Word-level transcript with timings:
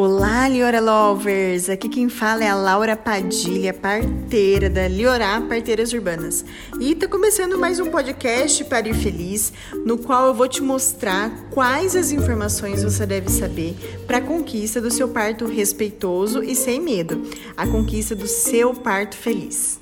Olá, 0.00 0.46
Liora 0.46 0.80
Lovers! 0.80 1.68
Aqui 1.68 1.88
quem 1.88 2.08
fala 2.08 2.44
é 2.44 2.48
a 2.48 2.54
Laura 2.54 2.96
Padilha, 2.96 3.74
parteira 3.74 4.70
da 4.70 4.86
Liorá 4.86 5.40
Parteiras 5.40 5.92
Urbanas. 5.92 6.44
E 6.78 6.94
tá 6.94 7.08
começando 7.08 7.58
mais 7.58 7.80
um 7.80 7.90
podcast 7.90 8.64
para 8.66 8.88
ir 8.88 8.94
feliz, 8.94 9.52
no 9.84 9.98
qual 9.98 10.28
eu 10.28 10.34
vou 10.34 10.46
te 10.46 10.62
mostrar 10.62 11.32
quais 11.50 11.96
as 11.96 12.12
informações 12.12 12.84
você 12.84 13.04
deve 13.04 13.28
saber 13.28 13.74
para 14.06 14.18
a 14.18 14.22
conquista 14.22 14.80
do 14.80 14.88
seu 14.88 15.08
parto 15.08 15.46
respeitoso 15.46 16.44
e 16.44 16.54
sem 16.54 16.80
medo, 16.80 17.20
a 17.56 17.66
conquista 17.66 18.14
do 18.14 18.28
seu 18.28 18.72
parto 18.74 19.16
feliz. 19.16 19.80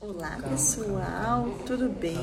Olá, 0.00 0.38
pessoal, 0.48 1.50
tudo 1.66 1.88
bem? 1.88 2.14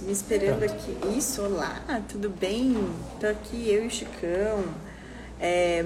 Me 0.00 0.12
esperando 0.12 0.62
aqui. 0.62 0.96
Isso, 1.16 1.42
olá, 1.42 2.02
tudo 2.08 2.30
bem? 2.30 2.76
Tô 3.20 3.26
aqui, 3.26 3.70
eu 3.70 3.84
e 3.84 3.86
o 3.86 3.90
Chicão, 3.90 4.64
é, 5.40 5.84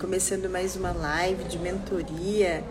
começando 0.00 0.48
mais 0.48 0.74
uma 0.74 0.92
live 0.92 1.44
de 1.44 1.58
mentoria 1.58 2.64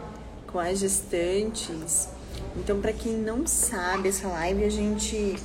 com 0.48 0.60
as 0.60 0.80
gestantes. 0.80 2.10
Então, 2.58 2.82
para 2.82 2.92
quem 2.92 3.14
não 3.14 3.48
sabe, 3.48 4.10
essa 4.10 4.28
live 4.28 4.66
a 4.66 4.70
gente 4.70 5.38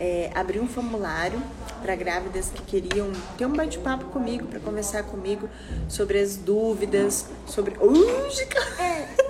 é, 0.00 0.30
abriu 0.34 0.62
um 0.62 0.68
formulário 0.68 1.42
para 1.82 1.94
grávidas 1.94 2.50
que 2.50 2.62
queriam 2.62 3.12
ter 3.36 3.46
um 3.46 3.52
bate-papo 3.52 4.06
comigo, 4.06 4.46
para 4.46 4.60
conversar 4.60 5.02
comigo 5.04 5.48
sobre 5.88 6.18
as 6.18 6.36
dúvidas, 6.36 7.26
sobre. 7.46 7.74
Uh, 7.78 8.30
Chicão! 8.30 8.62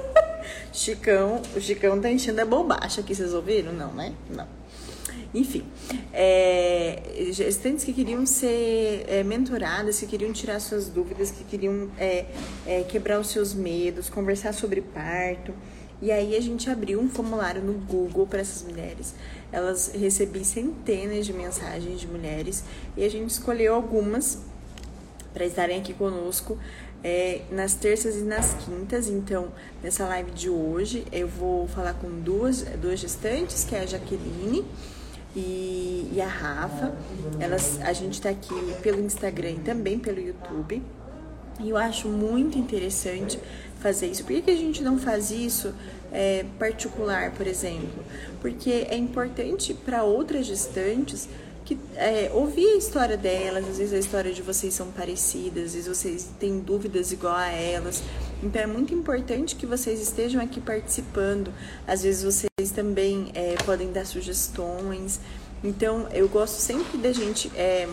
Chicão, 0.73 1.43
o 1.57 1.61
Chicão 1.61 2.01
tá 2.01 2.11
enchendo 2.11 2.41
a 2.41 2.45
bombacha 2.45 3.01
aqui, 3.01 3.15
vocês 3.15 3.33
ouviram? 3.35 3.73
Não, 3.73 3.93
né? 3.93 4.13
Não. 4.29 4.64
Enfim, 5.35 5.65
é, 6.13 7.03
gestantes 7.33 7.85
que 7.85 7.93
queriam 7.93 8.25
ser 8.25 9.05
é, 9.09 9.25
mentoradas, 9.25 9.99
que 9.99 10.07
queriam 10.07 10.33
tirar 10.33 10.61
suas 10.61 10.89
dúvidas, 10.89 11.33
que 11.33 11.43
queriam 11.43 11.91
é, 11.99 12.27
é, 12.65 12.83
quebrar 12.85 13.19
os 13.19 13.29
seus 13.29 13.53
medos, 13.53 14.09
conversar 14.09 14.55
sobre 14.55 14.81
parto. 14.81 15.53
E 16.01 16.13
aí 16.13 16.37
a 16.37 16.41
gente 16.41 16.71
abriu 16.71 17.01
um 17.01 17.09
formulário 17.09 17.61
no 17.61 17.73
Google 17.73 18.29
para 18.29 18.41
essas 18.41 18.63
mulheres. 18.63 19.15
Elas 19.51 19.91
recebi 19.93 20.45
centenas 20.45 21.27
de 21.27 21.33
mensagens 21.33 22.01
de 22.01 22.07
mulheres 22.07 22.63
e 22.97 23.05
a 23.05 23.11
gente 23.11 23.31
escolheu 23.31 23.75
algumas 23.75 24.39
para 25.33 25.45
estarem 25.45 25.81
aqui 25.81 25.93
conosco 25.93 26.57
é, 27.03 27.43
nas 27.51 27.75
terças 27.75 28.17
e 28.17 28.23
nas 28.23 28.55
quintas. 28.65 29.09
Então, 29.09 29.49
nessa 29.83 30.07
live 30.07 30.31
de 30.31 30.49
hoje, 30.49 31.05
eu 31.11 31.27
vou 31.27 31.67
falar 31.67 31.95
com 31.95 32.09
duas, 32.21 32.63
duas 32.81 33.01
gestantes, 33.01 33.65
que 33.65 33.75
é 33.75 33.81
a 33.81 33.87
Jaqueline 33.87 34.65
e, 35.35 36.11
e 36.13 36.21
a 36.21 36.27
Rafa. 36.27 36.95
Elas, 37.39 37.81
a 37.83 37.93
gente 37.93 38.15
está 38.15 38.31
aqui 38.31 38.55
pelo 38.83 39.01
Instagram 39.01 39.51
e 39.51 39.59
também 39.61 39.99
pelo 39.99 40.21
YouTube. 40.21 40.83
E 41.61 41.71
eu 41.71 41.77
acho 41.77 42.09
muito 42.09 42.59
interessante 42.59 43.39
fazer 43.81 44.09
isso. 44.09 44.25
Por 44.25 44.33
que, 44.33 44.43
que 44.43 44.51
a 44.51 44.57
gente 44.57 44.83
não 44.83 44.99
faz 44.99 45.31
isso 45.31 45.73
é, 46.13 46.45
particular, 46.59 47.33
por 47.33 47.47
exemplo? 47.47 48.05
Porque 48.41 48.87
é 48.89 48.97
importante 48.97 49.75
para 49.75 50.03
outras 50.05 50.47
gestantes 50.47 51.29
que 51.65 51.79
é, 51.97 52.31
ouvir 52.35 52.67
a 52.67 52.77
história 52.77 53.17
delas, 53.17 53.67
às 53.67 53.79
vezes 53.79 53.95
a 53.95 53.99
história 53.99 54.33
de 54.33 54.43
vocês 54.43 54.75
são 54.75 54.91
parecidas, 54.91 55.65
às 55.65 55.73
vezes 55.75 55.89
vocês 55.89 56.31
têm 56.39 56.61
dúvidas 56.61 57.11
igual 57.11 57.35
a 57.35 57.49
elas. 57.49 58.03
Então 58.43 58.61
é 58.61 58.67
muito 58.67 58.93
importante 58.93 59.57
que 59.57 59.65
vocês 59.65 60.01
estejam 60.01 60.43
aqui 60.43 60.61
participando. 60.61 61.51
Às 61.87 62.03
vezes 62.03 62.23
vocês 62.23 62.54
também 62.71 63.31
é, 63.35 63.55
podem 63.65 63.93
dar 63.93 64.07
sugestões. 64.07 65.21
Então 65.63 66.09
eu 66.13 66.29
gosto 66.29 66.59
sempre 66.59 66.99
da 66.99 67.13
gente 67.13 67.51
é, 67.57 67.89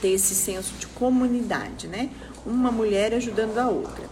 ter 0.00 0.08
esse 0.08 0.34
senso 0.34 0.74
de 0.74 0.86
comunidade, 0.88 1.86
né? 1.86 2.10
Uma 2.44 2.70
mulher 2.70 3.14
ajudando 3.14 3.58
a 3.58 3.68
outra, 3.68 4.04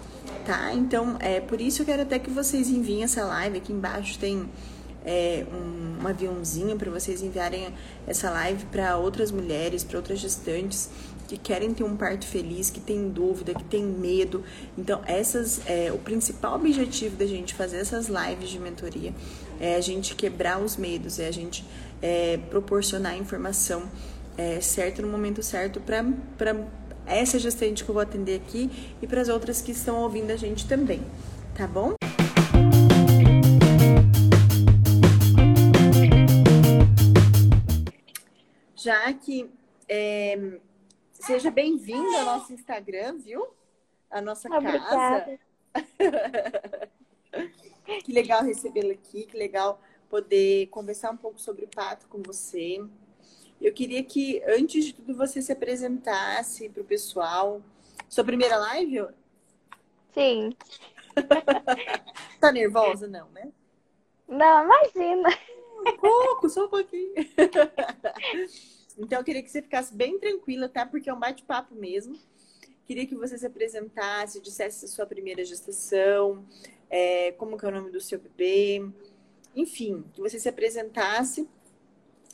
tá? 0.47 0.73
Então 0.73 1.17
é 1.21 1.41
por 1.41 1.61
isso 1.61 1.83
eu 1.83 1.87
quero 1.87 2.03
até 2.03 2.19
que 2.19 2.31
vocês 2.31 2.69
enviem 2.69 3.03
essa 3.03 3.25
live. 3.25 3.59
Aqui 3.59 3.73
embaixo 3.73 4.19
tem 4.19 4.49
é, 5.05 5.45
um, 5.53 6.03
um 6.03 6.07
aviãozinho 6.07 6.77
para 6.77 6.91
vocês 6.91 7.23
enviarem 7.23 7.75
essa 8.07 8.31
live 8.31 8.65
para 8.67 8.97
outras 8.97 9.31
mulheres, 9.31 9.83
para 9.85 9.99
outras 9.99 10.19
gestantes 10.19 10.89
que 11.33 11.39
querem 11.39 11.73
ter 11.73 11.83
um 11.83 11.97
parto 11.97 12.27
feliz, 12.27 12.69
que 12.69 12.79
tem 12.79 13.09
dúvida, 13.09 13.55
que 13.55 13.65
tem 13.65 13.83
medo. 13.83 14.45
Então, 14.77 15.01
essas 15.07 15.63
é, 15.67 15.91
o 15.91 15.97
principal 15.97 16.57
objetivo 16.57 17.17
da 17.17 17.25
gente 17.25 17.55
fazer 17.55 17.79
essas 17.79 18.07
lives 18.09 18.51
de 18.51 18.59
mentoria 18.59 19.15
é 19.59 19.77
a 19.77 19.81
gente 19.81 20.15
quebrar 20.15 20.61
os 20.61 20.77
medos, 20.77 21.19
é 21.19 21.27
a 21.27 21.31
gente 21.31 21.65
é, 22.03 22.37
proporcionar 22.51 23.13
a 23.13 23.17
informação 23.17 23.91
é, 24.37 24.61
certa 24.61 25.01
no 25.01 25.09
momento 25.09 25.43
certo 25.43 25.81
para 25.81 26.05
essa 27.07 27.39
gestante 27.39 27.83
que 27.83 27.91
eu 27.91 27.95
vou 27.95 28.03
atender 28.03 28.37
aqui 28.37 28.71
e 29.01 29.07
para 29.07 29.23
as 29.23 29.29
outras 29.29 29.63
que 29.63 29.73
estão 29.73 30.03
ouvindo 30.03 30.31
a 30.33 30.37
gente 30.37 30.69
também, 30.69 31.01
tá 31.55 31.67
bom? 31.67 31.95
Já 38.77 39.13
que 39.15 39.49
é, 39.89 40.59
seja 41.23 41.51
bem-vindo 41.53 42.17
ao 42.17 42.25
nosso 42.25 42.53
Instagram, 42.53 43.19
viu? 43.19 43.47
A 44.11 44.21
nossa 44.21 44.49
Obrigada. 44.49 44.85
casa. 44.85 45.39
que 48.05 48.13
legal 48.13 48.43
recebê-la 48.43 48.93
aqui, 48.93 49.27
que 49.27 49.37
legal 49.37 49.81
poder 50.11 50.67
conversar 50.67 51.13
um 51.13 51.17
pouco 51.17 51.41
sobre 51.41 51.65
o 51.65 51.69
pato 51.69 52.09
com 52.09 52.21
você. 52.23 52.85
Eu 53.61 53.73
queria 53.73 54.03
que, 54.03 54.43
antes 54.45 54.87
de 54.87 54.95
tudo, 54.95 55.15
você 55.15 55.41
se 55.41 55.53
apresentasse 55.53 56.69
para 56.69 56.83
o 56.83 56.85
pessoal. 56.85 57.63
Sua 58.09 58.25
primeira 58.25 58.57
live? 58.57 59.07
Sim. 60.13 60.51
tá 62.41 62.51
nervosa? 62.51 63.07
Não, 63.07 63.29
né? 63.29 63.49
Não, 64.27 64.65
imagina. 64.65 65.29
Um 65.87 65.97
pouco, 65.99 66.49
só 66.49 66.67
um 66.67 66.69
pouquinho. 66.69 67.15
então, 68.99 69.19
eu 69.19 69.25
queria 69.25 69.43
que 69.43 69.51
você 69.51 69.63
ficasse 69.63 69.95
bem 69.95 70.19
tranquila, 70.19 70.69
tá? 70.69 70.85
Porque 70.85 71.09
é 71.09 71.15
um 71.15 71.19
bate-papo 71.19 71.75
mesmo. 71.75 72.19
Queria 72.87 73.07
que 73.07 73.15
você 73.15 73.39
se 73.39 73.47
apresentasse, 73.47 74.41
dissesse 74.41 74.85
a 74.85 74.89
sua 74.89 75.07
primeira 75.07 75.45
gestação, 75.45 76.45
é, 76.91 77.33
como 77.33 77.57
que 77.57 77.65
é 77.65 77.69
o 77.69 77.73
nome 77.73 77.91
do 77.91 78.01
seu 78.01 78.19
bebê, 78.19 78.87
enfim, 79.55 80.05
que 80.13 80.21
você 80.21 80.39
se 80.39 80.49
apresentasse 80.49 81.49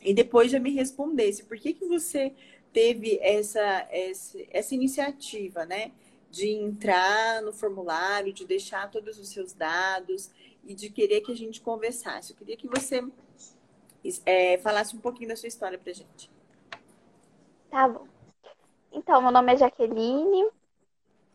e 0.03 0.15
depois 0.15 0.51
já 0.51 0.59
me 0.59 0.71
respondesse 0.71 1.45
por 1.45 1.59
que, 1.59 1.75
que 1.75 1.85
você 1.85 2.33
teve 2.73 3.19
essa, 3.21 3.87
essa, 3.91 4.39
essa 4.51 4.75
iniciativa, 4.75 5.65
né? 5.65 5.93
De 6.31 6.49
entrar 6.49 7.43
no 7.43 7.53
formulário, 7.53 8.33
de 8.33 8.45
deixar 8.45 8.91
todos 8.91 9.19
os 9.19 9.29
seus 9.29 9.53
dados 9.53 10.31
e 10.65 10.75
de 10.75 10.91
querer 10.91 11.21
que 11.23 11.33
a 11.33 11.37
gente 11.37 11.61
conversasse. 11.61 12.33
Eu 12.33 12.37
queria 12.37 12.57
que 12.57 12.69
você 12.69 13.03
é, 14.27 14.59
falasse 14.59 14.95
um 14.95 15.01
pouquinho 15.01 15.29
da 15.29 15.37
sua 15.37 15.49
história 15.49 15.79
pra 15.79 15.93
gente. 15.93 16.31
Tá 17.71 17.89
bom. 17.89 18.07
Então, 18.93 19.21
meu 19.21 19.31
nome 19.31 19.53
é 19.53 19.57
Jaqueline, 19.57 20.51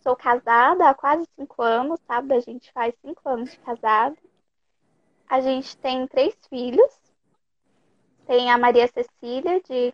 sou 0.02 0.16
casada 0.16 0.90
há 0.90 0.94
quase 0.94 1.26
cinco 1.36 1.62
anos, 1.62 2.00
sabe? 2.08 2.34
A 2.34 2.40
gente 2.40 2.72
faz 2.72 2.94
cinco 3.02 3.22
anos 3.28 3.52
de 3.52 3.58
casado. 3.60 4.18
A 5.30 5.40
gente 5.40 5.78
tem 5.78 6.08
três 6.08 6.36
filhos. 6.50 6.92
Tem 8.26 8.52
a 8.52 8.58
Maria 8.58 8.88
Cecília, 8.88 9.62
de, 9.62 9.94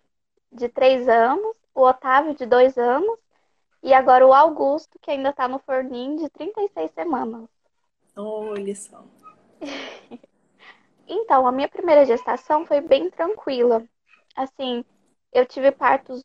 de 0.51 0.69
três 0.69 1.07
anos, 1.07 1.55
o 1.73 1.81
Otávio, 1.81 2.35
de 2.35 2.45
dois 2.45 2.77
anos, 2.77 3.19
e 3.81 3.93
agora 3.93 4.25
o 4.25 4.33
Augusto, 4.33 4.99
que 4.99 5.11
ainda 5.11 5.33
tá 5.33 5.47
no 5.47 5.59
forninho, 5.59 6.17
de 6.17 6.29
36 6.29 6.91
semanas. 6.91 7.47
Olha 8.15 8.75
só. 8.75 9.03
Então, 11.11 11.47
a 11.47 11.51
minha 11.51 11.67
primeira 11.67 12.05
gestação 12.05 12.67
foi 12.67 12.81
bem 12.81 13.09
tranquila. 13.09 13.83
Assim, 14.35 14.85
eu 15.31 15.45
tive 15.45 15.71
partos, 15.71 16.23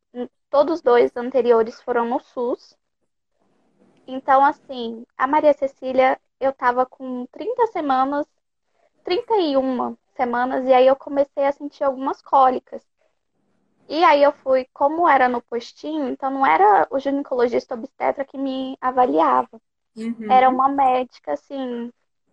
todos 0.50 0.80
dois 0.80 1.16
anteriores 1.16 1.80
foram 1.82 2.04
no 2.06 2.20
SUS. 2.20 2.76
Então, 4.06 4.44
assim, 4.44 5.04
a 5.16 5.26
Maria 5.26 5.52
Cecília, 5.54 6.20
eu 6.38 6.52
tava 6.52 6.84
com 6.84 7.26
30 7.26 7.66
semanas, 7.68 8.26
31 9.04 9.96
semanas, 10.16 10.66
e 10.66 10.72
aí 10.72 10.86
eu 10.86 10.96
comecei 10.96 11.44
a 11.44 11.52
sentir 11.52 11.84
algumas 11.84 12.20
cólicas. 12.20 12.86
E 13.88 14.02
aí 14.02 14.22
eu 14.22 14.32
fui, 14.32 14.66
como 14.72 15.08
era 15.08 15.28
no 15.28 15.42
postinho, 15.42 16.08
então 16.08 16.30
não 16.30 16.46
era 16.46 16.86
o 16.90 16.98
ginecologista 16.98 17.74
obstetra 17.74 18.24
que 18.24 18.38
me 18.38 18.76
avaliava. 18.80 19.60
Uhum. 19.96 20.30
Era 20.30 20.48
uma 20.48 20.68
médica, 20.68 21.32
assim, 21.34 21.92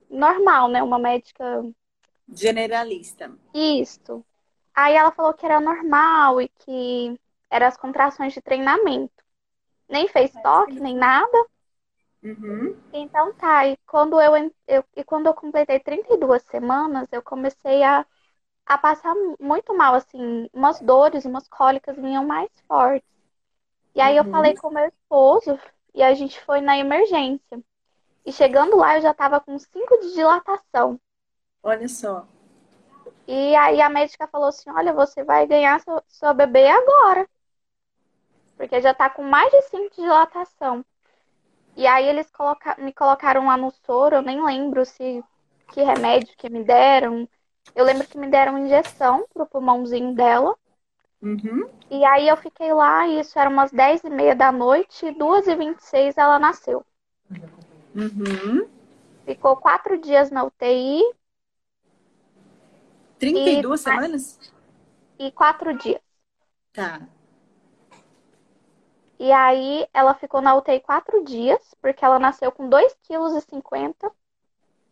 normal, 0.10 0.70
né? 0.70 0.82
Uma 0.82 0.98
médica 0.98 1.64
Generalista. 2.34 3.32
Isso. 3.54 4.24
Aí 4.76 4.96
ela 4.96 5.12
falou 5.12 5.34
que 5.34 5.46
era 5.46 5.60
normal 5.60 6.42
e 6.42 6.50
que 6.50 7.20
eram 7.50 7.68
as 7.68 7.78
contrações 7.78 8.34
de 8.34 8.42
treinamento. 8.42 9.14
Nem 9.90 10.08
fez 10.08 10.32
toque, 10.42 10.80
nem 10.80 10.96
nada. 10.96 11.38
Uhum. 12.24 12.76
Então 12.94 13.34
tá, 13.34 13.68
e 13.68 13.78
quando 13.88 14.20
eu, 14.22 14.34
eu, 14.68 14.84
e 14.96 15.04
quando 15.04 15.28
eu 15.28 15.34
completei 15.34 15.80
32 15.80 16.44
semanas, 16.44 17.08
eu 17.12 17.22
comecei 17.22 17.84
a, 17.84 18.06
a 18.66 18.78
passar 18.78 19.14
muito 19.40 19.76
mal, 19.76 19.96
assim, 19.96 20.50
umas 20.54 20.82
dores, 20.82 21.26
umas 21.26 21.48
cólicas 21.48 21.96
vinham 21.98 22.26
mais 22.26 22.50
fortes. 22.68 23.08
E 23.96 24.02
aí 24.02 24.18
eu 24.18 24.26
falei 24.26 24.54
com 24.56 24.70
meu 24.72 24.86
esposo 24.88 25.60
e 25.96 26.04
a 26.04 26.14
gente 26.14 26.42
foi 26.42 26.62
na 26.62 26.78
emergência. 26.78 27.64
E 28.26 28.32
chegando 28.34 28.78
lá 28.78 28.98
eu 28.98 29.02
já 29.02 29.14
tava 29.14 29.40
com 29.42 29.58
5 29.60 30.00
de 30.02 30.14
dilatação. 30.14 31.00
Olha 31.64 31.88
só. 31.90 32.28
E 33.28 33.56
aí 33.56 33.82
a 33.82 33.90
médica 33.90 34.28
falou 34.28 34.50
assim: 34.50 34.70
Olha, 34.72 34.94
você 34.94 35.24
vai 35.24 35.48
ganhar 35.48 35.80
seu, 35.82 36.02
seu 36.08 36.34
bebê 36.34 36.68
agora. 36.68 37.28
Porque 38.58 38.82
já 38.82 38.94
tá 38.94 39.10
com 39.10 39.24
mais 39.24 39.52
de 39.52 39.62
5 39.64 39.90
de 39.96 40.02
dilatação. 40.02 40.86
E 41.76 41.88
aí 41.88 42.06
eles 42.06 42.30
coloca... 42.30 42.76
me 42.80 42.94
colocaram 42.94 43.48
lá 43.48 43.58
no 43.58 43.72
soro, 43.72 44.18
eu 44.18 44.22
nem 44.22 44.44
lembro 44.44 44.86
se 44.86 45.24
que 45.72 45.82
remédio 45.82 46.36
que 46.38 46.50
me 46.50 46.64
deram. 46.64 47.28
Eu 47.76 47.86
lembro 47.86 48.08
que 48.08 48.18
me 48.18 48.28
deram 48.28 48.58
injeção 48.58 49.26
pro 49.34 49.46
pulmãozinho 49.46 50.14
dela. 50.14 50.56
Uhum. 51.22 51.70
E 51.90 52.04
aí 52.04 52.28
eu 52.28 52.36
fiquei 52.38 52.74
lá, 52.74 53.08
e 53.08 53.20
isso 53.20 53.38
era 53.38 53.50
umas 53.50 53.72
10 53.72 54.04
e 54.04 54.10
meia 54.10 54.36
da 54.36 54.52
noite, 54.52 55.06
e 55.06 55.12
2 55.12 55.48
e 55.48 55.56
26 55.56 56.18
ela 56.18 56.40
nasceu. 56.40 56.84
Uhum. 57.96 58.68
Ficou 59.26 59.56
quatro 59.58 59.98
dias 60.00 60.32
na 60.32 60.44
UTI 60.44 61.04
32 63.22 63.82
E- 63.82 63.82
semanas? 63.82 64.40
e 65.18 65.32
quatro 65.32 65.74
dias. 65.78 66.02
Tá. 66.74 67.08
E 69.20 69.32
aí 69.32 69.88
ela 69.94 70.14
ficou 70.16 70.42
na 70.42 70.54
UTI 70.56 70.82
quatro 70.82 71.24
dias, 71.24 71.74
porque 71.82 72.04
ela 72.04 72.20
nasceu 72.20 72.52
com 72.52 72.68
2,50 72.68 74.10
kg. 74.10 74.16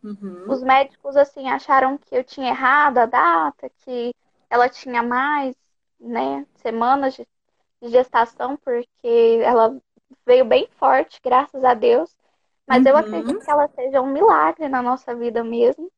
Uhum. 0.02 0.46
Os 0.46 0.62
médicos, 0.62 1.16
assim, 1.16 1.48
acharam 1.48 1.96
que 1.98 2.14
eu 2.16 2.24
tinha 2.24 2.48
errado 2.50 2.98
a 2.98 3.06
data, 3.06 3.70
que 3.84 4.14
ela 4.50 4.68
tinha 4.68 5.02
mais, 5.02 5.56
né, 6.00 6.46
semanas 6.56 7.14
de 7.16 7.26
gestação, 7.90 8.56
porque 8.58 9.40
ela 9.44 9.80
veio 10.26 10.44
bem 10.44 10.68
forte, 10.72 11.20
graças 11.24 11.64
a 11.64 11.74
Deus. 11.74 12.16
Mas 12.66 12.86
eu 12.86 12.96
Uhum. 12.96 12.96
acredito 12.96 13.42
que 13.42 13.50
ela 13.50 13.68
seja 13.68 14.00
um 14.02 14.08
milagre 14.12 14.68
na 14.68 14.82
nossa 14.82 15.14
vida 15.16 15.44
mesmo. 15.44 15.90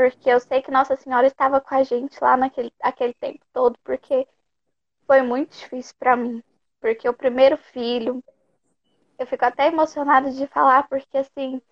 Porque 0.00 0.30
eu 0.30 0.40
sei 0.40 0.62
que 0.62 0.70
Nossa 0.70 0.96
Senhora 0.96 1.26
estava 1.26 1.60
com 1.60 1.74
a 1.74 1.82
gente 1.82 2.18
lá 2.22 2.36
naquele 2.36 2.72
aquele 2.80 3.12
tempo 3.14 3.44
todo, 3.52 3.78
porque 3.84 4.26
foi 5.06 5.22
muito 5.22 5.56
difícil 5.58 5.94
para 5.98 6.16
mim. 6.16 6.42
Porque 6.80 7.08
o 7.08 7.14
primeiro 7.14 7.56
filho, 7.58 8.24
eu 9.18 9.26
fico 9.26 9.44
até 9.44 9.68
emocionada 9.68 10.30
de 10.32 10.46
falar, 10.48 10.88
porque 10.88 11.18
assim, 11.18 11.62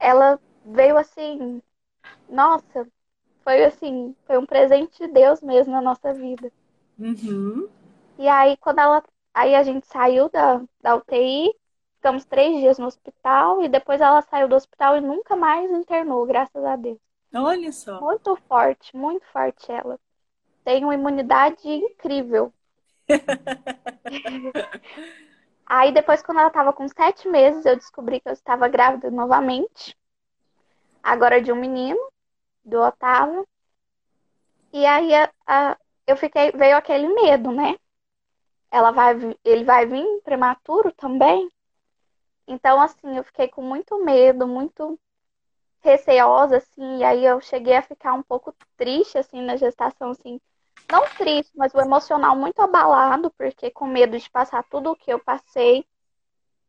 ela 0.00 0.40
veio 0.64 0.98
assim, 0.98 1.62
nossa, 2.28 2.88
foi 3.44 3.64
assim, 3.64 4.16
foi 4.26 4.38
um 4.38 4.46
presente 4.46 4.98
de 5.06 5.12
Deus 5.12 5.42
mesmo 5.42 5.72
na 5.74 5.82
nossa 5.82 6.14
vida. 6.14 6.52
Uhum. 6.98 7.68
E 8.18 8.26
aí, 8.28 8.56
quando 8.58 8.78
ela. 8.80 9.02
Aí 9.34 9.54
a 9.54 9.62
gente 9.62 9.86
saiu 9.86 10.28
da, 10.30 10.62
da 10.80 10.96
UTI, 10.96 11.52
ficamos 11.96 12.24
três 12.24 12.58
dias 12.60 12.78
no 12.78 12.86
hospital, 12.86 13.62
e 13.62 13.68
depois 13.68 14.00
ela 14.00 14.20
saiu 14.22 14.48
do 14.48 14.54
hospital 14.56 14.96
e 14.96 15.00
nunca 15.00 15.36
mais 15.36 15.70
internou, 15.70 16.26
graças 16.26 16.62
a 16.64 16.76
Deus. 16.76 16.98
Olha 17.34 17.72
só. 17.72 18.00
Muito 18.00 18.36
forte, 18.48 18.96
muito 18.96 19.24
forte 19.32 19.70
ela. 19.70 19.98
Tem 20.64 20.84
uma 20.84 20.94
imunidade 20.94 21.68
incrível. 21.68 22.52
Aí 25.66 25.92
depois, 25.92 26.22
quando 26.22 26.38
ela 26.38 26.48
estava 26.48 26.72
com 26.72 26.86
sete 26.88 27.28
meses, 27.28 27.64
eu 27.64 27.76
descobri 27.76 28.20
que 28.20 28.28
eu 28.28 28.32
estava 28.32 28.68
grávida 28.68 29.10
novamente. 29.10 29.96
Agora 31.02 31.40
de 31.40 31.50
um 31.50 31.56
menino, 31.56 31.98
do 32.64 32.80
Otávio. 32.80 33.46
E 34.72 34.84
aí 34.86 35.14
a- 35.14 35.30
a- 35.46 35.78
eu 36.06 36.16
fiquei, 36.16 36.50
veio 36.52 36.76
aquele 36.76 37.08
medo, 37.08 37.50
né? 37.52 37.76
Ela 38.70 38.90
vai, 38.90 39.14
ele 39.44 39.64
vai 39.64 39.86
vir 39.86 40.04
prematuro 40.22 40.92
também. 40.92 41.50
Então, 42.46 42.80
assim, 42.80 43.16
eu 43.16 43.24
fiquei 43.24 43.48
com 43.48 43.62
muito 43.62 44.04
medo, 44.04 44.46
muito 44.46 44.98
receosa, 45.82 46.58
assim, 46.58 46.98
e 46.98 47.04
aí 47.04 47.24
eu 47.24 47.40
cheguei 47.40 47.74
a 47.76 47.82
ficar 47.82 48.14
um 48.14 48.22
pouco 48.22 48.54
triste, 48.76 49.18
assim, 49.18 49.42
na 49.42 49.56
gestação, 49.56 50.10
assim, 50.10 50.40
não 50.90 51.02
triste, 51.16 51.52
mas 51.56 51.74
o 51.74 51.80
emocional 51.80 52.36
muito 52.36 52.60
abalado, 52.60 53.30
porque 53.32 53.70
com 53.70 53.86
medo 53.86 54.18
de 54.18 54.30
passar 54.30 54.62
tudo 54.64 54.92
o 54.92 54.96
que 54.96 55.12
eu 55.12 55.18
passei, 55.18 55.86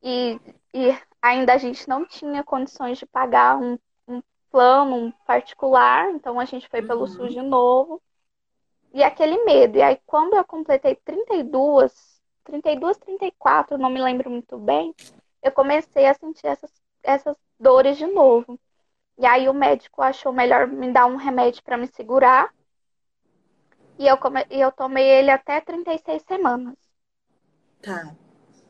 e, 0.02 0.40
e 0.74 0.98
ainda 1.22 1.54
a 1.54 1.58
gente 1.58 1.88
não 1.88 2.06
tinha 2.06 2.44
condições 2.44 2.98
de 2.98 3.06
pagar 3.06 3.58
um, 3.58 3.78
um 4.08 4.22
plano 4.50 4.96
um 4.96 5.12
particular, 5.26 6.10
então 6.12 6.40
a 6.40 6.46
gente 6.46 6.68
foi 6.70 6.82
pelo 6.82 7.02
Uhum. 7.02 7.08
SUS 7.08 7.34
de 7.34 7.42
novo, 7.42 8.02
e 8.94 9.04
aquele 9.04 9.44
medo, 9.44 9.78
e 9.78 9.82
aí 9.82 10.00
quando 10.06 10.36
eu 10.36 10.44
completei 10.46 10.96
32, 10.96 12.22
32, 12.44 12.98
34, 12.98 13.78
não 13.78 13.90
me 13.90 14.02
lembro 14.02 14.30
muito 14.30 14.58
bem, 14.58 14.96
eu 15.42 15.52
comecei 15.52 16.06
a 16.06 16.14
sentir 16.14 16.48
essas, 16.48 16.72
essas 17.04 17.38
dores 17.60 17.98
de 17.98 18.08
novo. 18.08 18.60
E 19.18 19.26
aí 19.26 19.50
o 19.50 19.54
médico 19.54 20.02
achou 20.04 20.32
melhor 20.34 20.68
me 20.68 20.92
dar 20.94 21.08
um 21.08 21.16
remédio 21.16 21.64
para 21.64 21.78
me 21.78 21.88
segurar. 21.88 22.52
E 23.98 24.04
eu, 24.12 24.18
come... 24.24 24.42
e 24.52 24.60
eu 24.62 24.72
tomei 24.72 25.08
ele 25.18 25.32
até 25.32 25.60
36 25.60 26.22
semanas. 26.32 26.78
Tá. 27.82 28.16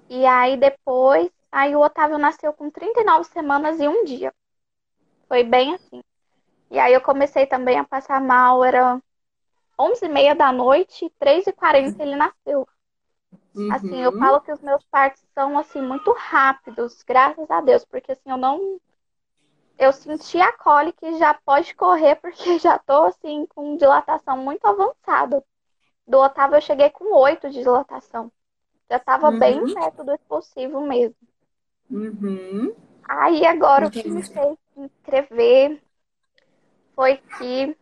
E 0.10 0.26
aí 0.26 0.56
depois, 0.56 1.30
aí 1.52 1.76
o 1.76 1.82
Otávio 1.82 2.18
nasceu 2.18 2.54
com 2.54 2.70
39 2.72 3.26
semanas 3.26 3.80
e 3.82 3.88
um 3.88 4.06
dia. 4.06 4.34
Foi 5.28 5.44
bem 5.44 5.74
assim. 5.76 6.02
E 6.72 6.80
aí 6.80 6.94
eu 6.94 7.02
comecei 7.02 7.48
também 7.48 7.80
a 7.80 7.86
passar 7.86 8.22
mal, 8.22 8.64
era 8.66 9.02
11h30 9.80 10.36
da 10.36 10.52
noite, 10.54 11.12
3h40 11.20 12.04
ele 12.04 12.16
nasceu. 12.16 12.68
Assim, 13.68 14.02
eu 14.02 14.12
Uhum. 14.12 14.14
falo 14.14 14.40
que 14.42 14.52
os 14.54 14.62
meus 14.62 14.84
partos 14.86 15.22
são 15.34 15.58
assim 15.58 15.82
muito 15.82 16.14
rápidos, 16.14 17.04
graças 17.04 17.50
a 17.52 17.60
Deus, 17.62 17.84
porque 17.86 18.12
assim 18.14 18.30
eu 18.30 18.38
não 18.38 18.80
eu 19.84 19.94
senti 19.94 20.40
a 20.40 20.52
cólica 20.58 21.08
e 21.08 21.18
já 21.20 21.34
pode 21.34 21.76
correr 21.76 22.16
porque 22.18 22.60
já 22.60 22.80
tô 22.80 23.04
assim 23.06 23.46
com 23.48 23.78
dilatação 23.78 24.38
muito 24.38 24.66
avançada. 24.66 25.44
Do 26.08 26.20
Otávio 26.20 26.58
eu 26.58 26.62
cheguei 26.62 26.90
com 26.92 27.14
8 27.16 27.50
de 27.52 27.62
dilatação. 27.62 28.32
Já 28.92 29.00
tava 29.00 29.32
bem 29.32 29.66
Uhum. 29.66 29.74
perto 29.74 30.04
do 30.06 30.14
expulsivo 30.14 30.82
mesmo. 30.82 31.16
Uhum. 31.90 32.74
Aí 33.08 33.46
agora 33.46 33.88
o 33.88 33.92
que 33.92 34.12
me 34.12 34.22
Entendi. 34.22 34.34
fez 34.34 34.58
me 34.76 34.86
inscrever 34.88 35.82
foi 36.96 37.18
que 37.38 37.76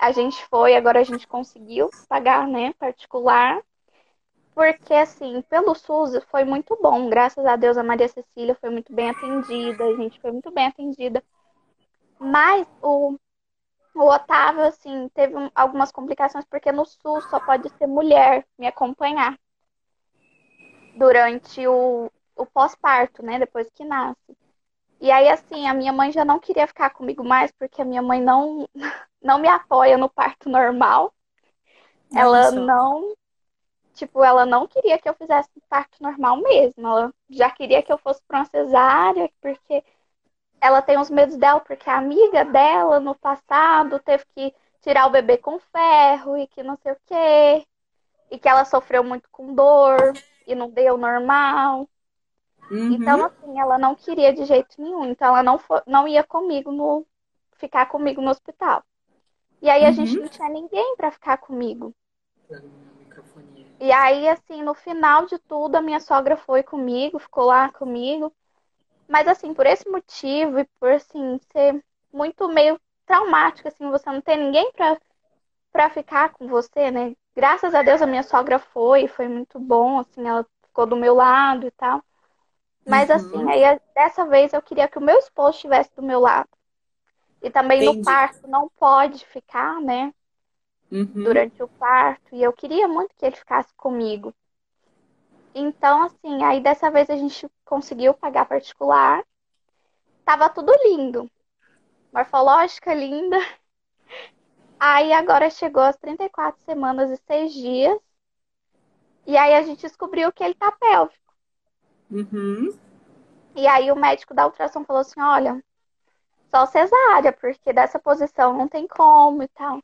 a 0.00 0.12
gente 0.12 0.44
foi, 0.48 0.76
agora 0.76 1.00
a 1.00 1.04
gente 1.04 1.26
conseguiu 1.28 1.94
pagar, 2.08 2.46
né, 2.48 2.72
particular. 2.74 3.62
Porque, 4.54 4.94
assim, 4.94 5.42
pelo 5.42 5.74
SUS 5.74 6.24
foi 6.30 6.44
muito 6.44 6.78
bom. 6.82 7.08
Graças 7.10 7.44
a 7.46 7.56
Deus, 7.56 7.76
a 7.78 7.82
Maria 7.84 8.08
Cecília 8.08 8.54
foi 8.60 8.70
muito 8.70 8.92
bem 8.94 9.10
atendida, 9.10 9.84
a 9.86 9.94
gente 9.96 10.20
foi 10.20 10.32
muito 10.32 10.50
bem 10.52 10.66
atendida. 10.66 11.24
Mas 12.20 12.68
o, 12.82 13.16
o 13.94 14.02
Otávio, 14.04 14.64
assim, 14.64 15.08
teve 15.10 15.36
um- 15.36 15.50
algumas 15.54 15.92
complicações, 15.92 16.44
porque 16.46 16.72
no 16.72 16.84
SUS 16.86 17.24
só 17.30 17.40
pode 17.40 17.68
ser 17.70 17.86
mulher 17.88 18.46
me 18.58 18.66
acompanhar 18.68 19.38
durante 20.94 21.66
o, 21.66 22.10
o 22.36 22.46
pós-parto, 22.46 23.22
né? 23.24 23.38
Depois 23.38 23.68
que 23.74 23.84
nasce. 23.84 24.36
E 25.00 25.10
aí, 25.10 25.28
assim, 25.28 25.68
a 25.68 25.74
minha 25.74 25.92
mãe 25.92 26.12
já 26.12 26.24
não 26.24 26.40
queria 26.40 26.66
ficar 26.66 26.90
comigo 26.90 27.24
mais, 27.24 27.52
porque 27.52 27.82
a 27.82 27.84
minha 27.84 28.02
mãe 28.02 28.20
não, 28.22 28.68
não 29.22 29.38
me 29.40 29.48
apoia 29.48 29.98
no 29.98 30.10
parto 30.10 30.48
normal. 30.50 31.14
Olha 32.12 32.26
Ela 32.26 32.50
não 32.52 33.14
Tipo, 33.94 34.24
ela 34.24 34.46
não 34.46 34.66
queria 34.66 34.98
que 34.98 35.08
eu 35.08 35.14
fizesse 35.14 35.50
parto 35.68 36.02
normal 36.02 36.38
mesmo. 36.42 36.86
Ela 36.86 37.14
já 37.30 37.50
queria 37.50 37.82
que 37.82 37.92
eu 37.92 37.98
fosse 37.98 38.22
pra 38.26 38.38
uma 38.40 38.44
cesárea, 38.46 39.30
porque 39.40 39.84
ela 40.60 40.82
tem 40.82 40.98
os 40.98 41.10
medos 41.10 41.36
dela, 41.36 41.60
porque 41.60 41.88
a 41.90 41.98
amiga 41.98 42.44
dela 42.44 43.00
no 43.00 43.14
passado 43.14 43.98
teve 44.00 44.24
que 44.34 44.54
tirar 44.82 45.06
o 45.06 45.10
bebê 45.10 45.38
com 45.38 45.58
ferro 45.60 46.36
e 46.36 46.46
que 46.48 46.62
não 46.62 46.76
sei 46.82 46.92
o 46.92 46.96
quê. 47.06 47.66
E 48.30 48.38
que 48.38 48.48
ela 48.48 48.64
sofreu 48.64 49.04
muito 49.04 49.28
com 49.30 49.54
dor 49.54 50.18
e 50.46 50.54
não 50.54 50.70
deu 50.70 50.96
normal. 50.98 51.88
Então, 52.90 53.18
Uhum. 53.18 53.24
assim, 53.24 53.58
ela 53.58 53.78
não 53.78 53.94
queria 53.94 54.34
de 54.34 54.44
jeito 54.44 54.80
nenhum. 54.80 55.06
Então, 55.06 55.28
ela 55.28 55.42
não, 55.42 55.58
não 55.86 56.06
ia 56.06 56.22
comigo 56.24 56.70
no. 56.70 57.06
ficar 57.54 57.86
comigo 57.86 58.20
no 58.20 58.30
hospital. 58.30 58.84
E 59.62 59.70
aí 59.70 59.84
a 59.86 59.92
gente 59.92 60.18
Uhum. 60.18 60.20
não 60.20 60.28
tinha 60.28 60.48
ninguém 60.50 60.96
pra 60.96 61.10
ficar 61.12 61.38
comigo. 61.38 61.94
E 63.80 63.90
aí, 63.90 64.28
assim, 64.28 64.62
no 64.62 64.74
final 64.74 65.26
de 65.26 65.36
tudo, 65.40 65.74
a 65.76 65.82
minha 65.82 65.98
sogra 66.00 66.36
foi 66.36 66.62
comigo, 66.62 67.18
ficou 67.18 67.46
lá 67.46 67.70
comigo. 67.72 68.32
Mas, 69.10 69.28
assim, 69.28 69.54
por 69.54 69.66
esse 69.66 69.88
motivo 69.90 70.60
e 70.60 70.66
por, 70.80 70.90
assim, 70.92 71.40
ser 71.52 71.84
muito 72.12 72.48
meio 72.48 72.80
traumático, 73.06 73.68
assim, 73.68 73.90
você 73.90 74.10
não 74.10 74.22
ter 74.22 74.36
ninguém 74.38 74.72
pra, 74.72 74.98
pra 75.72 75.90
ficar 75.90 76.30
com 76.34 76.48
você, 76.48 76.90
né? 76.90 77.14
Graças 77.36 77.74
a 77.74 77.82
Deus 77.82 78.02
a 78.02 78.06
minha 78.08 78.22
sogra 78.24 78.58
foi, 78.58 79.08
foi 79.08 79.28
muito 79.28 79.58
bom, 79.60 79.98
assim, 80.00 80.28
ela 80.28 80.46
ficou 80.66 80.86
do 80.86 80.96
meu 80.96 81.14
lado 81.14 81.66
e 81.66 81.72
tal. 81.72 82.02
Mas, 82.86 83.10
assim, 83.10 83.38
Uhum. 83.44 83.48
aí 83.50 83.80
dessa 83.94 84.26
vez 84.26 84.52
eu 84.52 84.62
queria 84.62 84.88
que 84.88 84.98
o 84.98 85.02
meu 85.02 85.18
esposo 85.18 85.56
estivesse 85.56 85.94
do 85.96 86.02
meu 86.02 86.20
lado. 86.20 86.48
E 87.42 87.50
também 87.50 87.82
no 87.82 87.94
Entendi. 87.94 88.04
parto 88.04 88.48
não 88.48 88.70
pode 88.78 89.26
ficar, 89.26 89.80
né? 89.82 90.12
Uhum. 90.92 91.16
Durante 91.24 91.62
o 91.62 91.68
parto. 91.78 92.34
E 92.34 92.42
eu 92.42 92.52
queria 92.52 92.86
muito 92.86 93.14
que 93.16 93.24
ele 93.24 93.34
ficasse 93.36 93.72
comigo. 93.74 94.34
Então, 95.54 96.02
assim, 96.02 96.42
aí 96.44 96.60
dessa 96.60 96.90
vez 96.90 97.10
a 97.10 97.16
gente 97.16 97.48
conseguiu 97.64 98.14
pagar 98.14 98.46
particular. 98.46 99.24
Tava 100.24 100.48
tudo 100.48 100.72
lindo. 100.84 101.30
Morfológica 102.12 102.94
linda. 102.94 103.36
Aí 104.78 105.12
agora 105.12 105.50
chegou 105.50 105.82
as 105.82 105.96
34 105.96 106.60
semanas 106.64 107.10
e 107.10 107.16
6 107.26 107.52
dias. 107.52 107.98
E 109.26 109.36
aí 109.36 109.54
a 109.54 109.62
gente 109.62 109.82
descobriu 109.82 110.32
que 110.32 110.42
ele 110.42 110.54
tá 110.54 110.72
pélvico. 110.72 111.34
Uhum. 112.10 112.78
E 113.54 113.66
aí 113.66 113.92
o 113.92 113.96
médico 113.96 114.34
da 114.34 114.46
ultrassom 114.46 114.84
falou 114.84 115.00
assim: 115.00 115.20
olha, 115.20 115.62
só 116.50 116.66
cesárea, 116.66 117.32
porque 117.32 117.72
dessa 117.72 117.98
posição 117.98 118.56
não 118.56 118.66
tem 118.66 118.86
como 118.86 119.42
e 119.42 119.48
tal. 119.48 119.80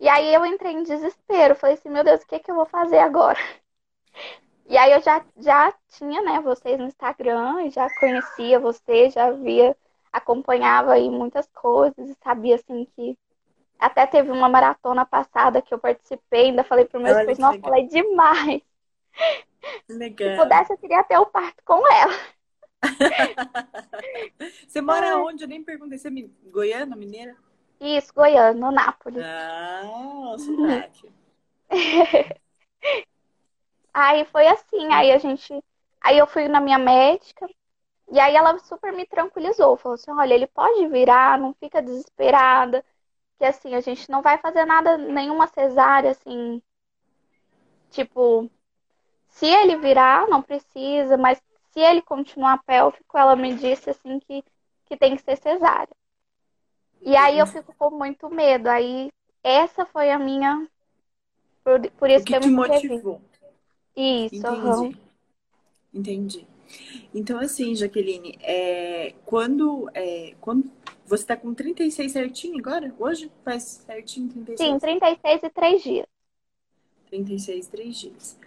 E 0.00 0.08
aí 0.08 0.32
eu 0.32 0.44
entrei 0.44 0.72
em 0.72 0.82
desespero. 0.82 1.54
Falei 1.54 1.76
assim: 1.76 1.88
meu 1.88 2.04
Deus, 2.04 2.22
o 2.22 2.26
que, 2.26 2.34
é 2.36 2.38
que 2.38 2.50
eu 2.50 2.56
vou 2.56 2.66
fazer 2.66 2.98
agora? 2.98 3.38
E 4.68 4.76
aí 4.76 4.92
eu 4.92 5.00
já, 5.00 5.24
já 5.38 5.72
tinha, 5.88 6.20
né, 6.20 6.40
vocês 6.40 6.78
no 6.78 6.84
Instagram, 6.86 7.62
e 7.62 7.70
já 7.70 7.88
conhecia 7.98 8.60
vocês, 8.60 9.14
já 9.14 9.30
via, 9.30 9.74
acompanhava 10.12 10.92
aí 10.92 11.08
muitas 11.08 11.48
coisas, 11.54 12.10
e 12.10 12.14
sabia 12.22 12.56
assim 12.56 12.86
que 12.94 13.16
até 13.78 14.06
teve 14.06 14.30
uma 14.30 14.48
maratona 14.48 15.06
passada 15.06 15.62
que 15.62 15.72
eu 15.72 15.78
participei, 15.78 16.46
ainda 16.46 16.62
falei 16.64 16.84
pro 16.84 17.00
meu 17.00 17.18
esposo, 17.18 17.40
nossa, 17.40 17.60
ela 17.64 17.78
é 17.78 17.82
demais. 17.82 18.60
Legal. 19.88 20.30
Se 20.30 20.36
pudesse, 20.36 20.72
eu 20.72 20.78
queria 20.78 21.02
ter 21.02 21.16
o 21.18 21.26
parto 21.26 21.62
com 21.64 21.82
ela. 21.90 22.14
Você 24.68 24.80
mora 24.80 25.16
onde? 25.16 25.44
Eu 25.44 25.48
nem 25.48 25.64
perguntei. 25.64 25.98
Você 25.98 26.08
é 26.08 26.50
goiana, 26.50 26.94
mineira? 26.94 27.36
Isso, 27.80 28.12
Goiânia, 28.14 28.70
Nápoles. 28.70 29.24
Ah, 29.24 30.34
sotaque. 30.38 31.10
aí 34.00 34.24
foi 34.26 34.46
assim, 34.46 34.92
aí 34.92 35.12
a 35.12 35.18
gente. 35.18 35.62
Aí 36.00 36.18
eu 36.18 36.26
fui 36.26 36.48
na 36.48 36.60
minha 36.60 36.78
médica, 36.78 37.48
e 38.10 38.18
aí 38.20 38.34
ela 38.36 38.58
super 38.60 38.92
me 38.92 39.06
tranquilizou. 39.06 39.76
Falou 39.76 39.94
assim: 39.94 40.10
olha, 40.12 40.34
ele 40.34 40.46
pode 40.46 40.86
virar, 40.88 41.38
não 41.38 41.54
fica 41.54 41.82
desesperada. 41.82 42.84
Que 43.38 43.44
assim, 43.44 43.74
a 43.74 43.80
gente 43.80 44.10
não 44.10 44.22
vai 44.22 44.38
fazer 44.38 44.64
nada, 44.64 44.96
nenhuma 44.98 45.46
cesárea, 45.46 46.10
assim. 46.10 46.62
Tipo, 47.90 48.50
se 49.28 49.46
ele 49.46 49.76
virar, 49.76 50.26
não 50.28 50.42
precisa, 50.42 51.16
mas 51.16 51.40
se 51.72 51.80
ele 51.80 52.02
continuar 52.02 52.62
pélvico, 52.64 53.16
ela 53.16 53.36
me 53.36 53.54
disse 53.54 53.90
assim 53.90 54.18
que, 54.20 54.44
que 54.86 54.96
tem 54.96 55.16
que 55.16 55.22
ser 55.22 55.36
cesárea. 55.36 55.94
E 57.00 57.16
aí 57.16 57.38
eu 57.38 57.46
fico 57.46 57.72
com 57.76 57.90
muito 57.90 58.28
medo. 58.28 58.68
Aí 58.68 59.10
essa 59.42 59.86
foi 59.86 60.10
a 60.10 60.18
minha. 60.18 60.66
Por, 61.62 61.90
por 61.92 62.10
isso 62.10 62.22
o 62.22 62.26
que, 62.26 62.38
que 62.38 62.46
eu 62.46 62.50
me 62.50 62.56
motivou. 62.56 63.20
Isso, 63.98 64.36
Entendi. 64.36 64.66
uhum. 64.68 64.94
Entendi. 65.92 66.46
Então, 67.12 67.38
assim, 67.38 67.74
Jaqueline, 67.74 68.38
é, 68.40 69.14
quando, 69.24 69.90
é, 69.92 70.34
quando 70.40 70.70
você 71.04 71.26
tá 71.26 71.36
com 71.36 71.52
36 71.52 72.12
certinho 72.12 72.58
agora? 72.58 72.94
Hoje 72.98 73.30
faz 73.44 73.82
certinho 73.86 74.28
36? 74.28 74.70
Sim, 74.70 74.78
36 74.78 75.42
e 75.42 75.50
3 75.50 75.82
dias. 75.82 76.06
36 77.08 77.66
e 77.66 77.70
3 77.70 77.96
dias. 77.98 78.38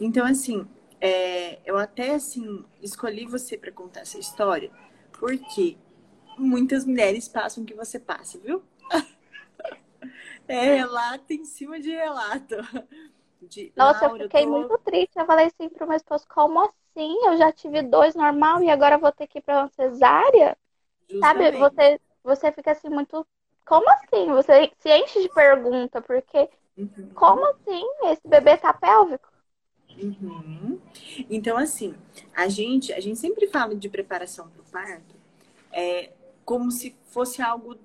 Então, 0.00 0.24
assim, 0.24 0.64
é, 1.00 1.58
eu 1.64 1.76
até, 1.76 2.14
assim, 2.14 2.64
escolhi 2.80 3.26
você 3.26 3.56
para 3.56 3.72
contar 3.72 4.00
essa 4.00 4.18
história 4.18 4.70
porque 5.12 5.76
muitas 6.38 6.84
mulheres 6.86 7.26
passam 7.26 7.62
o 7.62 7.66
que 7.66 7.74
você 7.74 7.98
passa, 7.98 8.38
viu? 8.38 8.62
É 10.48 10.74
relato 10.74 11.32
em 11.32 11.44
cima 11.44 11.78
de 11.78 11.90
relato. 11.90 12.56
De, 13.42 13.72
Nossa, 13.76 14.08
Laura, 14.08 14.24
eu 14.24 14.30
fiquei 14.30 14.46
tô... 14.46 14.46
muito 14.46 14.76
triste. 14.78 15.18
Eu 15.18 15.26
falei 15.26 15.46
assim 15.46 15.68
pro 15.68 15.86
meu 15.86 15.96
esposo, 15.96 16.26
como 16.28 16.60
assim? 16.60 17.16
Eu 17.26 17.36
já 17.36 17.52
tive 17.52 17.82
dois 17.82 18.14
normal 18.14 18.62
e 18.62 18.70
agora 18.70 18.98
vou 18.98 19.12
ter 19.12 19.26
que 19.26 19.38
ir 19.38 19.42
pra 19.42 19.60
uma 19.62 19.68
cesárea? 19.68 20.56
Sabe, 21.20 21.52
Justamente. 21.52 21.58
você, 21.58 22.00
você 22.24 22.52
fica 22.52 22.72
assim 22.72 22.88
muito. 22.90 23.26
Como 23.66 23.88
assim? 23.90 24.28
Você 24.32 24.72
se 24.78 24.90
enche 24.90 25.22
de 25.22 25.30
pergunta, 25.30 26.02
porque 26.02 26.50
Uhum. 26.76 27.10
como 27.14 27.44
assim? 27.52 27.84
Esse 28.12 28.28
bebê 28.28 28.58
tá 28.58 28.74
pélvico? 28.74 29.28
Uhum. 29.98 30.80
Então, 31.28 31.56
assim, 31.56 31.94
a 32.34 32.48
gente, 32.48 32.92
a 32.92 33.00
gente 33.00 33.18
sempre 33.18 33.48
fala 33.48 33.74
de 33.74 33.88
preparação 33.88 34.48
para 34.48 34.62
o 34.62 34.64
parto 34.64 35.14
é, 35.72 36.12
como 36.44 36.70
se 36.70 36.96
fosse 37.06 37.42
algo 37.42 37.76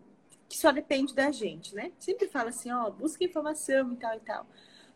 que 0.47 0.57
só 0.57 0.71
depende 0.71 1.13
da 1.15 1.31
gente, 1.31 1.75
né? 1.75 1.91
Sempre 1.99 2.27
fala 2.27 2.49
assim, 2.49 2.71
ó, 2.71 2.89
busca 2.91 3.23
informação 3.23 3.93
e 3.93 3.97
tal 3.97 4.15
e 4.15 4.19
tal. 4.21 4.47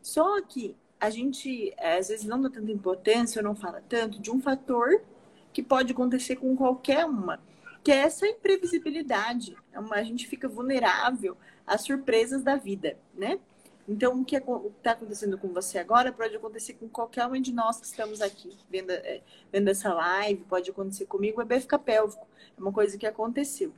Só 0.01 0.41
que 0.41 0.75
a 0.99 1.09
gente, 1.09 1.73
é, 1.77 1.97
às 1.97 2.09
vezes, 2.09 2.25
não 2.25 2.41
dá 2.41 2.49
tanta 2.49 2.71
importância 2.71 3.39
ou 3.39 3.43
não 3.43 3.55
fala 3.55 3.81
tanto 3.87 4.19
de 4.19 4.29
um 4.29 4.41
fator 4.41 5.01
que 5.53 5.63
pode 5.63 5.93
acontecer 5.93 6.35
com 6.35 6.55
qualquer 6.55 7.05
uma, 7.05 7.39
que 7.83 7.91
é 7.91 7.97
essa 7.97 8.27
imprevisibilidade. 8.27 9.55
É 9.71 9.79
A 9.99 10.03
gente 10.03 10.27
fica 10.27 10.47
vulnerável 10.47 11.37
às 11.65 11.81
surpresas 11.81 12.43
da 12.43 12.55
vida, 12.55 12.97
né? 13.13 13.39
Então, 13.87 14.21
o 14.21 14.23
que 14.25 14.35
está 14.35 14.91
acontecendo 14.91 15.35
com 15.35 15.47
você 15.47 15.79
agora 15.79 16.11
pode 16.11 16.35
acontecer 16.35 16.73
com 16.73 16.87
qualquer 16.87 17.25
um 17.25 17.41
de 17.41 17.51
nós 17.51 17.79
que 17.79 17.87
estamos 17.87 18.21
aqui 18.21 18.55
vendo, 18.69 18.91
é, 18.91 19.21
vendo 19.51 19.67
essa 19.67 19.91
live, 19.91 20.43
pode 20.43 20.69
acontecer 20.69 21.07
comigo, 21.07 21.41
o 21.41 21.45
bebê 21.45 21.59
fica 21.59 21.79
pélvico. 21.79 22.27
É 22.55 22.61
uma 22.61 22.71
coisa 22.71 22.97
que 22.99 23.07
aconteceu. 23.07 23.73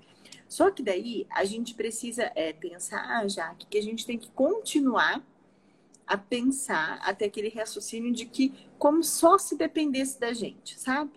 Só 0.49 0.69
que 0.69 0.83
daí 0.83 1.25
a 1.29 1.45
gente 1.45 1.73
precisa 1.73 2.29
é, 2.35 2.51
pensar, 2.51 3.25
já 3.29 3.55
que 3.55 3.77
a 3.77 3.81
gente 3.81 4.05
tem 4.05 4.17
que 4.17 4.29
continuar 4.31 5.23
a 6.13 6.17
pensar 6.17 6.99
até 7.03 7.25
aquele 7.25 7.49
raciocínio 7.49 8.13
de 8.13 8.25
que 8.25 8.53
como 8.77 9.03
só 9.03 9.37
se 9.37 9.55
dependesse 9.57 10.19
da 10.19 10.33
gente, 10.33 10.79
sabe? 10.79 11.11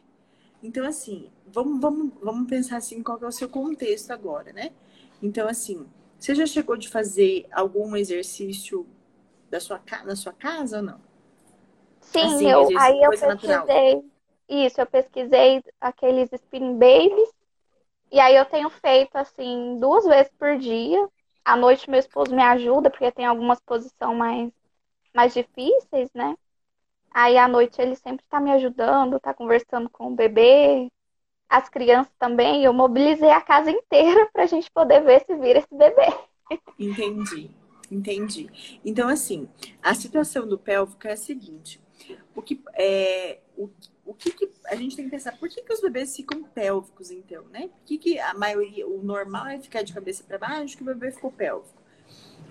Então, 0.62 0.86
assim, 0.86 1.30
vamos, 1.46 1.80
vamos, 1.80 2.12
vamos 2.22 2.48
pensar 2.48 2.78
assim, 2.78 3.02
qual 3.02 3.18
é 3.22 3.26
o 3.26 3.32
seu 3.32 3.48
contexto 3.48 4.10
agora, 4.12 4.52
né? 4.52 4.72
Então, 5.22 5.48
assim, 5.48 5.86
você 6.18 6.34
já 6.34 6.46
chegou 6.46 6.76
de 6.76 6.88
fazer 6.88 7.46
algum 7.52 7.96
exercício 7.96 8.86
da 9.50 9.60
sua, 9.60 9.82
na 10.04 10.16
sua 10.16 10.32
casa 10.32 10.78
ou 10.78 10.82
não? 10.82 11.00
Sim, 12.00 12.18
Assim, 12.20 12.50
eu, 12.50 12.70
aí 12.74 13.02
eu 13.02 13.12
coisa 13.12 13.26
natural. 13.26 13.70
pesquisei. 13.72 14.02
Isso, 14.48 14.80
eu 14.80 14.86
pesquisei 14.86 15.62
aqueles 15.80 16.30
spinning 16.32 16.78
babies. 16.78 17.32
E 18.12 18.20
aí 18.20 18.36
eu 18.36 18.46
tenho 18.46 18.70
feito 18.70 19.16
assim 19.16 19.78
duas 19.80 20.04
vezes 20.06 20.32
por 20.38 20.58
dia. 20.58 21.08
À 21.44 21.56
noite 21.56 21.90
meu 21.90 22.00
esposo 22.00 22.34
me 22.34 22.42
ajuda, 22.42 22.90
porque 22.90 23.12
tem 23.12 23.26
algumas 23.26 23.60
posições 23.60 24.16
mais, 24.18 24.52
mais 25.14 25.34
difíceis, 25.34 26.10
né? 26.14 26.36
Aí 27.12 27.38
à 27.38 27.48
noite 27.48 27.80
ele 27.80 27.96
sempre 27.96 28.24
tá 28.28 28.40
me 28.40 28.52
ajudando, 28.52 29.20
tá 29.20 29.34
conversando 29.34 29.90
com 29.90 30.08
o 30.08 30.16
bebê, 30.16 30.88
as 31.48 31.68
crianças 31.68 32.12
também. 32.18 32.64
Eu 32.64 32.72
mobilizei 32.72 33.30
a 33.30 33.40
casa 33.42 33.70
inteira 33.70 34.28
pra 34.32 34.46
gente 34.46 34.70
poder 34.72 35.02
ver 35.02 35.24
se 35.26 35.36
vira 35.36 35.60
esse 35.60 35.74
bebê. 35.74 36.06
Entendi, 36.78 37.50
entendi. 37.90 38.50
Então, 38.84 39.08
assim, 39.08 39.48
a 39.82 39.94
situação 39.94 40.46
do 40.46 40.58
pélvico 40.58 41.06
é 41.06 41.12
a 41.12 41.16
seguinte: 41.16 41.80
o 42.34 42.42
que 42.42 42.62
é 42.74 43.40
o, 43.56 43.70
o 44.04 44.14
que, 44.14 44.32
que 44.32 44.50
a 44.66 44.74
gente 44.74 44.96
tem 44.96 45.04
que 45.04 45.10
pensar? 45.10 45.32
Por 45.38 45.48
que, 45.48 45.62
que 45.62 45.72
os 45.72 45.80
bebês 45.80 46.14
ficam 46.16 46.42
pélvicos, 46.42 47.10
então, 47.10 47.44
né? 47.48 47.68
Por 47.68 47.84
que, 47.84 47.98
que 47.98 48.18
a 48.18 48.34
maioria, 48.34 48.86
o 48.88 49.02
normal 49.02 49.46
é 49.46 49.60
ficar 49.60 49.82
de 49.82 49.92
cabeça 49.94 50.24
para 50.24 50.38
baixo, 50.38 50.76
que 50.76 50.82
o 50.82 50.86
bebê 50.86 51.10
ficou 51.12 51.30
pélvico? 51.30 51.82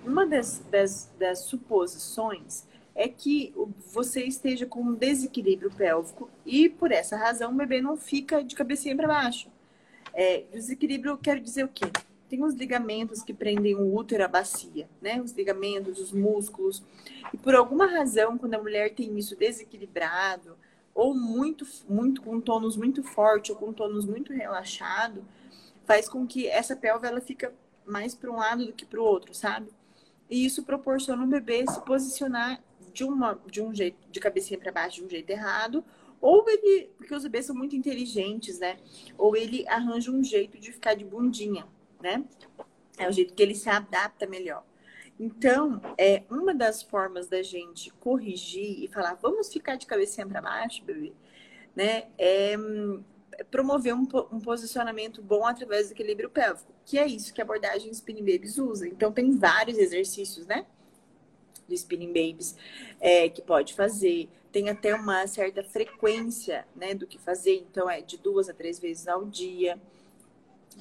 Uma 0.05 0.25
das, 0.25 0.59
das, 0.69 1.09
das 1.17 1.39
suposições 1.39 2.65
é 2.95 3.07
que 3.07 3.53
você 3.91 4.23
esteja 4.23 4.65
com 4.65 4.81
um 4.81 4.93
desequilíbrio 4.93 5.71
pélvico 5.71 6.29
e, 6.45 6.69
por 6.69 6.91
essa 6.91 7.17
razão, 7.17 7.51
o 7.51 7.55
bebê 7.55 7.81
não 7.81 7.97
fica 7.97 8.43
de 8.43 8.55
cabecinha 8.55 8.95
para 8.95 9.07
baixo. 9.07 9.49
É, 10.13 10.43
desequilíbrio 10.51 11.17
quero 11.17 11.39
dizer 11.39 11.65
o 11.65 11.69
quê? 11.69 11.85
Tem 12.29 12.43
os 12.43 12.53
ligamentos 12.53 13.23
que 13.23 13.33
prendem 13.33 13.75
o 13.75 13.95
útero 13.95 14.23
à 14.23 14.27
bacia, 14.27 14.87
né? 15.01 15.21
Os 15.21 15.31
ligamentos, 15.31 15.99
os 15.99 16.11
músculos. 16.11 16.83
E 17.33 17.37
por 17.37 17.55
alguma 17.55 17.85
razão, 17.85 18.37
quando 18.37 18.53
a 18.53 18.61
mulher 18.61 18.93
tem 18.93 19.17
isso 19.17 19.35
desequilibrado, 19.35 20.55
ou 20.93 21.15
muito, 21.15 21.65
muito 21.89 22.21
com 22.21 22.39
tônus 22.39 22.75
muito 22.75 23.03
forte, 23.03 23.51
ou 23.51 23.57
com 23.57 23.73
tônus 23.73 24.05
muito 24.05 24.31
relaxado, 24.31 25.23
faz 25.85 26.07
com 26.07 26.25
que 26.25 26.47
essa 26.47 26.75
pelve 26.75 27.07
ela 27.07 27.21
fica 27.21 27.53
mais 27.85 28.15
para 28.15 28.31
um 28.31 28.37
lado 28.37 28.65
do 28.65 28.73
que 28.73 28.85
para 28.85 29.01
o 29.01 29.03
outro, 29.03 29.33
sabe? 29.33 29.69
E 30.29 30.45
isso 30.45 30.63
proporciona 30.63 31.23
o 31.23 31.27
bebê 31.27 31.65
se 31.67 31.81
posicionar 31.81 32.61
de, 32.93 33.03
uma, 33.03 33.39
de 33.49 33.61
um 33.61 33.73
jeito, 33.73 33.97
de 34.09 34.19
cabecinha 34.19 34.59
para 34.59 34.71
baixo, 34.71 34.97
de 34.97 35.05
um 35.05 35.09
jeito 35.09 35.29
errado, 35.29 35.83
ou 36.21 36.45
ele, 36.47 36.89
porque 36.97 37.13
os 37.13 37.23
bebês 37.23 37.45
são 37.45 37.55
muito 37.55 37.75
inteligentes, 37.75 38.59
né? 38.59 38.77
Ou 39.17 39.35
ele 39.35 39.67
arranja 39.67 40.09
um 40.09 40.23
jeito 40.23 40.57
de 40.57 40.71
ficar 40.71 40.93
de 40.93 41.03
bundinha, 41.03 41.67
né? 42.01 42.23
É 42.97 43.09
o 43.09 43.11
jeito 43.11 43.33
que 43.33 43.43
ele 43.43 43.55
se 43.55 43.69
adapta 43.69 44.25
melhor. 44.25 44.63
Então, 45.19 45.81
é 45.97 46.23
uma 46.29 46.53
das 46.53 46.81
formas 46.81 47.27
da 47.27 47.43
gente 47.43 47.91
corrigir 47.95 48.83
e 48.83 48.87
falar, 48.87 49.15
vamos 49.15 49.51
ficar 49.51 49.75
de 49.75 49.85
cabecinha 49.85 50.25
para 50.25 50.41
baixo, 50.41 50.83
bebê, 50.83 51.13
né? 51.75 52.05
É 52.17 52.57
hum, 52.57 53.03
promover 53.49 53.93
um, 53.93 54.07
um 54.31 54.39
posicionamento 54.39 55.21
bom 55.21 55.45
através 55.45 55.87
do 55.87 55.93
equilíbrio 55.93 56.29
pélvico, 56.29 56.71
que 56.85 56.97
é 56.97 57.05
isso 57.05 57.33
que 57.33 57.41
a 57.41 57.43
abordagem 57.43 57.91
Spin 57.91 58.15
Babies 58.17 58.57
usa. 58.57 58.87
Então, 58.87 59.11
tem 59.11 59.31
vários 59.37 59.77
exercícios, 59.77 60.45
né? 60.45 60.65
do 61.67 61.73
Spinning 61.73 62.07
Babies, 62.07 62.55
é, 62.99 63.29
que 63.29 63.41
pode 63.41 63.73
fazer. 63.73 64.29
Tem 64.51 64.69
até 64.69 64.93
uma 64.93 65.25
certa 65.27 65.63
frequência 65.63 66.65
né, 66.75 66.93
do 66.93 67.07
que 67.07 67.17
fazer, 67.17 67.55
então 67.55 67.89
é 67.89 68.01
de 68.01 68.17
duas 68.17 68.49
a 68.49 68.53
três 68.53 68.79
vezes 68.79 69.07
ao 69.07 69.25
dia. 69.25 69.79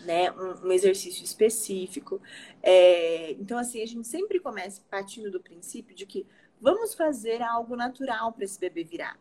Né, 0.07 0.33
um, 0.33 0.69
um 0.69 0.73
exercício 0.73 1.23
específico. 1.23 2.19
É, 2.63 3.33
então, 3.33 3.59
assim, 3.59 3.83
a 3.83 3.87
gente 3.87 4.09
sempre 4.09 4.41
começa 4.41 4.81
partindo 4.91 5.31
do 5.31 5.39
princípio 5.39 5.95
de 5.95 6.07
que 6.07 6.27
vamos 6.59 6.95
fazer 6.95 7.43
algo 7.43 7.77
natural 7.77 8.33
para 8.33 8.43
esse 8.43 8.59
bebê 8.59 8.85
virar. 8.85 9.19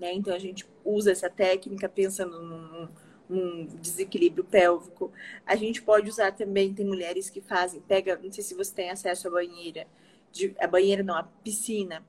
Né? 0.00 0.14
Então, 0.14 0.34
a 0.34 0.38
gente 0.38 0.66
usa 0.84 1.12
essa 1.12 1.28
técnica 1.28 1.88
pensando 1.88 2.42
num, 2.42 2.88
num 3.28 3.66
desequilíbrio 3.76 4.42
pélvico. 4.42 5.12
A 5.46 5.54
gente 5.54 5.82
pode 5.82 6.08
usar 6.08 6.32
também, 6.32 6.72
tem 6.72 6.86
mulheres 6.86 7.28
que 7.28 7.42
fazem, 7.42 7.82
pega, 7.82 8.18
não 8.20 8.32
sei 8.32 8.42
se 8.42 8.54
você 8.54 8.74
tem 8.74 8.90
acesso 8.90 9.28
à 9.28 9.30
banheira, 9.30 9.86
de, 10.32 10.56
a 10.58 10.66
banheira 10.66 11.02
não, 11.02 11.14
a 11.14 11.22
piscina, 11.22 12.04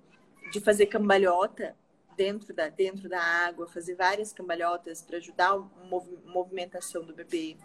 de 0.51 0.62
fazer 0.62 0.86
cambalhota 0.86 1.75
dentro 2.15 2.53
da, 2.53 2.69
dentro 2.69 3.10
da 3.10 3.21
água, 3.21 3.67
fazer 3.67 3.95
várias 3.95 4.31
cambalhotas 4.31 5.01
para 5.01 5.17
ajudar 5.17 5.50
a 5.50 5.57
mov, 5.57 6.07
movimentação 6.25 7.03
do 7.03 7.13
bebê. 7.13 7.57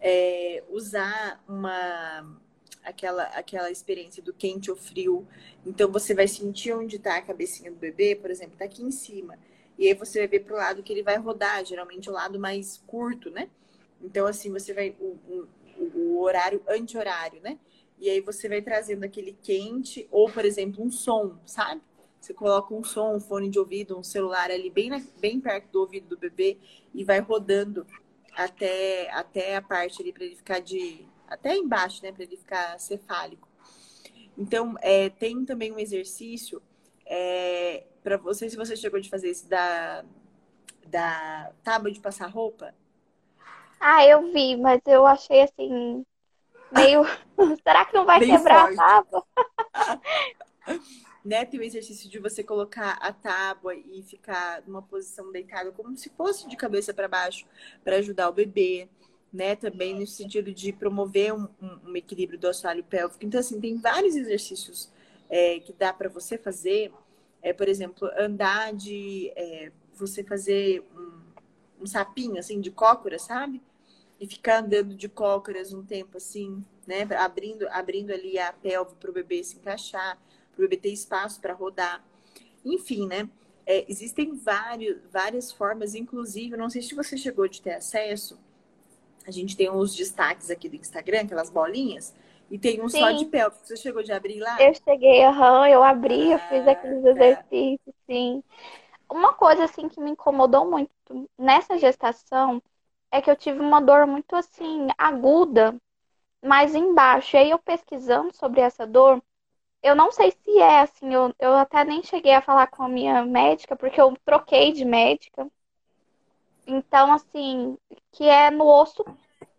É, 0.00 0.64
usar 0.68 1.42
uma 1.48 2.38
aquela, 2.84 3.24
aquela 3.24 3.70
experiência 3.70 4.22
do 4.22 4.32
quente 4.32 4.70
ou 4.70 4.76
frio. 4.76 5.26
Então 5.64 5.90
você 5.90 6.14
vai 6.14 6.28
sentir 6.28 6.72
onde 6.72 6.96
está 6.96 7.16
a 7.16 7.22
cabecinha 7.22 7.70
do 7.70 7.76
bebê, 7.76 8.14
por 8.14 8.30
exemplo, 8.30 8.52
está 8.54 8.64
aqui 8.64 8.82
em 8.82 8.90
cima. 8.90 9.38
E 9.78 9.88
aí 9.88 9.94
você 9.94 10.20
vai 10.20 10.28
ver 10.28 10.40
para 10.40 10.54
o 10.54 10.58
lado 10.58 10.82
que 10.82 10.92
ele 10.92 11.02
vai 11.02 11.16
rodar, 11.16 11.64
geralmente 11.64 12.08
o 12.08 12.12
lado 12.12 12.38
mais 12.38 12.82
curto, 12.86 13.30
né? 13.30 13.48
Então, 14.00 14.26
assim, 14.26 14.50
você 14.52 14.72
vai. 14.72 14.94
O, 15.00 15.18
o, 15.28 15.48
o 15.94 16.22
horário 16.22 16.62
anti-horário, 16.68 17.40
né? 17.42 17.58
E 17.98 18.08
aí 18.08 18.20
você 18.20 18.48
vai 18.48 18.60
trazendo 18.60 19.04
aquele 19.04 19.36
quente, 19.42 20.06
ou, 20.10 20.30
por 20.30 20.44
exemplo, 20.44 20.84
um 20.84 20.90
som, 20.90 21.38
sabe? 21.46 21.80
Você 22.20 22.32
coloca 22.32 22.74
um 22.74 22.84
som, 22.84 23.14
um 23.16 23.20
fone 23.20 23.48
de 23.48 23.58
ouvido, 23.58 23.98
um 23.98 24.02
celular 24.02 24.50
ali 24.50 24.70
bem, 24.70 24.88
na, 24.88 25.02
bem 25.20 25.40
perto 25.40 25.70
do 25.70 25.80
ouvido 25.80 26.08
do 26.08 26.16
bebê 26.16 26.58
e 26.94 27.04
vai 27.04 27.20
rodando 27.20 27.86
até, 28.34 29.10
até 29.10 29.56
a 29.56 29.62
parte 29.62 30.00
ali 30.00 30.12
para 30.12 30.24
ele 30.24 30.36
ficar 30.36 30.60
de. 30.60 31.06
Até 31.34 31.56
embaixo, 31.56 32.02
né? 32.02 32.12
Para 32.12 32.24
ele 32.24 32.36
ficar 32.36 32.78
cefálico. 32.78 33.48
Então, 34.36 34.74
é, 34.80 35.10
tem 35.10 35.44
também 35.44 35.72
um 35.72 35.78
exercício 35.78 36.60
é, 37.06 37.84
para 38.02 38.16
você, 38.16 38.48
se 38.48 38.56
você 38.56 38.76
chegou 38.76 39.00
de 39.00 39.08
fazer 39.08 39.28
esse 39.28 39.48
da, 39.48 40.04
da 40.86 41.52
tábua 41.62 41.90
de 41.90 42.00
passar 42.00 42.26
roupa. 42.26 42.74
Ah, 43.78 44.04
eu 44.06 44.32
vi, 44.32 44.56
mas 44.56 44.80
eu 44.86 45.06
achei 45.06 45.42
assim, 45.42 46.04
meio. 46.72 47.02
Será 47.62 47.84
que 47.84 47.94
não 47.94 48.04
vai 48.04 48.20
quebrar 48.20 48.66
forte. 48.66 48.80
a 48.80 49.02
tábua? 49.02 49.26
né? 51.24 51.44
Tem 51.44 51.58
o 51.58 51.62
exercício 51.62 52.08
de 52.08 52.18
você 52.18 52.42
colocar 52.42 52.98
a 53.00 53.12
tábua 53.12 53.74
e 53.74 54.02
ficar 54.02 54.62
numa 54.66 54.82
posição 54.82 55.32
deitada 55.32 55.72
como 55.72 55.96
se 55.96 56.10
fosse 56.10 56.48
de 56.48 56.56
cabeça 56.56 56.92
para 56.92 57.08
baixo 57.08 57.46
para 57.82 57.96
ajudar 57.96 58.28
o 58.28 58.32
bebê, 58.32 58.88
né? 59.34 59.56
Também 59.56 59.98
no 59.98 60.06
sentido 60.06 60.54
de 60.54 60.72
promover 60.72 61.34
um, 61.34 61.48
um, 61.60 61.96
equilíbrio 61.96 62.38
do 62.38 62.48
assoalho 62.48 62.84
pélvico. 62.84 63.26
Então, 63.26 63.40
assim, 63.40 63.60
tem 63.60 63.76
vários 63.76 64.14
exercícios 64.14 64.88
é, 65.28 65.58
que 65.58 65.72
dá 65.72 65.92
para 65.92 66.08
você 66.08 66.38
fazer. 66.38 66.92
É, 67.42 67.52
por 67.52 67.68
exemplo, 67.68 68.08
andar 68.16 68.72
de. 68.72 69.32
É, 69.34 69.72
você 69.94 70.22
fazer 70.24 70.84
um, 70.96 71.82
um 71.82 71.86
sapinho, 71.86 72.38
assim, 72.38 72.60
de 72.60 72.70
cócora, 72.70 73.18
sabe? 73.18 73.60
E 74.20 74.26
ficar 74.26 74.62
andando 74.62 74.94
de 74.94 75.08
cócoras 75.08 75.72
um 75.72 75.84
tempo 75.84 76.16
assim, 76.16 76.64
né? 76.86 77.02
Abrindo, 77.18 77.68
abrindo 77.68 78.12
ali 78.12 78.38
a 78.38 78.52
pelve 78.52 78.94
para 78.94 79.10
o 79.10 79.12
bebê 79.12 79.42
se 79.42 79.56
encaixar, 79.56 80.16
para 80.54 80.64
o 80.64 80.68
bebê 80.68 80.76
ter 80.76 80.90
espaço 80.90 81.40
para 81.40 81.52
rodar. 81.52 82.04
Enfim, 82.64 83.06
né? 83.06 83.28
É, 83.66 83.84
existem 83.90 84.34
vários, 84.36 84.98
várias 85.10 85.50
formas, 85.50 85.94
inclusive, 85.94 86.56
não 86.56 86.68
sei 86.68 86.82
se 86.82 86.94
você 86.94 87.16
chegou 87.16 87.48
de 87.48 87.62
ter 87.62 87.74
acesso, 87.74 88.38
a 89.26 89.30
gente 89.30 89.56
tem 89.56 89.70
os 89.70 89.94
destaques 89.94 90.50
aqui 90.50 90.68
do 90.68 90.76
Instagram, 90.76 91.22
aquelas 91.22 91.50
bolinhas, 91.50 92.14
e 92.50 92.58
tem 92.58 92.80
um 92.82 92.88
Sim. 92.88 92.98
só 92.98 93.10
de 93.12 93.26
pélvico. 93.26 93.66
Você 93.66 93.76
chegou 93.76 94.02
de 94.02 94.12
abrir 94.12 94.40
lá? 94.40 94.58
Eu 94.58 94.72
cheguei, 94.74 95.24
aham, 95.24 95.68
eu 95.68 95.82
abri, 95.82 96.30
eu 96.30 96.38
fiz 96.40 96.66
aqueles 96.66 97.04
exercícios, 97.04 97.94
sim. 98.06 98.42
Uma 99.10 99.34
coisa, 99.34 99.64
assim, 99.64 99.88
que 99.88 100.00
me 100.00 100.10
incomodou 100.12 100.70
muito 100.70 100.90
nessa 101.38 101.78
gestação 101.78 102.62
é 103.12 103.22
que 103.22 103.30
eu 103.30 103.36
tive 103.36 103.60
uma 103.60 103.80
dor 103.80 104.06
muito 104.06 104.34
assim, 104.36 104.88
aguda, 104.98 105.76
mais 106.44 106.74
embaixo. 106.74 107.36
E 107.36 107.40
aí 107.40 107.50
eu 107.50 107.58
pesquisando 107.58 108.34
sobre 108.36 108.60
essa 108.60 108.86
dor, 108.86 109.22
eu 109.82 109.96
não 109.96 110.12
sei 110.12 110.32
se 110.32 110.58
é 110.58 110.80
assim, 110.82 111.14
eu, 111.14 111.34
eu 111.40 111.54
até 111.56 111.84
nem 111.84 112.02
cheguei 112.02 112.34
a 112.34 112.42
falar 112.42 112.68
com 112.68 112.82
a 112.84 112.88
minha 112.88 113.24
médica, 113.24 113.76
porque 113.76 114.00
eu 114.00 114.16
troquei 114.24 114.72
de 114.72 114.84
médica. 114.84 115.48
Então, 116.66 117.12
assim, 117.12 117.76
que 118.12 118.24
é 118.24 118.50
no 118.50 118.66
osso 118.66 119.04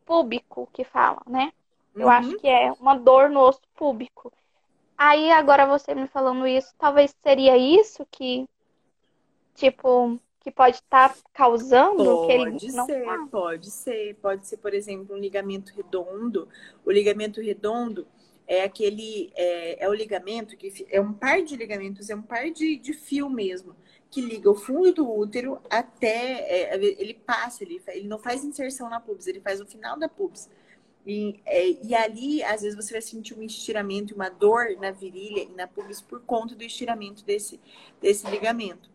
púbico 0.06 0.70
que 0.74 0.84
fala, 0.84 1.22
né? 1.28 1.52
Eu 1.96 2.08
uhum. 2.08 2.12
acho 2.12 2.38
que 2.38 2.48
é 2.48 2.72
uma 2.74 2.96
dor 2.98 3.30
no 3.30 3.40
osso 3.40 3.62
púbico. 3.76 4.32
Aí, 4.98 5.32
agora 5.32 5.66
você 5.66 5.94
me 5.94 6.08
falando 6.08 6.48
isso, 6.48 6.74
talvez 6.78 7.14
seria 7.22 7.58
isso 7.58 8.06
que, 8.10 8.48
tipo, 9.54 10.20
que 10.42 10.52
pode 10.52 10.78
estar 10.78 11.10
tá 11.10 11.16
causando 11.34 12.04
pode 12.04 12.28
que 12.28 12.34
ele 12.34 12.74
não 12.74 12.86
ser. 12.86 13.06
Pode 13.32 13.72
ser, 13.72 14.16
pode 14.16 14.48
ser, 14.48 14.58
por 14.58 14.74
exemplo, 14.74 15.16
um 15.16 15.20
ligamento 15.20 15.74
redondo. 15.76 16.48
O 16.86 16.92
ligamento 16.92 17.42
redondo 17.42 18.08
é 18.48 18.64
aquele, 18.64 19.32
é, 19.36 19.84
é 19.84 19.90
o 19.90 19.94
ligamento 19.94 20.56
que 20.56 20.86
é 20.90 21.02
um 21.02 21.12
par 21.12 21.42
de 21.42 21.56
ligamentos, 21.56 22.10
é 22.10 22.16
um 22.16 22.22
par 22.22 22.50
de, 22.52 22.78
de 22.78 22.94
fio 22.94 23.30
mesmo, 23.30 23.76
que 24.16 24.22
liga 24.22 24.50
o 24.50 24.56
fundo 24.56 24.94
do 24.94 25.14
útero 25.14 25.60
até, 25.70 26.72
é, 26.74 26.76
ele 26.78 27.14
passa, 27.14 27.66
ele, 27.66 27.82
ele 27.88 28.08
não 28.08 28.18
faz 28.18 28.46
inserção 28.46 28.90
na 28.90 28.98
pubis, 28.98 29.28
ele 29.28 29.42
faz 29.42 29.60
o 29.60 29.66
final 29.66 30.00
da 30.00 30.08
pubis. 30.08 30.50
E, 31.06 31.42
é, 31.46 31.86
e 31.86 31.94
ali, 31.94 32.42
às 32.42 32.62
vezes, 32.62 32.78
você 32.78 32.94
vai 32.94 33.02
sentir 33.02 33.38
um 33.38 33.44
estiramento, 33.44 34.16
uma 34.16 34.30
dor 34.30 34.68
na 34.80 34.90
virilha 34.90 35.42
e 35.42 35.50
na 35.50 35.68
pubis 35.68 36.00
por 36.00 36.22
conta 36.22 36.56
do 36.56 36.64
estiramento 36.64 37.26
desse, 37.26 37.60
desse 38.02 38.26
ligamento. 38.32 38.90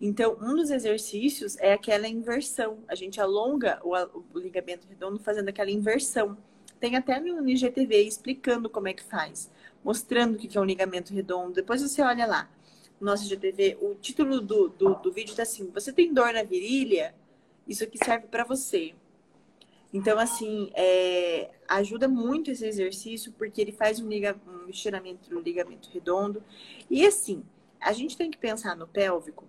Então, 0.00 0.38
um 0.40 0.56
dos 0.56 0.70
exercícios 0.70 1.58
é 1.58 1.74
aquela 1.74 2.08
inversão. 2.08 2.78
A 2.88 2.94
gente 2.94 3.20
alonga 3.20 3.78
o, 3.84 3.94
o 4.32 4.38
ligamento 4.38 4.88
redondo 4.88 5.18
fazendo 5.18 5.50
aquela 5.50 5.70
inversão. 5.70 6.34
Tem 6.80 6.96
até 6.96 7.20
no 7.20 7.46
IGTV 7.46 8.04
explicando 8.04 8.70
como 8.70 8.88
é 8.88 8.94
que 8.94 9.04
faz, 9.04 9.50
mostrando 9.84 10.36
o 10.36 10.38
que 10.38 10.56
é 10.56 10.60
um 10.62 10.64
ligamento 10.64 11.12
redondo. 11.12 11.52
Depois 11.52 11.82
você 11.82 12.00
olha 12.00 12.24
lá, 12.24 12.48
nosso 13.00 13.24
IGTV, 13.24 13.78
o 13.80 13.94
título 13.94 14.40
do, 14.40 14.68
do, 14.68 14.94
do 14.94 15.12
vídeo 15.12 15.30
está 15.30 15.42
assim: 15.42 15.70
Você 15.72 15.92
tem 15.92 16.12
dor 16.12 16.32
na 16.32 16.42
virilha? 16.42 17.14
Isso 17.66 17.84
aqui 17.84 17.98
serve 18.02 18.26
para 18.28 18.44
você. 18.44 18.94
Então, 19.92 20.18
assim, 20.18 20.70
é, 20.74 21.50
ajuda 21.68 22.06
muito 22.08 22.50
esse 22.50 22.66
exercício, 22.66 23.32
porque 23.32 23.60
ele 23.60 23.72
faz 23.72 23.98
um, 24.00 24.08
liga, 24.08 24.36
um 24.46 24.68
estiramento 24.68 25.30
do 25.30 25.40
ligamento 25.40 25.88
redondo. 25.92 26.42
E, 26.90 27.06
assim, 27.06 27.42
a 27.80 27.92
gente 27.92 28.16
tem 28.16 28.30
que 28.30 28.38
pensar 28.38 28.76
no 28.76 28.86
pélvico 28.86 29.44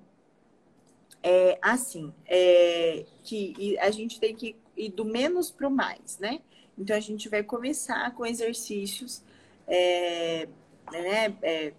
é, 1.23 1.57
assim, 1.61 2.13
é, 2.25 3.05
que 3.23 3.77
a 3.79 3.89
gente 3.91 4.19
tem 4.19 4.35
que 4.35 4.55
ir 4.75 4.89
do 4.89 5.03
menos 5.03 5.51
para 5.51 5.67
o 5.67 5.71
mais, 5.71 6.17
né? 6.19 6.41
Então 6.77 6.95
a 6.95 6.99
gente 6.99 7.27
vai 7.27 7.43
começar 7.43 8.13
com 8.13 8.25
exercícios 8.25 9.23
é, 9.67 10.47
né, 10.91 11.35
é, 11.41 11.73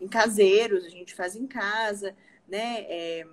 em 0.00 0.08
caseiros, 0.08 0.84
a 0.84 0.88
gente 0.88 1.14
faz 1.14 1.34
em 1.36 1.46
casa, 1.46 2.14
né? 2.46 2.82
É, 2.88 3.26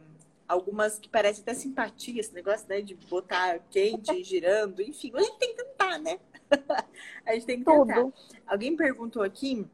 algumas 0.48 1.00
que 1.00 1.10
parecem 1.10 1.42
até 1.42 1.54
simpatia, 1.54 2.20
esse 2.20 2.34
negócio 2.34 2.68
né, 2.68 2.82
de 2.82 2.96
botar 2.96 3.60
quente 3.70 4.24
girando, 4.24 4.82
enfim, 4.82 5.12
a 5.16 5.22
gente 5.22 5.38
tem 5.38 5.56
que 5.56 5.64
tentar, 5.64 5.98
né? 6.00 6.20
a 7.26 7.34
gente 7.34 7.46
tem 7.46 7.60
que 7.60 7.66
tentar. 7.66 7.96
Tudo. 7.96 8.14
Alguém 8.46 8.76
perguntou 8.76 9.24
aqui 9.24 9.66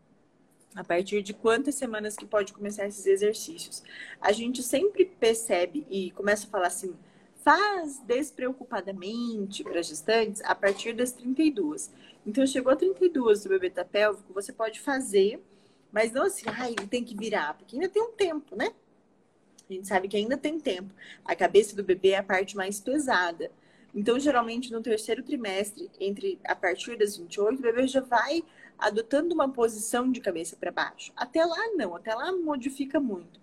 a 0.75 0.83
partir 0.83 1.21
de 1.21 1.33
quantas 1.33 1.75
semanas 1.75 2.15
que 2.15 2.25
pode 2.25 2.53
começar 2.53 2.87
esses 2.87 3.05
exercícios. 3.05 3.83
A 4.21 4.31
gente 4.31 4.63
sempre 4.63 5.05
percebe 5.05 5.85
e 5.89 6.11
começa 6.11 6.47
a 6.47 6.49
falar 6.49 6.67
assim, 6.67 6.95
faz 7.43 7.99
despreocupadamente 8.05 9.63
para 9.63 9.81
gestantes 9.81 10.41
a 10.45 10.55
partir 10.55 10.93
das 10.93 11.11
32. 11.11 11.91
Então, 12.25 12.45
chegou 12.45 12.71
a 12.71 12.75
32 12.75 13.43
do 13.43 13.49
bebê 13.49 13.69
tá 13.69 13.83
pélvico, 13.83 14.33
você 14.33 14.53
pode 14.53 14.79
fazer, 14.79 15.43
mas 15.91 16.11
não 16.11 16.23
assim, 16.23 16.45
ai, 16.47 16.75
tem 16.89 17.03
que 17.03 17.15
virar, 17.15 17.53
porque 17.55 17.75
ainda 17.75 17.89
tem 17.89 18.01
um 18.01 18.11
tempo, 18.11 18.55
né? 18.55 18.73
A 19.69 19.73
gente 19.73 19.87
sabe 19.87 20.07
que 20.07 20.17
ainda 20.17 20.37
tem 20.37 20.59
tempo. 20.59 20.93
A 21.23 21.35
cabeça 21.35 21.75
do 21.75 21.83
bebê 21.83 22.09
é 22.09 22.17
a 22.17 22.23
parte 22.23 22.57
mais 22.57 22.79
pesada. 22.79 23.49
Então, 23.93 24.19
geralmente, 24.19 24.71
no 24.71 24.81
terceiro 24.81 25.23
trimestre, 25.23 25.89
entre 25.99 26.39
a 26.43 26.55
partir 26.55 26.97
das 26.97 27.17
28, 27.17 27.59
o 27.59 27.61
bebê 27.61 27.87
já 27.87 28.01
vai 28.01 28.43
adotando 28.77 29.33
uma 29.33 29.49
posição 29.49 30.11
de 30.11 30.19
cabeça 30.19 30.55
para 30.55 30.71
baixo. 30.71 31.13
Até 31.15 31.45
lá 31.45 31.69
não, 31.75 31.95
até 31.95 32.13
lá 32.13 32.31
modifica 32.31 32.99
muito. 32.99 33.39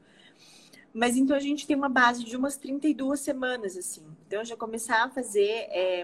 Mas 0.92 1.16
então 1.16 1.36
a 1.36 1.40
gente 1.40 1.66
tem 1.66 1.76
uma 1.76 1.88
base 1.88 2.24
de 2.24 2.36
umas 2.36 2.56
32 2.56 3.20
semanas, 3.20 3.76
assim. 3.76 4.04
Então 4.26 4.44
já 4.44 4.56
começar 4.56 5.04
a 5.04 5.08
fazer 5.08 5.48
é, 5.70 6.02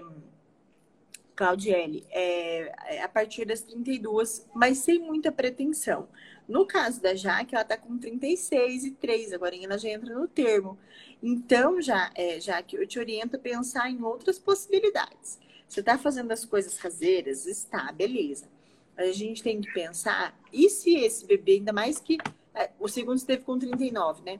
Claudiele, 1.35 2.05
é 2.11 3.01
a 3.03 3.09
partir 3.09 3.45
das 3.45 3.61
32, 3.61 4.47
mas 4.53 4.77
sem 4.77 4.99
muita 4.99 5.31
pretensão. 5.31 6.07
No 6.47 6.65
caso 6.65 7.01
da 7.01 7.15
Jaque, 7.15 7.55
ela 7.55 7.63
está 7.63 7.77
com 7.77 7.97
36 7.97 8.85
e 8.85 8.91
3, 8.91 9.33
agora 9.33 9.55
ela 9.55 9.77
já 9.77 9.89
entra 9.89 10.13
no 10.13 10.27
termo. 10.27 10.77
Então, 11.21 11.81
já, 11.81 12.11
é, 12.15 12.39
Jaque, 12.39 12.75
eu 12.75 12.85
te 12.85 12.99
oriento 12.99 13.35
a 13.35 13.39
pensar 13.39 13.89
em 13.89 14.03
outras 14.03 14.37
possibilidades. 14.37 15.39
Você 15.67 15.79
está 15.79 15.97
fazendo 15.97 16.31
as 16.31 16.45
coisas 16.45 16.77
caseiras? 16.77 17.45
Está, 17.45 17.91
beleza. 17.91 18.47
A 18.95 19.11
gente 19.11 19.41
tem 19.43 19.59
que 19.59 19.73
pensar, 19.73 20.39
e 20.53 20.69
se 20.69 20.95
esse 20.95 21.25
bebê, 21.25 21.53
ainda 21.53 21.73
mais 21.73 21.99
que 21.99 22.17
é, 22.53 22.69
o 22.79 22.87
segundo 22.87 23.17
esteve 23.17 23.43
com 23.43 23.59
39, 23.59 24.23
né? 24.23 24.39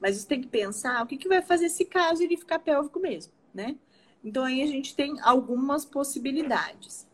Mas 0.00 0.16
você 0.16 0.26
tem 0.26 0.40
que 0.40 0.48
pensar 0.48 1.02
o 1.04 1.06
que, 1.06 1.16
que 1.16 1.28
vai 1.28 1.40
fazer 1.40 1.68
se 1.68 1.84
caso 1.84 2.22
ele 2.22 2.36
ficar 2.36 2.58
pélvico 2.58 2.98
mesmo, 2.98 3.32
né? 3.54 3.76
Então 4.24 4.44
aí 4.44 4.62
a 4.62 4.66
gente 4.66 4.96
tem 4.96 5.20
algumas 5.20 5.84
possibilidades. 5.84 7.06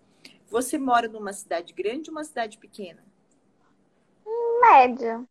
Você 0.49 0.79
mora 0.79 1.07
numa 1.09 1.33
cidade 1.35 1.75
grande 1.75 2.09
ou 2.09 2.17
uma 2.17 2.25
cidade 2.25 2.57
pequena? 2.57 3.05
Média. 4.71 5.25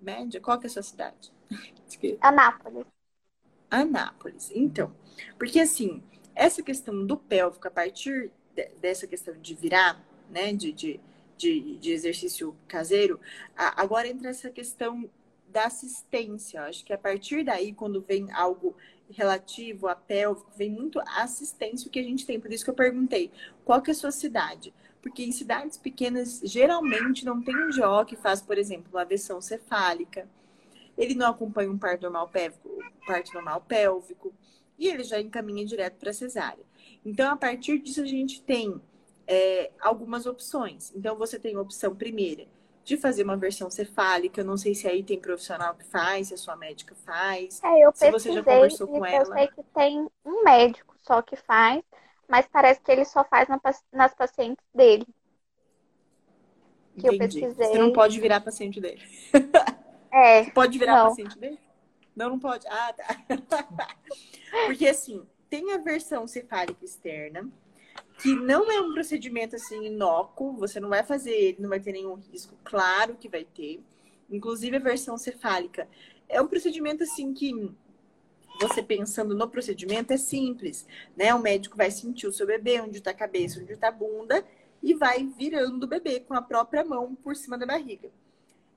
Média? 0.00 0.40
Qual 0.40 0.58
que 0.58 0.66
é 0.66 0.68
a 0.68 0.72
sua 0.72 0.82
cidade? 0.82 1.32
Anápolis. 2.20 2.86
Anápolis. 3.70 4.50
Então, 4.54 4.94
porque 5.38 5.60
assim, 5.60 6.02
essa 6.34 6.62
questão 6.62 7.06
do 7.06 7.16
pélvico, 7.16 7.66
a 7.66 7.70
partir 7.70 8.30
de, 8.54 8.68
dessa 8.80 9.06
questão 9.06 9.34
de 9.40 9.54
virar, 9.54 10.02
né, 10.30 10.52
de, 10.52 10.72
de, 10.72 11.00
de, 11.36 11.76
de 11.78 11.90
exercício 11.90 12.54
caseiro, 12.66 13.18
agora 13.56 14.06
entra 14.06 14.28
essa 14.28 14.50
questão 14.50 15.08
da 15.48 15.64
assistência. 15.64 16.62
Acho 16.62 16.84
que 16.84 16.92
a 16.92 16.98
partir 16.98 17.44
daí, 17.44 17.72
quando 17.72 18.02
vem 18.02 18.30
algo 18.32 18.76
relativo 19.10 19.88
a 19.88 19.96
pélvico, 19.96 20.52
vem 20.54 20.70
muito 20.70 21.00
a 21.00 21.22
assistência 21.22 21.90
que 21.90 21.98
a 21.98 22.02
gente 22.02 22.26
tem. 22.26 22.38
Por 22.38 22.52
isso 22.52 22.64
que 22.64 22.70
eu 22.70 22.74
perguntei, 22.74 23.32
qual 23.64 23.80
que 23.80 23.90
é 23.90 23.92
a 23.92 23.96
sua 23.96 24.10
cidade? 24.12 24.72
Porque 25.02 25.22
em 25.22 25.32
cidades 25.32 25.76
pequenas, 25.76 26.40
geralmente 26.44 27.24
não 27.24 27.40
tem 27.42 27.54
um 27.56 27.70
GO 27.70 28.04
que 28.04 28.16
faz, 28.16 28.40
por 28.40 28.58
exemplo, 28.58 28.88
uma 28.92 29.04
versão 29.04 29.40
cefálica. 29.40 30.28
Ele 30.96 31.14
não 31.14 31.30
acompanha 31.30 31.70
um 31.70 31.78
parto 31.78 32.02
normal 32.02 32.28
pélvico, 32.28 32.68
parto 33.06 33.32
normal 33.32 33.60
pélvico, 33.66 34.34
e 34.78 34.88
ele 34.88 35.04
já 35.04 35.20
encaminha 35.20 35.64
direto 35.64 35.94
para 35.94 36.12
cesárea. 36.12 36.64
Então, 37.04 37.30
a 37.30 37.36
partir 37.36 37.78
disso, 37.78 38.02
a 38.02 38.06
gente 38.06 38.42
tem 38.42 38.80
é, 39.26 39.70
algumas 39.80 40.26
opções. 40.26 40.92
Então, 40.94 41.16
você 41.16 41.38
tem 41.38 41.54
a 41.54 41.60
opção 41.60 41.94
primeira 41.94 42.46
de 42.88 42.96
fazer 42.96 43.22
uma 43.22 43.36
versão 43.36 43.70
cefálica. 43.70 44.40
Eu 44.40 44.46
não 44.46 44.56
sei 44.56 44.74
se 44.74 44.88
aí 44.88 45.02
tem 45.02 45.20
profissional 45.20 45.74
que 45.74 45.84
faz, 45.84 46.28
se 46.28 46.34
a 46.34 46.38
sua 46.38 46.56
médica 46.56 46.94
faz. 46.94 47.62
É, 47.62 47.84
eu 47.84 47.92
se 47.94 48.10
você 48.10 48.32
já 48.32 48.42
conversou 48.42 48.88
com 48.88 49.04
ela. 49.04 49.18
Eu 49.18 49.32
sei 49.34 49.48
que 49.48 49.62
tem 49.74 50.08
um 50.24 50.42
médico 50.42 50.96
só 51.02 51.20
que 51.20 51.36
faz, 51.36 51.82
mas 52.28 52.46
parece 52.46 52.80
que 52.80 52.92
ele 52.92 53.04
só 53.04 53.24
faz 53.24 53.48
na, 53.48 53.60
nas 53.92 54.14
pacientes 54.14 54.64
dele. 54.74 55.06
Que 56.96 57.06
Entendi. 57.06 57.14
eu 57.14 57.18
pesquisei. 57.18 57.66
Você 57.66 57.78
não 57.78 57.92
pode 57.92 58.20
virar 58.20 58.40
paciente 58.40 58.80
dele. 58.80 59.02
É. 60.10 60.50
pode 60.52 60.78
virar 60.78 60.96
não. 60.96 61.08
paciente 61.10 61.38
dele? 61.38 61.58
Não, 62.16 62.30
não 62.30 62.38
pode. 62.38 62.66
Ah, 62.66 62.94
tá. 62.94 63.14
Porque 64.66 64.88
assim, 64.88 65.22
tem 65.50 65.72
a 65.74 65.76
versão 65.76 66.26
cefálica 66.26 66.82
externa, 66.82 67.46
que 68.18 68.34
não 68.34 68.70
é 68.70 68.80
um 68.80 68.92
procedimento 68.94 69.54
assim 69.54 69.84
inócuo, 69.84 70.56
você 70.56 70.80
não 70.80 70.88
vai 70.88 71.04
fazer 71.04 71.30
ele, 71.30 71.58
não 71.60 71.68
vai 71.68 71.78
ter 71.78 71.92
nenhum 71.92 72.14
risco, 72.14 72.56
claro 72.64 73.16
que 73.16 73.28
vai 73.28 73.44
ter. 73.44 73.80
Inclusive 74.30 74.76
a 74.76 74.80
versão 74.80 75.16
cefálica 75.16 75.88
é 76.28 76.40
um 76.40 76.48
procedimento 76.48 77.02
assim 77.04 77.32
que 77.32 77.70
você 78.60 78.82
pensando 78.82 79.34
no 79.34 79.48
procedimento 79.48 80.12
é 80.12 80.16
simples, 80.16 80.86
né? 81.16 81.34
O 81.34 81.40
médico 81.40 81.76
vai 81.76 81.90
sentir 81.90 82.26
o 82.26 82.32
seu 82.32 82.46
bebê, 82.46 82.80
onde 82.80 82.98
está 82.98 83.10
a 83.10 83.14
cabeça, 83.14 83.60
onde 83.60 83.72
está 83.72 83.88
a 83.88 83.92
bunda, 83.92 84.44
e 84.82 84.94
vai 84.94 85.24
virando 85.24 85.84
o 85.84 85.88
bebê 85.88 86.20
com 86.20 86.34
a 86.34 86.42
própria 86.42 86.84
mão 86.84 87.14
por 87.14 87.36
cima 87.36 87.56
da 87.56 87.66
barriga. 87.66 88.10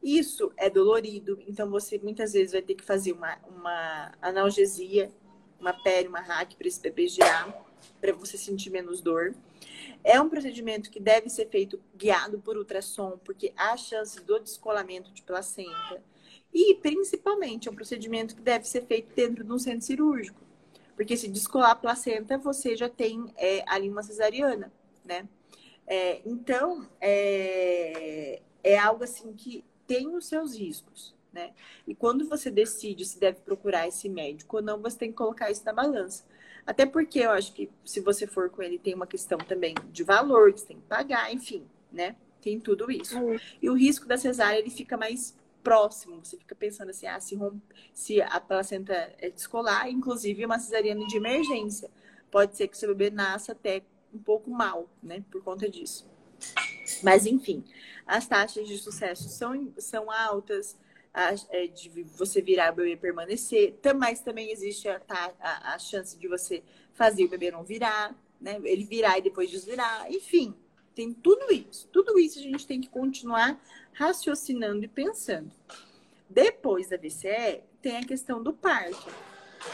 Isso 0.01 0.51
é 0.57 0.69
dolorido, 0.69 1.39
então 1.47 1.69
você 1.69 1.99
muitas 1.99 2.33
vezes 2.33 2.53
vai 2.53 2.61
ter 2.61 2.73
que 2.73 2.83
fazer 2.83 3.11
uma, 3.11 3.37
uma 3.47 4.11
analgesia, 4.19 5.11
uma 5.59 5.73
pele, 5.73 6.07
uma 6.07 6.21
hack 6.21 6.55
para 6.55 6.67
esse 6.67 6.81
bebê 6.81 7.07
girar 7.07 7.55
para 7.99 8.11
você 8.13 8.37
sentir 8.37 8.71
menos 8.71 8.99
dor. 8.99 9.35
É 10.03 10.19
um 10.19 10.27
procedimento 10.27 10.89
que 10.89 10.99
deve 10.99 11.29
ser 11.29 11.47
feito 11.49 11.79
guiado 11.95 12.39
por 12.39 12.57
ultrassom, 12.57 13.19
porque 13.23 13.53
há 13.55 13.77
chance 13.77 14.19
do 14.21 14.39
descolamento 14.39 15.11
de 15.11 15.21
placenta. 15.21 16.03
E, 16.53 16.75
principalmente, 16.75 17.67
é 17.67 17.71
um 17.71 17.75
procedimento 17.75 18.35
que 18.35 18.41
deve 18.41 18.67
ser 18.67 18.85
feito 18.85 19.13
dentro 19.15 19.43
de 19.43 19.51
um 19.51 19.59
centro 19.59 19.85
cirúrgico. 19.85 20.41
Porque 20.95 21.15
se 21.15 21.27
descolar 21.27 21.71
a 21.71 21.75
placenta, 21.75 22.37
você 22.37 22.75
já 22.75 22.89
tem 22.89 23.25
é, 23.37 23.63
ali 23.67 23.89
uma 23.89 24.03
cesariana, 24.03 24.71
né? 25.03 25.27
É, 25.87 26.21
então, 26.25 26.87
é, 26.99 28.41
é 28.63 28.77
algo 28.77 29.03
assim 29.03 29.33
que 29.33 29.63
tem 29.87 30.15
os 30.15 30.27
seus 30.27 30.55
riscos, 30.55 31.15
né? 31.33 31.51
E 31.87 31.95
quando 31.95 32.27
você 32.27 32.51
decide 32.51 33.05
se 33.05 33.19
deve 33.19 33.39
procurar 33.39 33.87
esse 33.87 34.07
médico 34.07 34.57
ou 34.57 34.61
não, 34.61 34.81
você 34.81 34.97
tem 34.97 35.09
que 35.09 35.17
colocar 35.17 35.49
isso 35.49 35.65
na 35.65 35.73
balança. 35.73 36.25
Até 36.65 36.85
porque 36.85 37.19
eu 37.19 37.31
acho 37.31 37.53
que 37.53 37.69
se 37.83 37.99
você 37.99 38.27
for 38.27 38.49
com 38.49 38.61
ele, 38.61 38.77
tem 38.77 38.93
uma 38.93 39.07
questão 39.07 39.37
também 39.37 39.73
de 39.91 40.03
valor, 40.03 40.53
que 40.53 40.59
você 40.59 40.67
tem 40.67 40.77
que 40.77 40.87
pagar, 40.87 41.33
enfim, 41.33 41.65
né? 41.91 42.15
Tem 42.41 42.59
tudo 42.59 42.91
isso. 42.91 43.17
Uhum. 43.17 43.37
E 43.61 43.69
o 43.69 43.73
risco 43.73 44.07
da 44.07 44.17
cesárea, 44.17 44.59
ele 44.59 44.69
fica 44.69 44.95
mais 44.97 45.35
próximo. 45.63 46.23
Você 46.23 46.37
fica 46.37 46.55
pensando 46.55 46.89
assim, 46.89 47.07
ah, 47.07 47.19
se, 47.19 47.35
rompe, 47.35 47.61
se 47.93 48.21
a 48.21 48.39
placenta 48.39 48.93
é 49.17 49.29
descolar, 49.29 49.89
inclusive 49.89 50.45
uma 50.45 50.59
cesariana 50.59 51.05
de 51.07 51.17
emergência. 51.17 51.89
Pode 52.29 52.55
ser 52.55 52.67
que 52.67 52.77
seu 52.77 52.89
bebê 52.89 53.09
nasça 53.09 53.51
até 53.51 53.83
um 54.13 54.19
pouco 54.19 54.49
mal, 54.49 54.89
né? 55.01 55.23
Por 55.31 55.43
conta 55.43 55.69
disso. 55.69 56.09
Mas, 57.03 57.25
enfim, 57.25 57.63
as 58.05 58.27
taxas 58.27 58.67
de 58.67 58.77
sucesso 58.77 59.29
são, 59.29 59.73
são 59.77 60.11
altas, 60.11 60.77
a, 61.13 61.33
é, 61.49 61.67
de 61.67 61.89
você 62.17 62.41
virar 62.41 62.73
o 62.73 62.75
bebê 62.75 62.95
permanecer, 62.95 63.77
mas 63.95 64.21
também 64.21 64.51
existe 64.51 64.87
a, 64.87 65.01
a, 65.09 65.73
a, 65.73 65.79
chance 65.79 66.17
de 66.17 66.27
você 66.27 66.63
fazer 66.93 67.25
o 67.25 67.29
bebê 67.29 67.51
não 67.51 67.63
virar, 67.63 68.15
né? 68.39 68.59
Ele 68.63 68.83
virar 68.83 69.17
e 69.17 69.21
depois 69.21 69.49
desvirar, 69.49 70.11
enfim, 70.11 70.55
tem 71.01 71.13
tudo 71.13 71.51
isso. 71.51 71.87
Tudo 71.91 72.19
isso 72.19 72.37
a 72.37 72.41
gente 72.43 72.67
tem 72.67 72.79
que 72.79 72.87
continuar 72.87 73.59
raciocinando 73.93 74.85
e 74.85 74.87
pensando. 74.87 75.51
Depois 76.29 76.89
da 76.89 76.97
VCE, 76.97 77.63
tem 77.81 77.97
a 77.97 78.05
questão 78.05 78.41
do 78.41 78.53
parto, 78.53 79.09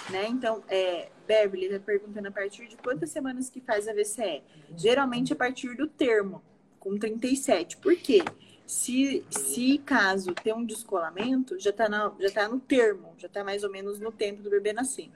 né? 0.10 0.28
Então, 0.28 0.63
é, 0.70 1.10
Beverly 1.28 1.66
está 1.66 1.80
perguntando 1.80 2.30
a 2.30 2.32
partir 2.32 2.68
de 2.68 2.78
quantas 2.78 3.10
semanas 3.10 3.50
que 3.50 3.60
faz 3.60 3.88
a 3.88 3.94
VCE? 3.94 4.42
Geralmente 4.76 5.34
a 5.34 5.36
partir 5.36 5.76
do 5.76 5.86
termo, 5.86 6.42
com 6.80 6.98
37. 6.98 7.78
Por 7.78 7.96
quê? 7.98 8.24
Se, 8.66 9.26
se 9.30 9.78
caso 9.80 10.34
tem 10.34 10.54
um 10.54 10.66
descolamento, 10.66 11.60
já 11.60 11.70
está 11.70 11.88
já 12.20 12.32
tá 12.32 12.48
no 12.48 12.60
termo, 12.60 13.13
já 13.18 13.28
está 13.28 13.44
mais 13.44 13.63
ou 13.63 13.70
menos 13.70 14.00
no 14.00 14.12
tempo 14.12 14.42
do 14.42 14.50
bebê 14.50 14.72
nascer. 14.72 15.10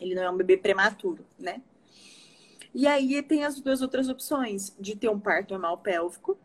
Ele 0.00 0.14
não 0.14 0.22
é 0.22 0.30
um 0.30 0.36
bebê 0.36 0.56
prematuro, 0.56 1.24
né? 1.38 1.60
E 2.76 2.86
aí 2.86 3.22
tem 3.22 3.42
as 3.42 3.58
duas 3.58 3.80
outras 3.80 4.06
opções, 4.10 4.76
de 4.78 4.94
ter 4.94 5.08
um 5.08 5.18
parto 5.18 5.52
normal 5.52 5.78
pélvico, 5.78 6.38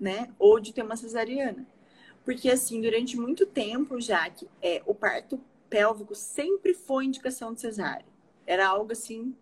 né? 0.00 0.32
Ou 0.38 0.58
de 0.58 0.72
ter 0.72 0.82
uma 0.82 0.96
cesariana. 0.96 1.66
Porque, 2.24 2.48
assim, 2.50 2.80
durante 2.80 3.18
muito 3.18 3.44
tempo, 3.44 4.00
já 4.00 4.30
que 4.30 4.48
é, 4.62 4.82
o 4.86 4.94
parto 4.94 5.38
pélvico 5.68 6.14
sempre 6.14 6.72
foi 6.72 7.04
indicação 7.04 7.52
de 7.52 7.60
cesárea. 7.60 8.06
Era 8.46 8.66
algo 8.66 8.92
assim, 8.92 9.36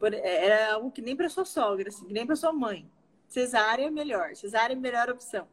era 0.00 0.72
algo 0.72 0.90
que 0.90 1.02
nem 1.02 1.14
para 1.14 1.28
sua 1.28 1.44
sogra, 1.44 1.90
assim, 1.90 2.06
que 2.06 2.14
nem 2.14 2.24
para 2.24 2.36
sua 2.36 2.54
mãe. 2.54 2.90
Cesárea 3.28 3.88
é 3.88 3.90
melhor, 3.90 4.34
cesárea 4.34 4.72
é 4.72 4.76
a 4.78 4.80
melhor 4.80 5.10
opção 5.10 5.46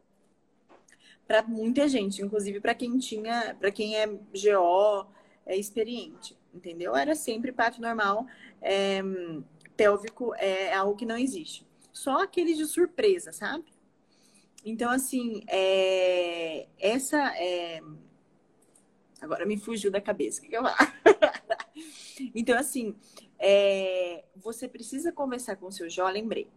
para 1.28 1.44
muita 1.44 1.88
gente, 1.88 2.24
inclusive 2.24 2.60
para 2.60 2.74
quem 2.74 2.98
tinha, 2.98 3.56
para 3.60 3.70
quem 3.70 3.96
é 3.96 4.08
GO 4.08 5.06
é 5.46 5.56
experiente, 5.56 6.36
entendeu? 6.52 6.96
Era 6.96 7.14
sempre 7.14 7.52
parto 7.52 7.80
normal, 7.80 8.26
é, 8.60 9.04
pélvico 9.80 10.36
é 10.36 10.74
algo 10.74 10.98
que 10.98 11.06
não 11.06 11.18
existe. 11.18 11.66
Só 11.94 12.22
aqueles 12.22 12.58
de 12.58 12.66
surpresa, 12.66 13.32
sabe? 13.32 13.64
Então, 14.66 14.92
assim, 14.92 15.42
é, 15.48 16.68
essa 16.78 17.18
é... 17.38 17.82
Agora 19.22 19.46
me 19.46 19.58
fugiu 19.58 19.90
da 19.90 20.02
cabeça. 20.02 20.42
O 20.42 20.46
que 20.46 20.54
eu 20.56 20.64
falo? 20.64 20.76
então, 22.36 22.58
assim, 22.58 22.94
é... 23.40 24.26
você 24.36 24.68
precisa 24.68 25.14
conversar 25.14 25.56
com 25.56 25.68
o 25.68 25.72
seu 25.72 25.90
Jó, 25.90 26.10
lembrei 26.10 26.50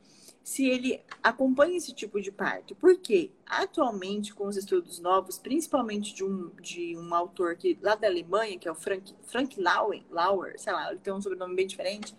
se 0.43 0.67
ele 0.67 1.01
acompanha 1.23 1.77
esse 1.77 1.95
tipo 1.95 2.21
de 2.21 2.33
parto. 2.33 2.75
Porque 2.75 3.31
atualmente, 3.47 4.35
com 4.35 4.49
os 4.49 4.57
estudos 4.57 4.99
novos, 4.99 5.39
principalmente 5.39 6.13
de 6.13 6.25
um, 6.25 6.51
de 6.61 6.97
um 6.97 7.15
autor 7.15 7.55
que, 7.55 7.79
lá 7.81 7.95
da 7.95 8.09
Alemanha, 8.09 8.59
que 8.59 8.67
é 8.67 8.73
o 8.73 8.75
Frank, 8.75 9.15
Frank 9.23 9.61
Lauer, 9.61 10.03
Lauer, 10.11 10.59
sei 10.59 10.73
lá, 10.73 10.91
ele 10.91 10.99
tem 10.99 11.13
um 11.13 11.21
sobrenome 11.21 11.55
bem 11.55 11.69
diferente, 11.69 12.13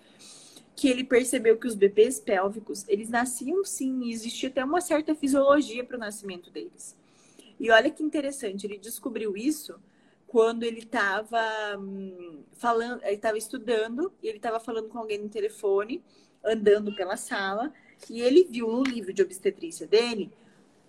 que 0.76 0.88
ele 0.88 1.04
percebeu 1.04 1.58
que 1.58 1.68
os 1.68 1.76
bebês 1.76 2.20
pélvicos, 2.20 2.88
eles 2.88 3.10
nasciam 3.10 3.64
sim, 3.64 4.04
e 4.04 4.12
existia 4.12 4.50
até 4.50 4.64
uma 4.64 4.82
certa 4.82 5.14
fisiologia 5.14 5.84
para 5.84 5.98
o 5.98 6.00
nascimento 6.00 6.50
deles. 6.50 6.98
E 7.60 7.70
olha 7.70 7.92
que 7.92 8.04
interessante, 8.04 8.66
ele 8.66 8.78
descobriu 8.78 9.38
isso 9.38 9.80
quando 10.28 10.64
ele 10.64 10.80
estava 10.80 11.40
hum, 11.78 12.44
falando, 12.54 13.04
ele 13.04 13.16
estava 13.16 13.38
estudando, 13.38 14.12
e 14.22 14.28
ele 14.28 14.38
estava 14.38 14.60
falando 14.60 14.90
com 14.90 14.98
alguém 14.98 15.20
no 15.20 15.30
telefone, 15.30 16.04
andando 16.44 16.94
pela 16.96 17.16
sala 17.16 17.72
e 18.10 18.22
ele 18.22 18.44
viu 18.44 18.68
no 18.68 18.84
livro 18.84 19.14
de 19.14 19.22
obstetrícia 19.22 19.88
dele 19.88 20.32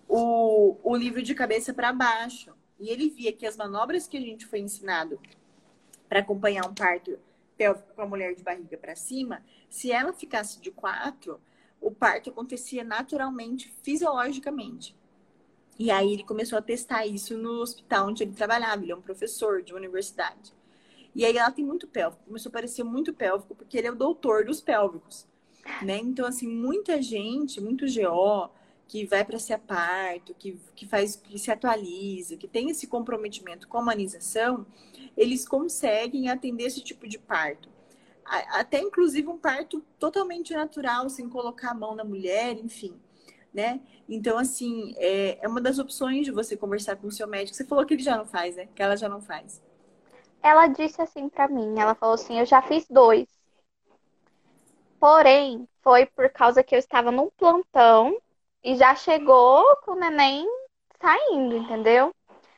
o, 0.07 0.77
o 0.83 0.95
livro 0.95 1.21
de 1.21 1.33
cabeça 1.33 1.73
para 1.73 1.93
baixo. 1.93 2.53
E 2.79 2.89
ele 2.89 3.09
via 3.09 3.31
que 3.31 3.45
as 3.45 3.55
manobras 3.55 4.07
que 4.07 4.17
a 4.17 4.21
gente 4.21 4.45
foi 4.45 4.59
ensinado 4.59 5.19
para 6.09 6.19
acompanhar 6.19 6.69
um 6.69 6.73
parto 6.73 7.17
pélvico 7.57 7.93
com 7.95 8.01
a 8.01 8.07
mulher 8.07 8.35
de 8.35 8.43
barriga 8.43 8.77
para 8.77 8.95
cima, 8.95 9.43
se 9.69 9.91
ela 9.91 10.13
ficasse 10.13 10.59
de 10.59 10.71
quatro, 10.71 11.39
o 11.81 11.91
parto 11.91 12.29
acontecia 12.29 12.83
naturalmente, 12.83 13.73
fisiologicamente. 13.83 14.95
E 15.77 15.91
aí 15.91 16.13
ele 16.13 16.23
começou 16.23 16.57
a 16.57 16.61
testar 16.61 17.05
isso 17.05 17.37
no 17.37 17.61
hospital 17.61 18.07
onde 18.07 18.23
ele 18.23 18.31
trabalhava. 18.31 18.81
Ele 18.81 18.91
é 18.91 18.95
um 18.95 19.01
professor 19.01 19.61
de 19.61 19.73
uma 19.73 19.79
universidade. 19.79 20.53
E 21.13 21.25
aí 21.25 21.37
ela 21.37 21.51
tem 21.51 21.65
muito 21.65 21.87
pélvico. 21.87 22.23
Começou 22.25 22.49
a 22.49 22.53
parecer 22.53 22.83
muito 22.83 23.13
pélvico, 23.13 23.55
porque 23.55 23.77
ele 23.77 23.87
é 23.87 23.91
o 23.91 23.95
doutor 23.95 24.45
dos 24.45 24.61
pélvicos. 24.61 25.27
Né? 25.81 25.97
Então, 25.97 26.25
assim, 26.25 26.47
muita 26.47 27.01
gente, 27.01 27.59
muito 27.59 27.85
GO, 27.85 28.49
que 28.87 29.05
vai 29.05 29.25
para 29.25 29.39
ser 29.39 29.57
parto, 29.59 30.33
que, 30.35 30.59
que 30.75 30.85
faz, 30.85 31.15
que 31.15 31.37
se 31.39 31.51
atualiza, 31.51 32.37
que 32.37 32.47
tem 32.47 32.69
esse 32.69 32.87
comprometimento 32.87 33.67
com 33.67 33.77
a 33.77 33.81
humanização, 33.81 34.65
eles 35.17 35.47
conseguem 35.47 36.29
atender 36.29 36.65
esse 36.65 36.81
tipo 36.81 37.07
de 37.07 37.17
parto. 37.17 37.69
Até 38.23 38.79
inclusive 38.79 39.27
um 39.27 39.37
parto 39.37 39.83
totalmente 39.99 40.53
natural, 40.53 41.09
sem 41.09 41.29
colocar 41.29 41.71
a 41.71 41.75
mão 41.75 41.95
na 41.95 42.03
mulher, 42.03 42.57
enfim. 42.57 42.99
Né? 43.53 43.79
Então, 44.09 44.37
assim, 44.37 44.93
é, 44.97 45.37
é 45.41 45.47
uma 45.47 45.61
das 45.61 45.79
opções 45.79 46.25
de 46.25 46.31
você 46.31 46.57
conversar 46.57 46.97
com 46.97 47.07
o 47.07 47.11
seu 47.11 47.27
médico. 47.27 47.55
Você 47.55 47.63
falou 47.63 47.85
que 47.85 47.93
ele 47.93 48.03
já 48.03 48.17
não 48.17 48.25
faz, 48.25 48.55
né? 48.55 48.67
Que 48.75 48.83
ela 48.83 48.97
já 48.97 49.07
não 49.07 49.21
faz. 49.21 49.61
Ela 50.43 50.67
disse 50.67 51.01
assim 51.01 51.29
para 51.29 51.47
mim, 51.47 51.79
ela 51.79 51.95
falou 51.95 52.15
assim, 52.15 52.37
eu 52.37 52.45
já 52.45 52.61
fiz 52.61 52.85
dois. 52.89 53.27
Porém, 54.99 55.67
foi 55.81 56.05
por 56.05 56.29
causa 56.29 56.63
que 56.63 56.75
eu 56.75 56.79
estava 56.79 57.11
num 57.11 57.29
plantão 57.29 58.17
e 58.65 58.75
já 58.77 58.95
chegou 58.95 59.63
com 59.85 59.93
o 59.93 59.95
neném 59.95 60.47
saindo, 61.01 61.55
entendeu? 61.57 62.13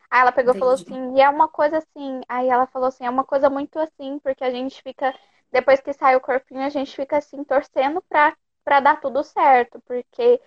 Aí 0.09 0.21
ela 0.21 0.31
pegou 0.31 0.53
e 0.53 0.57
falou 0.57 0.75
assim, 0.75 1.15
e 1.17 1.21
é 1.21 1.29
uma 1.29 1.49
coisa 1.49 1.79
assim. 1.79 2.21
Aí 2.29 2.49
ela 2.49 2.67
falou 2.67 2.89
assim, 2.89 3.05
é 3.05 3.09
uma 3.09 3.25
coisa 3.25 3.49
muito 3.49 3.79
assim, 3.79 4.19
porque 4.19 4.43
a 4.43 4.51
gente 4.51 4.81
fica, 4.83 5.13
depois 5.51 5.81
que 5.81 5.93
sai 5.93 6.15
o 6.15 6.21
corpinho, 6.21 6.61
a 6.63 6.69
gente 6.69 6.95
fica 6.95 7.17
assim, 7.17 7.43
torcendo 7.43 8.01
pra, 8.09 8.35
pra 8.65 8.79
dar 8.79 9.01
tudo 9.01 9.23
certo, 9.23 9.81
porque 9.87 10.41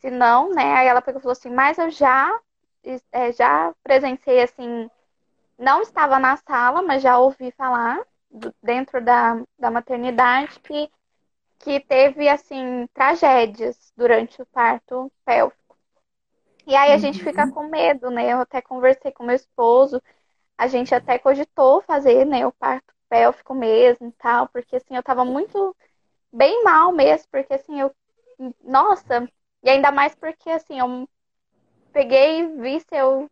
senão, 0.00 0.50
né? 0.50 0.74
Aí 0.74 0.86
ela 0.88 1.02
pegou 1.02 1.20
e 1.20 1.22
falou 1.22 1.32
assim, 1.32 1.50
mas 1.50 1.78
eu 1.78 1.90
já, 1.90 2.30
é, 3.12 3.32
já 3.32 3.74
presenciei 3.82 4.42
assim, 4.42 4.90
não 5.58 5.82
estava 5.82 6.18
na 6.18 6.36
sala, 6.38 6.82
mas 6.82 7.02
já 7.02 7.18
ouvi 7.18 7.52
falar 7.52 8.00
dentro 8.62 9.02
da, 9.04 9.42
da 9.58 9.70
maternidade 9.70 10.60
que 10.60 10.90
que 11.60 11.78
teve, 11.78 12.28
assim, 12.28 12.86
tragédias 12.92 13.92
durante 13.96 14.40
o 14.40 14.46
parto 14.46 15.12
pélvico. 15.24 15.76
E 16.66 16.74
aí 16.74 16.90
a 16.90 16.94
uhum. 16.94 17.00
gente 17.00 17.22
fica 17.22 17.50
com 17.50 17.68
medo, 17.68 18.10
né? 18.10 18.32
Eu 18.32 18.38
até 18.38 18.60
conversei 18.62 19.12
com 19.12 19.24
meu 19.24 19.36
esposo, 19.36 20.02
a 20.56 20.66
gente 20.66 20.94
até 20.94 21.18
cogitou 21.18 21.82
fazer, 21.82 22.24
né, 22.26 22.46
o 22.46 22.52
parto 22.52 22.92
pélvico 23.08 23.54
mesmo 23.54 24.08
e 24.08 24.12
tal, 24.12 24.48
porque, 24.48 24.76
assim, 24.76 24.94
eu 24.94 25.02
tava 25.02 25.24
muito 25.24 25.76
bem 26.32 26.62
mal 26.62 26.92
mesmo, 26.92 27.26
porque, 27.30 27.54
assim, 27.54 27.80
eu, 27.80 27.94
nossa, 28.62 29.28
e 29.62 29.68
ainda 29.68 29.90
mais 29.90 30.14
porque, 30.14 30.48
assim, 30.50 30.78
eu 30.78 31.08
peguei 31.92 32.40
e 32.40 32.46
vi 32.58 32.80
seu, 32.88 33.30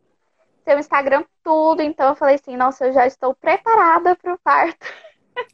seu 0.63 0.77
Instagram 0.77 1.23
tudo, 1.43 1.81
então 1.81 2.09
eu 2.09 2.15
falei 2.15 2.35
assim, 2.35 2.57
nossa, 2.57 2.87
eu 2.87 2.93
já 2.93 3.07
estou 3.07 3.33
preparada 3.33 4.15
para 4.15 4.33
o 4.33 4.39
parto. 4.39 4.85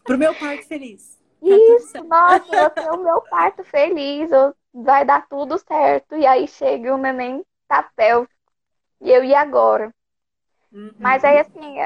Pro 0.03 0.17
meu 0.17 0.33
parto 0.33 0.67
feliz. 0.67 1.14
Isso, 1.47 2.03
nossa, 2.05 2.55
eu 2.55 2.69
tenho 2.69 2.93
o 2.95 3.03
meu 3.03 3.21
parto 3.21 3.63
feliz, 3.63 4.31
eu, 4.31 4.55
vai 4.73 5.05
dar 5.05 5.27
tudo 5.27 5.57
certo. 5.57 6.15
E 6.15 6.25
aí 6.25 6.47
chega 6.47 6.93
o 6.93 6.97
neném 6.97 7.43
tá 7.67 7.83
pélvico. 7.95 8.33
E 9.01 9.11
eu 9.11 9.23
e 9.23 9.33
agora? 9.35 9.93
Uhum. 10.71 10.93
Mas 10.99 11.23
aí, 11.23 11.39
assim, 11.39 11.77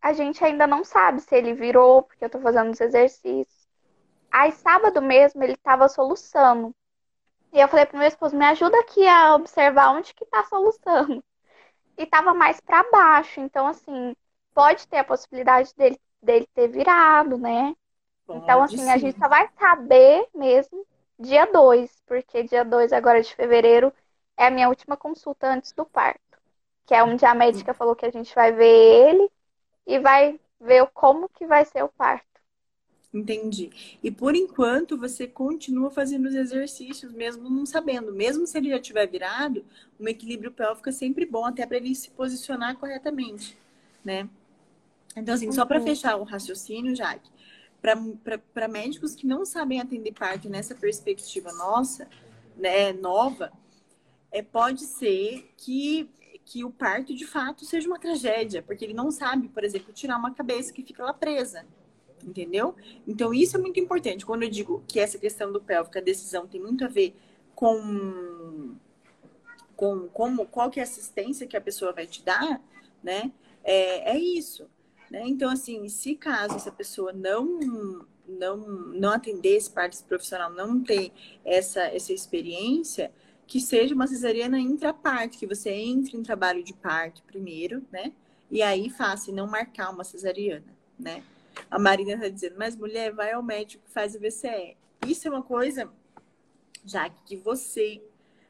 a 0.00 0.12
gente 0.12 0.44
ainda 0.44 0.66
não 0.66 0.84
sabe 0.84 1.20
se 1.20 1.34
ele 1.34 1.54
virou, 1.54 2.02
porque 2.02 2.24
eu 2.24 2.30
tô 2.30 2.40
fazendo 2.40 2.70
os 2.70 2.80
exercícios. 2.80 3.68
Aí, 4.30 4.52
sábado 4.52 5.02
mesmo, 5.02 5.42
ele 5.42 5.56
tava 5.56 5.88
soluçando. 5.88 6.74
E 7.52 7.60
eu 7.60 7.68
falei 7.68 7.84
pro 7.84 7.98
meu 7.98 8.08
esposo, 8.08 8.36
me 8.36 8.44
ajuda 8.46 8.78
aqui 8.80 9.06
a 9.06 9.34
observar 9.34 9.90
onde 9.90 10.14
que 10.14 10.24
tá 10.26 10.44
soluçando. 10.44 11.22
E 11.94 12.06
tava 12.06 12.32
mais 12.32 12.58
para 12.58 12.90
baixo. 12.90 13.38
Então, 13.38 13.66
assim, 13.66 14.16
pode 14.54 14.88
ter 14.88 14.96
a 14.96 15.04
possibilidade 15.04 15.74
dele, 15.76 16.00
dele 16.22 16.48
ter 16.54 16.66
virado, 16.66 17.36
né? 17.36 17.74
Então, 18.28 18.62
assim, 18.62 18.78
sim. 18.78 18.90
a 18.90 18.96
gente 18.96 19.18
só 19.18 19.28
vai 19.28 19.48
saber 19.58 20.26
mesmo 20.34 20.86
dia 21.18 21.46
2, 21.46 22.02
porque 22.06 22.42
dia 22.44 22.64
2 22.64 22.92
agora 22.92 23.22
de 23.22 23.34
fevereiro 23.34 23.92
é 24.36 24.46
a 24.46 24.50
minha 24.50 24.68
última 24.68 24.96
consulta 24.96 25.48
antes 25.48 25.72
do 25.72 25.84
parto. 25.84 26.20
Que 26.86 26.94
é 26.94 27.02
onde 27.02 27.24
a 27.24 27.34
médica 27.34 27.74
falou 27.74 27.94
que 27.94 28.06
a 28.06 28.10
gente 28.10 28.34
vai 28.34 28.52
ver 28.52 29.08
ele 29.08 29.30
e 29.86 29.98
vai 29.98 30.38
ver 30.60 30.86
como 30.94 31.28
que 31.28 31.46
vai 31.46 31.64
ser 31.64 31.82
o 31.82 31.88
parto. 31.88 32.26
Entendi. 33.12 33.70
E 34.02 34.10
por 34.10 34.34
enquanto 34.34 34.96
você 34.96 35.26
continua 35.26 35.90
fazendo 35.90 36.26
os 36.26 36.34
exercícios, 36.34 37.12
mesmo 37.12 37.50
não 37.50 37.66
sabendo. 37.66 38.12
Mesmo 38.12 38.46
se 38.46 38.56
ele 38.56 38.70
já 38.70 38.80
tiver 38.80 39.06
virado, 39.06 39.64
um 40.00 40.08
equilíbrio 40.08 40.50
pélvico 40.50 40.88
é 40.88 40.92
sempre 40.92 41.26
bom, 41.26 41.44
até 41.44 41.66
para 41.66 41.76
ele 41.76 41.94
se 41.94 42.10
posicionar 42.10 42.76
corretamente, 42.78 43.56
né? 44.02 44.28
Então, 45.14 45.34
assim, 45.34 45.52
só 45.52 45.66
para 45.66 45.78
uhum. 45.78 45.84
fechar 45.84 46.16
o 46.16 46.22
raciocínio, 46.22 46.96
Jaque, 46.96 47.30
para 47.82 48.68
médicos 48.68 49.14
que 49.16 49.26
não 49.26 49.44
sabem 49.44 49.80
atender 49.80 50.12
parto 50.12 50.48
nessa 50.48 50.72
perspectiva 50.72 51.52
nossa, 51.52 52.08
né, 52.56 52.92
nova, 52.92 53.52
é, 54.30 54.40
pode 54.40 54.84
ser 54.84 55.52
que, 55.56 56.08
que 56.44 56.64
o 56.64 56.70
parto 56.70 57.12
de 57.12 57.26
fato 57.26 57.64
seja 57.64 57.88
uma 57.88 57.98
tragédia, 57.98 58.62
porque 58.62 58.84
ele 58.84 58.94
não 58.94 59.10
sabe, 59.10 59.48
por 59.48 59.64
exemplo, 59.64 59.92
tirar 59.92 60.16
uma 60.16 60.32
cabeça 60.32 60.72
que 60.72 60.82
fica 60.82 61.04
lá 61.04 61.12
presa. 61.12 61.66
Entendeu? 62.24 62.76
Então, 63.04 63.34
isso 63.34 63.56
é 63.56 63.60
muito 63.60 63.80
importante. 63.80 64.24
Quando 64.24 64.44
eu 64.44 64.48
digo 64.48 64.84
que 64.86 65.00
essa 65.00 65.18
questão 65.18 65.52
do 65.52 65.60
pélvico, 65.60 65.98
a 65.98 66.00
decisão 66.00 66.46
tem 66.46 66.60
muito 66.60 66.84
a 66.84 66.88
ver 66.88 67.16
com, 67.52 68.76
com 69.74 70.06
como, 70.08 70.46
qual 70.46 70.70
que 70.70 70.78
é 70.78 70.84
a 70.84 70.86
assistência 70.86 71.48
que 71.48 71.56
a 71.56 71.60
pessoa 71.60 71.92
vai 71.92 72.06
te 72.06 72.22
dar, 72.22 72.62
né? 73.02 73.32
É, 73.64 74.12
é 74.12 74.18
isso. 74.18 74.70
Né? 75.12 75.24
Então, 75.26 75.50
assim, 75.50 75.86
se 75.90 76.14
caso 76.14 76.56
essa 76.56 76.72
pessoa 76.72 77.12
não 77.12 78.08
não 78.26 78.56
não 78.56 79.10
atender 79.10 79.56
esse 79.56 79.70
parte 79.70 80.02
profissional, 80.04 80.50
não 80.50 80.82
ter 80.82 81.12
essa 81.44 81.82
essa 81.82 82.14
experiência, 82.14 83.12
que 83.46 83.60
seja 83.60 83.94
uma 83.94 84.06
cesariana 84.06 84.58
intraparte, 84.58 85.36
que 85.36 85.46
você 85.46 85.68
entre 85.70 86.16
em 86.16 86.22
trabalho 86.22 86.64
de 86.64 86.72
parto 86.72 87.22
primeiro, 87.24 87.84
né? 87.92 88.10
E 88.50 88.62
aí 88.62 88.88
faça 88.88 89.30
e 89.30 89.34
não 89.34 89.46
marcar 89.46 89.90
uma 89.90 90.02
cesariana, 90.02 90.64
né? 90.98 91.22
A 91.70 91.78
Marina 91.78 92.14
está 92.14 92.28
dizendo, 92.28 92.56
mas 92.58 92.74
mulher, 92.74 93.12
vai 93.12 93.32
ao 93.32 93.42
médico 93.42 93.84
que 93.84 93.90
faz 93.90 94.14
o 94.14 94.18
VCE. 94.18 94.78
Isso 95.06 95.28
é 95.28 95.30
uma 95.30 95.42
coisa, 95.42 95.92
já 96.86 97.10
que 97.10 97.36
você, 97.36 98.02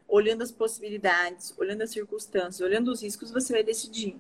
olhando 0.07 0.43
as 0.43 0.53
possibilidades, 0.53 1.53
olhando 1.59 1.83
as 1.83 1.91
circunstâncias, 1.91 2.61
olhando 2.61 2.93
os 2.93 3.03
riscos, 3.03 3.33
você 3.33 3.53
vai 3.53 3.65
decidir. 3.65 4.17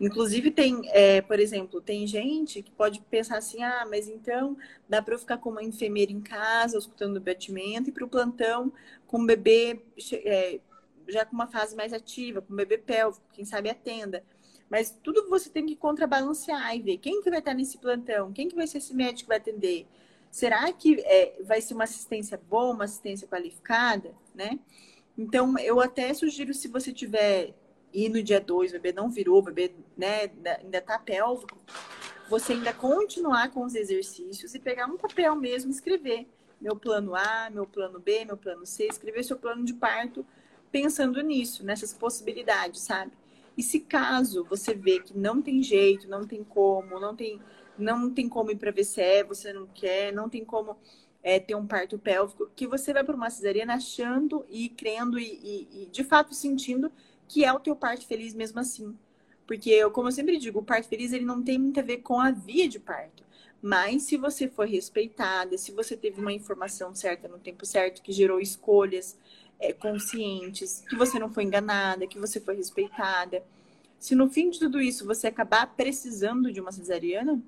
Inclusive, 0.00 0.50
tem, 0.50 0.80
é, 0.90 1.20
por 1.20 1.40
exemplo, 1.40 1.80
tem 1.80 2.06
gente 2.06 2.62
que 2.62 2.70
pode 2.70 3.00
pensar 3.02 3.38
assim: 3.38 3.62
ah, 3.62 3.86
mas 3.90 4.08
então 4.08 4.56
dá 4.88 5.02
para 5.02 5.14
eu 5.14 5.18
ficar 5.18 5.38
com 5.38 5.50
uma 5.50 5.62
enfermeira 5.62 6.12
em 6.12 6.20
casa, 6.20 6.78
escutando 6.78 7.16
o 7.16 7.20
batimento, 7.20 7.88
e 7.88 7.92
para 7.92 8.04
o 8.04 8.08
plantão 8.08 8.72
com 9.06 9.18
o 9.22 9.26
bebê 9.26 9.80
é, 10.12 10.60
já 11.08 11.24
com 11.24 11.34
uma 11.34 11.46
fase 11.48 11.74
mais 11.74 11.92
ativa, 11.92 12.42
com 12.42 12.52
o 12.52 12.56
bebê 12.56 12.78
pélvico, 12.78 13.24
quem 13.32 13.44
sabe 13.44 13.70
atenda. 13.70 14.22
Mas 14.70 14.90
tudo 15.02 15.28
você 15.28 15.48
tem 15.48 15.64
que 15.66 15.74
contrabalancear 15.74 16.76
e 16.76 16.82
ver 16.82 16.98
quem 16.98 17.22
que 17.22 17.30
vai 17.30 17.38
estar 17.38 17.54
nesse 17.54 17.78
plantão, 17.78 18.32
quem 18.32 18.48
que 18.48 18.54
vai 18.54 18.66
ser 18.66 18.78
esse 18.78 18.94
médico 18.94 19.22
que 19.22 19.28
vai 19.28 19.38
atender. 19.38 19.86
Será 20.30 20.70
que 20.72 21.00
é, 21.00 21.40
vai 21.42 21.60
ser 21.60 21.74
uma 21.74 21.84
assistência 21.84 22.38
boa, 22.50 22.74
uma 22.74 22.84
assistência 22.84 23.26
qualificada, 23.26 24.14
né? 24.34 24.58
Então, 25.16 25.58
eu 25.58 25.80
até 25.80 26.12
sugiro, 26.14 26.52
se 26.54 26.68
você 26.68 26.92
tiver 26.92 27.54
e 27.92 28.08
no 28.08 28.22
dia 28.22 28.40
2 28.40 28.70
o 28.70 28.74
bebê 28.74 28.92
não 28.92 29.10
virou, 29.10 29.38
o 29.38 29.42
bebê 29.42 29.72
né, 29.96 30.30
ainda 30.60 30.78
está 30.78 30.98
pélvico, 30.98 31.58
você 32.28 32.52
ainda 32.52 32.72
continuar 32.72 33.50
com 33.50 33.64
os 33.64 33.74
exercícios 33.74 34.54
e 34.54 34.58
pegar 34.58 34.86
um 34.86 34.96
papel 34.96 35.34
mesmo, 35.34 35.70
escrever 35.70 36.26
meu 36.60 36.76
plano 36.76 37.14
A, 37.14 37.48
meu 37.50 37.66
plano 37.66 37.98
B, 37.98 38.24
meu 38.24 38.36
plano 38.36 38.66
C, 38.66 38.86
escrever 38.86 39.22
seu 39.24 39.36
plano 39.36 39.64
de 39.64 39.74
parto 39.74 40.26
pensando 40.70 41.20
nisso, 41.22 41.64
nessas 41.64 41.94
possibilidades, 41.94 42.82
sabe? 42.82 43.12
E 43.56 43.62
se 43.62 43.80
caso 43.80 44.44
você 44.44 44.74
vê 44.74 45.00
que 45.00 45.16
não 45.16 45.40
tem 45.40 45.62
jeito, 45.62 46.08
não 46.08 46.26
tem 46.26 46.44
como, 46.44 47.00
não 47.00 47.16
tem, 47.16 47.40
não 47.76 48.10
tem 48.12 48.28
como 48.28 48.50
ir 48.50 48.56
para 48.56 48.70
VCE, 48.70 49.24
você 49.26 49.52
não 49.52 49.66
quer, 49.66 50.12
não 50.12 50.28
tem 50.28 50.44
como 50.44 50.76
é, 51.22 51.40
ter 51.40 51.54
um 51.54 51.66
parto 51.66 51.98
pélvico, 51.98 52.50
que 52.54 52.66
você 52.66 52.92
vai 52.92 53.02
para 53.02 53.16
uma 53.16 53.30
cesariana 53.30 53.74
achando 53.74 54.44
e 54.48 54.68
crendo 54.68 55.18
e, 55.18 55.24
e, 55.24 55.82
e 55.82 55.86
de 55.86 56.04
fato 56.04 56.34
sentindo 56.34 56.92
que 57.28 57.44
é 57.44 57.52
o 57.52 57.60
teu 57.60 57.76
parto 57.76 58.06
feliz 58.06 58.34
mesmo 58.34 58.58
assim. 58.60 58.96
Porque, 59.46 59.70
eu, 59.70 59.90
como 59.90 60.08
eu 60.08 60.12
sempre 60.12 60.36
digo, 60.38 60.60
o 60.60 60.64
parto 60.64 60.88
feliz 60.88 61.12
ele 61.12 61.24
não 61.24 61.42
tem 61.42 61.58
muito 61.58 61.80
a 61.80 61.82
ver 61.82 61.98
com 61.98 62.20
a 62.20 62.30
via 62.30 62.68
de 62.68 62.78
parto, 62.78 63.24
Mas 63.62 64.04
se 64.04 64.16
você 64.16 64.48
foi 64.48 64.68
respeitada, 64.68 65.56
se 65.58 65.72
você 65.72 65.96
teve 65.96 66.20
uma 66.20 66.32
informação 66.32 66.94
certa 66.94 67.28
no 67.28 67.38
tempo 67.38 67.66
certo, 67.66 68.02
que 68.02 68.12
gerou 68.12 68.40
escolhas 68.40 69.18
é, 69.58 69.72
conscientes, 69.72 70.84
que 70.88 70.96
você 70.96 71.18
não 71.18 71.30
foi 71.32 71.44
enganada, 71.44 72.06
que 72.06 72.18
você 72.18 72.40
foi 72.40 72.56
respeitada, 72.56 73.42
se 73.98 74.14
no 74.14 74.30
fim 74.30 74.50
de 74.50 74.58
tudo 74.58 74.80
isso 74.80 75.06
você 75.06 75.26
acabar 75.26 75.66
precisando 75.74 76.52
de 76.52 76.60
uma 76.60 76.70
cesariana, 76.72 77.42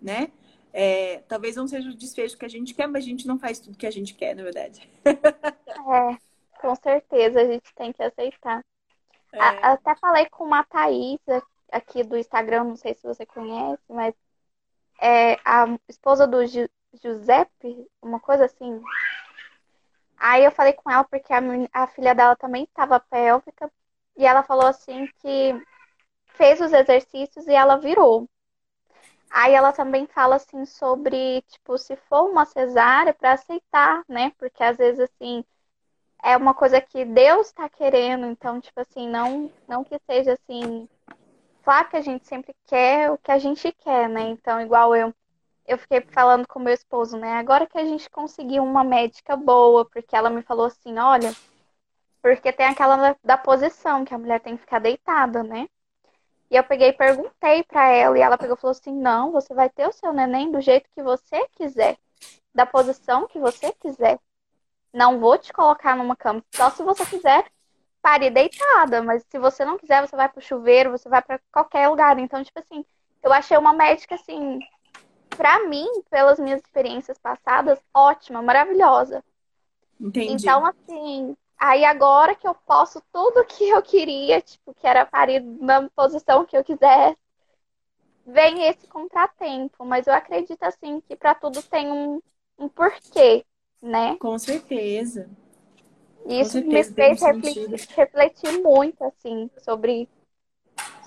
né? 0.00 0.30
É, 0.72 1.22
talvez 1.26 1.56
não 1.56 1.66
seja 1.66 1.88
o 1.88 1.94
desfecho 1.94 2.36
que 2.36 2.44
a 2.44 2.48
gente 2.48 2.74
quer, 2.74 2.86
mas 2.86 3.02
a 3.04 3.06
gente 3.08 3.26
não 3.26 3.38
faz 3.38 3.58
tudo 3.58 3.78
que 3.78 3.86
a 3.86 3.90
gente 3.90 4.14
quer, 4.14 4.36
na 4.36 4.42
verdade. 4.42 4.88
é, 5.04 6.18
com 6.60 6.74
certeza, 6.76 7.40
a 7.40 7.44
gente 7.46 7.74
tem 7.74 7.92
que 7.92 8.02
aceitar. 8.02 8.62
É. 9.36 9.40
A, 9.40 9.72
até 9.72 9.94
falei 9.96 10.26
com 10.30 10.44
uma 10.44 10.64
Thaís 10.64 11.20
aqui 11.70 12.02
do 12.02 12.16
Instagram, 12.16 12.64
não 12.64 12.76
sei 12.76 12.94
se 12.94 13.06
você 13.06 13.26
conhece, 13.26 13.82
mas 13.88 14.14
é 15.00 15.34
a 15.44 15.66
esposa 15.88 16.26
do 16.26 16.44
Gi 16.46 16.70
Giuseppe, 16.94 17.86
uma 18.00 18.18
coisa 18.18 18.46
assim. 18.46 18.80
Aí 20.16 20.42
eu 20.44 20.50
falei 20.50 20.72
com 20.72 20.90
ela 20.90 21.04
porque 21.04 21.30
a, 21.32 21.40
a 21.72 21.86
filha 21.88 22.14
dela 22.14 22.34
também 22.34 22.64
estava 22.64 22.98
pélvica 22.98 23.70
e 24.16 24.24
ela 24.24 24.42
falou 24.42 24.66
assim 24.66 25.06
que 25.20 25.54
fez 26.28 26.58
os 26.62 26.72
exercícios 26.72 27.46
e 27.46 27.52
ela 27.52 27.76
virou. 27.76 28.26
Aí 29.28 29.52
ela 29.52 29.72
também 29.72 30.06
fala 30.06 30.36
assim 30.36 30.64
sobre, 30.64 31.42
tipo, 31.42 31.76
se 31.76 31.96
for 31.96 32.30
uma 32.30 32.46
cesárea, 32.46 33.12
para 33.12 33.32
aceitar, 33.32 34.02
né? 34.08 34.32
Porque 34.38 34.62
às 34.62 34.78
vezes 34.78 35.00
assim 35.00 35.44
é 36.22 36.36
uma 36.36 36.54
coisa 36.54 36.80
que 36.80 37.04
Deus 37.04 37.48
está 37.48 37.68
querendo, 37.68 38.26
então, 38.26 38.60
tipo 38.60 38.80
assim, 38.80 39.08
não, 39.08 39.50
não 39.68 39.84
que 39.84 39.98
seja 40.10 40.32
assim. 40.34 40.88
Claro 41.62 41.88
que 41.88 41.96
a 41.96 42.00
gente 42.00 42.26
sempre 42.26 42.54
quer 42.66 43.10
o 43.10 43.18
que 43.18 43.30
a 43.30 43.38
gente 43.38 43.72
quer, 43.72 44.08
né? 44.08 44.22
Então, 44.28 44.60
igual 44.60 44.94
eu, 44.94 45.14
eu 45.66 45.78
fiquei 45.78 46.00
falando 46.00 46.46
com 46.46 46.58
meu 46.60 46.74
esposo, 46.74 47.16
né? 47.16 47.34
Agora 47.34 47.66
que 47.66 47.78
a 47.78 47.84
gente 47.84 48.08
conseguiu 48.10 48.62
uma 48.62 48.84
médica 48.84 49.36
boa, 49.36 49.84
porque 49.84 50.14
ela 50.14 50.30
me 50.30 50.42
falou 50.42 50.66
assim, 50.66 50.98
olha, 50.98 51.34
porque 52.22 52.52
tem 52.52 52.66
aquela 52.66 52.96
da, 52.96 53.16
da 53.22 53.38
posição 53.38 54.04
que 54.04 54.14
a 54.14 54.18
mulher 54.18 54.40
tem 54.40 54.56
que 54.56 54.62
ficar 54.62 54.80
deitada, 54.80 55.42
né? 55.42 55.68
E 56.50 56.56
eu 56.56 56.64
peguei 56.64 56.88
e 56.88 56.92
perguntei 56.92 57.64
para 57.64 57.88
ela, 57.88 58.18
e 58.18 58.22
ela 58.22 58.38
pegou 58.38 58.56
e 58.56 58.60
falou 58.60 58.72
assim: 58.72 58.92
não, 58.92 59.32
você 59.32 59.52
vai 59.52 59.68
ter 59.68 59.88
o 59.88 59.92
seu 59.92 60.12
neném 60.12 60.50
do 60.50 60.60
jeito 60.60 60.88
que 60.94 61.02
você 61.02 61.46
quiser, 61.56 61.98
da 62.54 62.64
posição 62.64 63.26
que 63.26 63.38
você 63.38 63.72
quiser. 63.72 64.18
Não 64.96 65.20
vou 65.20 65.36
te 65.36 65.52
colocar 65.52 65.96
numa 65.96 66.16
cama, 66.16 66.42
só 66.54 66.70
se 66.70 66.82
você 66.82 67.04
quiser 67.06 67.46
pare 68.00 68.30
deitada, 68.30 69.02
mas 69.02 69.24
se 69.28 69.38
você 69.38 69.64
não 69.64 69.76
quiser, 69.76 70.00
você 70.00 70.14
vai 70.14 70.28
pro 70.28 70.40
chuveiro, 70.40 70.92
você 70.92 71.08
vai 71.08 71.20
para 71.20 71.40
qualquer 71.50 71.88
lugar. 71.88 72.18
Então, 72.18 72.42
tipo 72.42 72.58
assim, 72.58 72.84
eu 73.22 73.32
achei 73.32 73.56
uma 73.56 73.72
médica 73.72 74.14
assim, 74.14 74.60
para 75.30 75.66
mim, 75.68 75.86
pelas 76.08 76.38
minhas 76.38 76.60
experiências 76.60 77.18
passadas, 77.18 77.80
ótima, 77.92 78.40
maravilhosa. 78.40 79.24
Entendi. 80.00 80.44
Então, 80.44 80.64
assim, 80.64 81.36
Aí 81.58 81.84
agora 81.84 82.34
que 82.34 82.46
eu 82.46 82.54
posso 82.54 83.00
tudo 83.12 83.44
que 83.44 83.68
eu 83.68 83.82
queria, 83.82 84.40
tipo, 84.42 84.74
que 84.74 84.86
era 84.86 85.06
parir 85.06 85.40
na 85.40 85.88
posição 85.90 86.44
que 86.44 86.56
eu 86.56 86.62
quisesse, 86.62 87.16
vem 88.26 88.66
esse 88.68 88.86
contratempo. 88.86 89.84
Mas 89.84 90.06
eu 90.06 90.12
acredito, 90.12 90.62
assim, 90.62 91.00
que 91.00 91.16
para 91.16 91.34
tudo 91.34 91.62
tem 91.62 91.90
um, 91.90 92.20
um 92.58 92.68
porquê, 92.68 93.44
né? 93.86 94.16
Com 94.18 94.38
certeza. 94.38 95.28
Isso 96.28 96.52
certeza, 96.52 96.90
me 96.90 96.94
fez 96.94 97.20
refletir, 97.20 97.70
refletir, 97.96 98.62
muito, 98.62 99.02
assim, 99.04 99.48
sobre, 99.58 100.08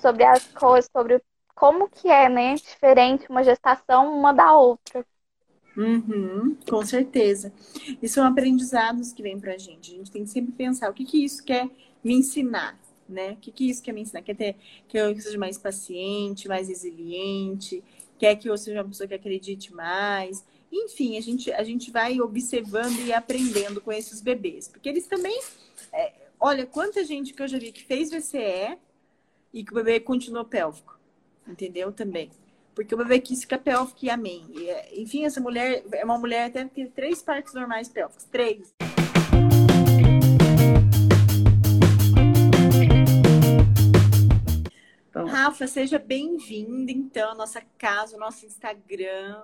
sobre 0.02 0.24
as 0.24 0.48
coisas, 0.54 0.89
sobre 0.92 1.22
como 1.56 1.89
que 1.89 2.08
é, 2.08 2.30
né? 2.30 2.56
Diferente 2.56 3.30
uma 3.30 3.44
gestação 3.44 4.18
uma 4.18 4.34
da 4.34 4.56
outra. 4.56 5.06
Uhum, 5.76 6.56
com 6.68 6.86
certeza. 6.86 7.54
E 8.02 8.08
são 8.08 8.26
aprendizados 8.26 9.13
que 9.13 9.22
vêm 9.24 9.39
pra 9.39 9.58
gente. 9.58 9.94
A 9.94 9.98
gente 9.98 10.12
tem 10.12 10.24
que 10.24 10.30
sempre 10.30 10.52
pensar 10.52 10.89
o 10.89 10.94
que, 10.94 11.06
que 11.06 11.24
isso 11.24 11.44
quer 11.44 11.70
me 12.04 12.13
ensinar, 12.13 12.78
né? 13.08 13.32
O 13.32 13.36
que, 13.38 13.52
que 13.52 13.70
isso 13.70 13.82
quer 13.82 13.94
me 13.94 14.02
ensinar? 14.02 14.22
Quer 14.22 14.36
ter, 14.36 14.56
que 14.88 14.98
eu 14.98 15.15
seja 15.20 15.38
mais 15.38 15.58
paciente, 15.58 16.48
mais 16.48 16.68
resiliente, 16.68 17.84
quer 18.18 18.36
que 18.36 18.50
eu 18.50 18.58
seja 18.58 18.82
uma 18.82 18.88
pessoa 18.89 19.08
que 19.08 19.13
acredite 19.13 19.74
mais. 19.74 20.46
Enfim, 20.71 21.17
a 21.17 21.21
gente, 21.21 21.51
a 21.51 21.63
gente 21.63 21.91
vai 21.91 22.19
observando 22.21 22.99
e 23.05 23.12
aprendendo 23.13 23.82
com 23.82 23.91
esses 23.91 24.21
bebês. 24.21 24.67
Porque 24.67 24.89
eles 24.89 25.08
também. 25.08 25.39
É, 25.91 26.13
olha, 26.39 26.65
quanta 26.65 27.03
gente 27.03 27.34
que 27.34 27.41
eu 27.41 27.47
já 27.47 27.58
vi 27.58 27.71
que 27.71 27.84
fez 27.84 28.12
VCE 28.12 28.77
e 29.53 29.63
que 29.63 29.71
o 29.71 29.75
bebê 29.75 29.99
continuou 29.99 30.45
pélvico. 30.45 30.99
Entendeu? 31.47 31.91
Também 31.91 32.29
porque 32.79 32.95
o 32.95 32.97
bebê 32.97 33.19
quis 33.19 33.41
ficar 33.41 33.58
pélvico 33.58 34.05
e 34.05 34.10
amém. 34.10 34.45
E, 34.51 34.69
é, 34.69 35.01
enfim, 35.01 35.25
essa 35.25 35.41
mulher 35.41 35.84
é 35.91 36.05
uma 36.05 36.17
mulher 36.17 36.45
até 36.45 36.63
que 36.63 36.75
tem 36.75 36.88
três 36.88 37.21
partes 37.21 37.53
normais 37.53 37.89
pélvicas. 37.89 38.23
Três. 38.23 38.73
Rafa, 45.27 45.67
seja 45.67 45.99
bem-vinda, 45.99 46.91
então, 46.91 47.32
à 47.32 47.36
nossa 47.36 47.62
casa, 47.77 48.15
ao 48.15 48.19
nosso 48.21 48.45
Instagram. 48.45 49.43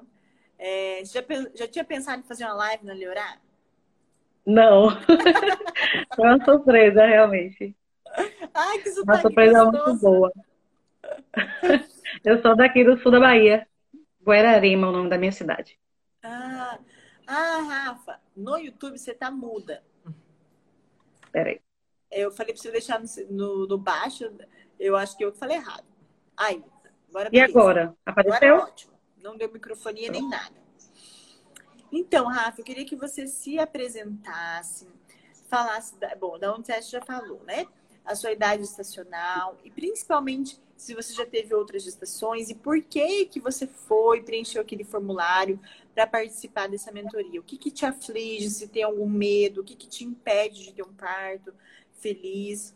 É, 0.57 1.03
já, 1.05 1.21
já 1.53 1.67
tinha 1.67 1.83
pensado 1.83 2.21
em 2.21 2.27
fazer 2.27 2.45
uma 2.45 2.53
live 2.53 2.85
na 2.85 2.93
Leorá? 2.93 3.37
Não. 4.45 4.89
Foi 6.15 6.25
uma 6.25 6.43
surpresa, 6.43 7.05
realmente. 7.05 7.75
Ai, 8.53 8.77
que 8.79 8.89
Uma 9.01 9.21
surpresa 9.21 9.65
gostoso. 9.65 9.85
muito 9.85 10.01
boa. 10.01 10.33
Eu 12.23 12.41
sou 12.41 12.55
daqui 12.55 12.83
do 12.83 12.97
sul 12.99 13.11
da 13.11 13.19
Bahia. 13.19 13.67
Guararema 14.23 14.87
é 14.87 14.89
o 14.89 14.93
nome 14.93 15.09
da 15.09 15.17
minha 15.17 15.31
cidade. 15.31 15.77
Ah, 16.23 16.79
ah 17.27 17.59
Rafa, 17.61 18.19
no 18.35 18.57
YouTube 18.57 18.97
você 18.97 19.13
tá 19.13 19.29
muda. 19.29 19.83
Peraí. 21.31 21.59
Eu 22.09 22.31
falei 22.31 22.53
pra 22.53 22.61
você 22.61 22.71
deixar 22.71 22.99
no, 22.99 23.07
no, 23.29 23.67
no 23.67 23.77
baixo, 23.77 24.31
eu 24.79 24.95
acho 24.95 25.17
que 25.17 25.25
eu 25.25 25.33
falei 25.33 25.57
errado. 25.57 25.85
Aí, 26.37 26.63
agora 27.09 27.29
E 27.31 27.39
agora? 27.39 27.95
Apareceu? 28.05 28.35
Agora 28.35 28.45
é 28.45 28.53
ótimo. 28.53 28.94
Não 29.25 29.35
deu 29.35 29.51
microfonia 29.51 30.11
nem 30.11 30.29
nada. 30.29 30.55
Então, 31.91 32.27
Rafa, 32.27 32.61
eu 32.61 32.65
queria 32.65 32.85
que 32.85 32.95
você 32.95 33.25
se 33.25 33.57
apresentasse, 33.57 34.87
falasse, 35.49 35.95
da, 35.95 36.15
bom, 36.15 36.37
da 36.37 36.53
onde 36.53 36.67
você 36.67 36.81
já 36.83 37.01
falou, 37.01 37.41
né? 37.43 37.65
A 38.05 38.13
sua 38.13 38.31
idade 38.31 38.61
estacional 38.61 39.57
e 39.63 39.71
principalmente 39.71 40.61
se 40.77 40.93
você 40.93 41.11
já 41.11 41.25
teve 41.25 41.55
outras 41.55 41.83
gestações 41.83 42.51
e 42.51 42.53
por 42.53 42.79
que 42.83 43.25
que 43.25 43.39
você 43.39 43.65
foi, 43.65 44.21
preencheu 44.21 44.61
aquele 44.61 44.83
formulário 44.83 45.59
para 45.95 46.05
participar 46.05 46.67
dessa 46.67 46.91
mentoria. 46.91 47.39
O 47.39 47.43
que 47.43 47.57
que 47.57 47.71
te 47.71 47.83
aflige, 47.83 48.49
se 48.49 48.67
tem 48.67 48.83
algum 48.83 49.09
medo, 49.09 49.61
o 49.61 49.63
que 49.63 49.75
que 49.75 49.87
te 49.87 50.03
impede 50.03 50.65
de 50.65 50.73
ter 50.73 50.83
um 50.83 50.93
parto 50.93 51.51
feliz. 51.99 52.75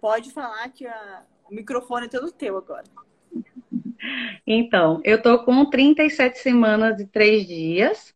Pode 0.00 0.32
falar 0.32 0.68
que 0.70 0.86
a... 0.86 1.24
o 1.48 1.54
microfone 1.54 2.06
é 2.06 2.08
todo 2.08 2.32
teu 2.32 2.56
agora. 2.56 2.84
Então, 4.46 5.00
eu 5.04 5.20
tô 5.22 5.44
com 5.44 5.68
37 5.68 6.38
semanas 6.38 7.00
e 7.00 7.06
3 7.06 7.46
dias 7.46 8.14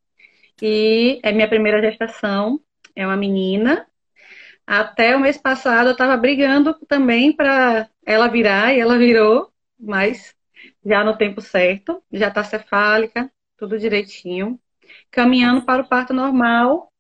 e 0.63 1.21
é 1.23 1.33
minha 1.33 1.49
primeira 1.49 1.81
gestação, 1.83 2.61
é 2.97 3.07
uma 3.07 3.17
menina. 3.17 3.87
Até 4.67 5.17
o 5.17 5.21
mês 5.21 5.39
passado 5.39 5.89
eu 5.89 5.93
estava 5.93 6.17
brigando 6.17 6.75
também 6.89 7.33
para 7.35 7.89
ela 8.07 8.29
virar 8.29 8.75
e 8.75 8.81
ela 8.81 8.99
virou, 8.99 9.53
mas 9.79 10.35
já 10.85 11.05
no 11.05 11.17
tempo 11.17 11.41
certo, 11.41 12.03
já 12.13 12.29
está 12.29 12.45
cefálica, 12.45 13.31
tudo 13.57 13.79
direitinho, 13.79 14.61
caminhando 15.11 15.65
para 15.65 15.83
o 15.83 15.89
parto 15.89 16.13
normal. 16.15 16.93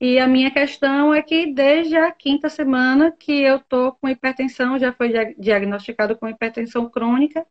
E 0.00 0.18
a 0.18 0.26
minha 0.28 0.50
questão 0.52 1.14
é 1.14 1.22
que 1.22 1.52
desde 1.54 1.96
a 1.96 2.12
quinta 2.12 2.48
semana 2.48 3.12
que 3.12 3.32
eu 3.32 3.60
tô 3.60 3.92
com 3.94 4.08
hipertensão, 4.08 4.78
já 4.78 4.92
foi 4.92 5.12
diagnosticado 5.38 6.16
com 6.18 6.28
hipertensão 6.28 6.90
crônica. 6.90 7.46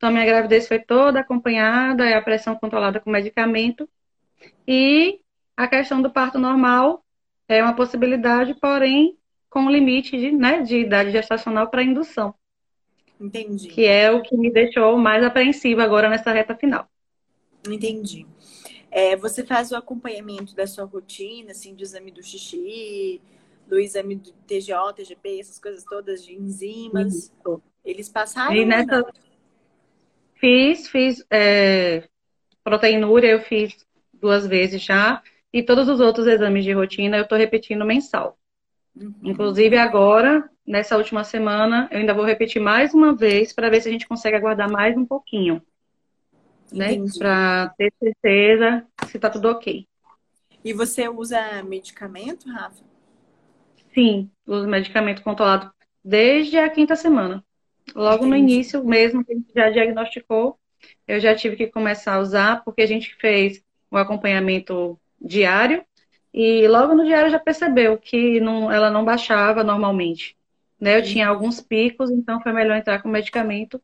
Então 0.00 0.08
a 0.08 0.12
minha 0.12 0.24
gravidez 0.24 0.66
foi 0.66 0.78
toda 0.78 1.20
acompanhada, 1.20 2.16
a 2.16 2.22
pressão 2.22 2.56
controlada 2.56 2.98
com 2.98 3.10
medicamento. 3.10 3.86
E 4.66 5.20
a 5.54 5.68
questão 5.68 6.00
do 6.00 6.10
parto 6.10 6.38
normal 6.38 7.04
é 7.46 7.62
uma 7.62 7.76
possibilidade, 7.76 8.54
porém 8.54 9.18
com 9.50 9.70
limite 9.70 10.16
de, 10.16 10.32
né, 10.32 10.62
de 10.62 10.78
idade 10.78 11.10
gestacional 11.10 11.68
para 11.68 11.82
indução. 11.82 12.34
Entendi. 13.20 13.68
Que 13.68 13.84
é 13.84 14.10
o 14.10 14.22
que 14.22 14.34
me 14.38 14.50
deixou 14.50 14.96
mais 14.96 15.22
apreensiva 15.22 15.82
agora 15.82 16.08
nessa 16.08 16.32
reta 16.32 16.56
final. 16.56 16.88
Entendi. 17.68 18.26
É, 18.90 19.14
você 19.16 19.44
faz 19.44 19.70
o 19.70 19.76
acompanhamento 19.76 20.56
da 20.56 20.66
sua 20.66 20.86
rotina, 20.86 21.50
assim, 21.50 21.74
do 21.74 21.82
exame 21.82 22.10
do 22.10 22.22
xixi, 22.22 23.20
do 23.68 23.78
exame 23.78 24.14
do 24.14 24.32
TGO, 24.46 24.94
TGP, 24.94 25.40
essas 25.40 25.58
coisas 25.58 25.84
todas 25.84 26.24
de 26.24 26.34
enzimas. 26.34 27.14
Isso. 27.14 27.62
Eles 27.84 28.08
passaram? 28.08 28.56
E 28.56 28.64
nessa... 28.64 29.04
Fiz, 30.40 30.88
fiz 30.88 31.24
é... 31.30 32.08
proteinúria, 32.64 33.28
eu 33.28 33.40
fiz 33.40 33.76
duas 34.12 34.46
vezes 34.46 34.82
já. 34.82 35.22
E 35.52 35.62
todos 35.62 35.88
os 35.88 36.00
outros 36.00 36.26
exames 36.26 36.64
de 36.64 36.72
rotina 36.72 37.16
eu 37.16 37.24
estou 37.24 37.36
repetindo 37.36 37.84
mensal. 37.84 38.38
Uhum. 38.96 39.14
Inclusive 39.22 39.76
agora, 39.76 40.48
nessa 40.66 40.96
última 40.96 41.24
semana, 41.24 41.88
eu 41.90 41.98
ainda 41.98 42.14
vou 42.14 42.24
repetir 42.24 42.60
mais 42.62 42.94
uma 42.94 43.14
vez 43.14 43.52
para 43.52 43.68
ver 43.68 43.80
se 43.80 43.88
a 43.88 43.92
gente 43.92 44.08
consegue 44.08 44.36
aguardar 44.36 44.70
mais 44.70 44.96
um 44.96 45.04
pouquinho. 45.04 45.60
né? 46.72 46.96
Para 47.18 47.74
ter 47.76 47.92
certeza 47.98 48.86
se 49.08 49.18
tá 49.18 49.28
tudo 49.28 49.48
ok. 49.48 49.86
E 50.64 50.72
você 50.72 51.08
usa 51.08 51.62
medicamento, 51.62 52.48
Rafa? 52.48 52.84
Sim, 53.92 54.30
uso 54.46 54.68
medicamento 54.68 55.22
controlado 55.22 55.72
desde 56.04 56.58
a 56.58 56.70
quinta 56.70 56.94
semana. 56.94 57.44
Logo 57.94 58.26
Entendi. 58.26 58.30
no 58.30 58.36
início 58.36 58.84
mesmo, 58.84 59.24
que 59.24 59.32
a 59.32 59.34
gente 59.34 59.52
já 59.54 59.70
diagnosticou, 59.70 60.58
eu 61.06 61.20
já 61.20 61.34
tive 61.34 61.56
que 61.56 61.66
começar 61.66 62.14
a 62.14 62.20
usar, 62.20 62.64
porque 62.64 62.82
a 62.82 62.86
gente 62.86 63.14
fez 63.16 63.62
o 63.90 63.96
acompanhamento 63.96 64.98
diário 65.20 65.84
e 66.32 66.66
logo 66.68 66.94
no 66.94 67.04
diário 67.04 67.30
já 67.30 67.38
percebeu 67.38 67.98
que 67.98 68.40
não, 68.40 68.70
ela 68.70 68.90
não 68.90 69.04
baixava 69.04 69.64
normalmente. 69.64 70.36
Né? 70.80 70.98
Eu 70.98 71.02
tinha 71.02 71.28
alguns 71.28 71.60
picos, 71.60 72.10
então 72.10 72.40
foi 72.40 72.52
melhor 72.52 72.76
entrar 72.76 73.02
com 73.02 73.08
medicamento. 73.08 73.80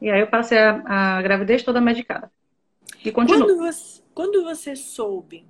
E 0.00 0.10
aí 0.10 0.20
eu 0.20 0.26
passei 0.26 0.58
a, 0.58 1.18
a 1.18 1.22
gravidez 1.22 1.62
toda 1.62 1.80
medicada. 1.80 2.30
E 3.04 3.12
continuo. 3.12 3.46
Quando 3.46 3.58
você, 3.58 4.02
quando 4.14 4.42
você 4.42 4.74
soube, 4.74 5.44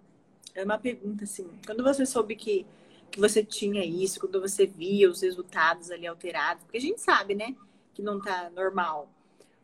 é 0.54 0.64
uma 0.64 0.78
pergunta 0.78 1.24
assim, 1.24 1.48
quando 1.64 1.82
você 1.82 2.04
soube 2.04 2.34
que, 2.34 2.66
que 3.10 3.20
você 3.20 3.44
tinha 3.44 3.84
isso, 3.84 4.20
quando 4.20 4.40
você 4.40 4.66
via 4.66 5.08
os 5.08 5.22
resultados 5.22 5.90
ali 5.90 6.06
alterados, 6.06 6.64
porque 6.64 6.78
a 6.78 6.80
gente 6.80 7.00
sabe, 7.00 7.34
né, 7.34 7.54
que 7.94 8.02
não 8.02 8.20
tá 8.20 8.50
normal. 8.50 9.08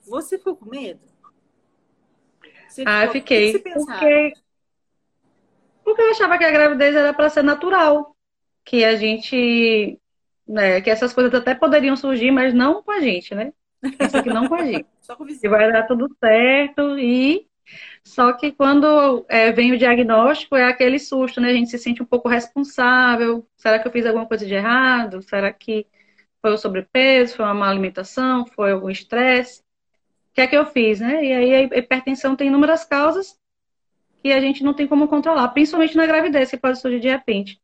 Você 0.07 0.39
ficou 0.39 0.57
com 0.57 0.71
medo? 0.71 1.01
Você 2.69 2.85
ah, 2.87 3.01
ficou... 3.01 3.13
fiquei. 3.13 3.53
Que 3.53 3.59
porque... 3.59 4.33
porque 5.85 6.03
eu 6.03 6.11
achava 6.11 6.39
que 6.39 6.45
a 6.45 6.51
gravidez 6.51 6.95
era 6.95 7.13
para 7.13 7.29
ser 7.29 7.43
natural. 7.43 8.17
Que 8.65 8.85
a 8.85 8.95
gente. 8.95 9.99
Né, 10.47 10.81
que 10.81 10.91
essas 10.91 11.13
coisas 11.13 11.33
até 11.33 11.55
poderiam 11.55 11.97
surgir, 11.97 12.31
mas 12.31 12.53
não 12.53 12.83
com 12.83 12.91
a 12.91 13.01
gente, 13.01 13.35
né? 13.35 13.53
Isso 13.83 14.23
que 14.23 14.31
não 14.31 14.49
com 14.49 14.57
a 14.57 14.65
gente. 14.65 14.87
Só 15.01 15.15
com 15.15 15.25
Que 15.25 15.49
vai 15.49 15.71
dar 15.73 15.87
tudo 15.87 16.09
certo 16.19 16.99
e. 16.99 17.47
Só 18.03 18.33
que 18.33 18.51
quando 18.51 19.25
é, 19.29 19.53
vem 19.53 19.73
o 19.73 19.79
diagnóstico, 19.79 20.57
é 20.57 20.65
aquele 20.65 20.99
susto, 20.99 21.41
né? 21.41 21.51
A 21.51 21.53
gente 21.53 21.71
se 21.71 21.79
sente 21.79 22.03
um 22.03 22.07
pouco 22.07 22.29
responsável. 22.29 23.47
Será 23.57 23.79
que 23.79 23.87
eu 23.87 23.93
fiz 23.93 24.07
alguma 24.07 24.27
coisa 24.27 24.45
de 24.45 24.55
errado? 24.55 25.23
Será 25.23 25.53
que 25.53 25.87
foi 26.41 26.53
o 26.53 26.59
sobrepeso? 26.59 27.37
Foi 27.37 27.45
uma 27.45 27.55
má 27.55 27.69
alimentação? 27.69 28.47
Foi 28.47 28.73
algum 28.73 28.91
estresse? 28.91 29.61
O 30.31 30.35
que 30.35 30.41
é 30.41 30.47
que 30.47 30.57
eu 30.57 30.67
fiz, 30.67 31.01
né? 31.01 31.25
E 31.25 31.33
aí 31.33 31.55
a 31.55 31.79
hipertensão 31.79 32.37
tem 32.37 32.49
inúmeras 32.49 32.85
causas 32.85 33.39
que 34.23 34.33
a 34.33 34.41
gente 34.41 34.63
não 34.63 34.75
tem 34.75 34.87
como 34.87 35.09
controlar, 35.09 35.49
principalmente 35.49 35.97
na 35.97 36.07
gravidez, 36.07 36.51
que 36.51 36.57
pode 36.57 36.79
surgir 36.81 37.01
de 37.01 37.09
repente. 37.09 37.61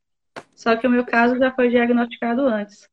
Só 0.55 0.75
que 0.77 0.87
o 0.87 0.91
meu 0.91 1.05
caso 1.05 1.39
já 1.39 1.53
foi 1.53 1.69
diagnosticado 1.69 2.43
antes. 2.43 2.89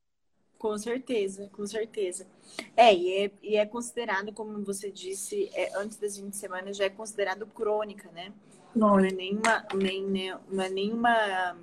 Com 0.58 0.78
certeza, 0.78 1.50
com 1.52 1.66
certeza. 1.66 2.28
É, 2.76 2.94
e 2.94 3.26
é, 3.26 3.32
e 3.42 3.56
é 3.58 3.66
considerado, 3.66 4.32
como 4.32 4.64
você 4.64 4.92
disse, 4.92 5.50
é, 5.54 5.78
antes 5.78 5.98
das 5.98 6.18
20 6.18 6.34
semanas, 6.36 6.78
já 6.78 6.86
é 6.86 6.90
considerado 6.90 7.46
crônica, 7.48 8.10
né? 8.12 8.32
Não, 8.76 8.98
não 8.98 9.00
é 9.00 9.12
nenhuma, 9.12 9.66
nem, 9.76 10.06
né, 10.06 10.40
não 10.50 10.64
é 10.64 10.70
nenhuma 10.70 11.58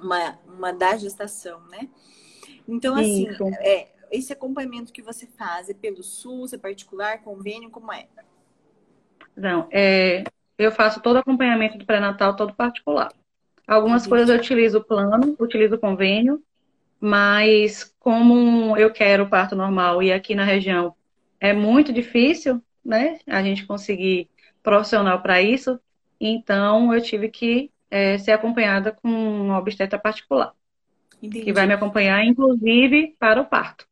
uma, 0.00 0.38
uma 0.46 0.72
da 0.72 0.96
gestação, 0.96 1.60
né? 1.68 1.88
Então, 2.70 2.94
assim, 2.94 3.26
é, 3.60 3.88
esse 4.12 4.32
acompanhamento 4.32 4.92
que 4.92 5.02
você 5.02 5.26
faz 5.26 5.68
é 5.68 5.74
pelo 5.74 6.02
SUS, 6.02 6.52
é 6.52 6.58
particular, 6.58 7.20
convênio, 7.22 7.68
como 7.68 7.92
é? 7.92 8.06
Não, 9.36 9.66
é, 9.72 10.22
eu 10.56 10.70
faço 10.70 11.00
todo 11.00 11.16
acompanhamento 11.16 11.76
do 11.76 11.84
pré-natal, 11.84 12.36
todo 12.36 12.54
particular. 12.54 13.12
Algumas 13.66 14.02
Entendi. 14.02 14.10
coisas 14.10 14.28
eu 14.28 14.36
utilizo 14.36 14.78
o 14.78 14.84
plano, 14.84 15.36
utilizo 15.38 15.74
o 15.74 15.78
convênio, 15.78 16.42
mas 17.00 17.94
como 17.98 18.76
eu 18.76 18.92
quero 18.92 19.28
parto 19.28 19.56
normal 19.56 20.02
e 20.02 20.12
aqui 20.12 20.34
na 20.34 20.44
região 20.44 20.94
é 21.40 21.52
muito 21.52 21.92
difícil, 21.92 22.62
né, 22.84 23.18
a 23.26 23.42
gente 23.42 23.66
conseguir 23.66 24.28
profissional 24.62 25.22
para 25.22 25.40
isso, 25.40 25.80
então 26.20 26.92
eu 26.92 27.00
tive 27.00 27.28
que 27.28 27.70
é, 27.90 28.18
ser 28.18 28.32
acompanhada 28.32 28.92
com 28.92 29.08
uma 29.08 29.58
obstetra 29.58 29.98
particular. 29.98 30.54
Entendi. 31.22 31.44
Que 31.44 31.52
vai 31.52 31.66
me 31.66 31.74
acompanhar, 31.74 32.24
inclusive, 32.24 33.14
para 33.18 33.40
o 33.40 33.46
parto. 33.46 33.86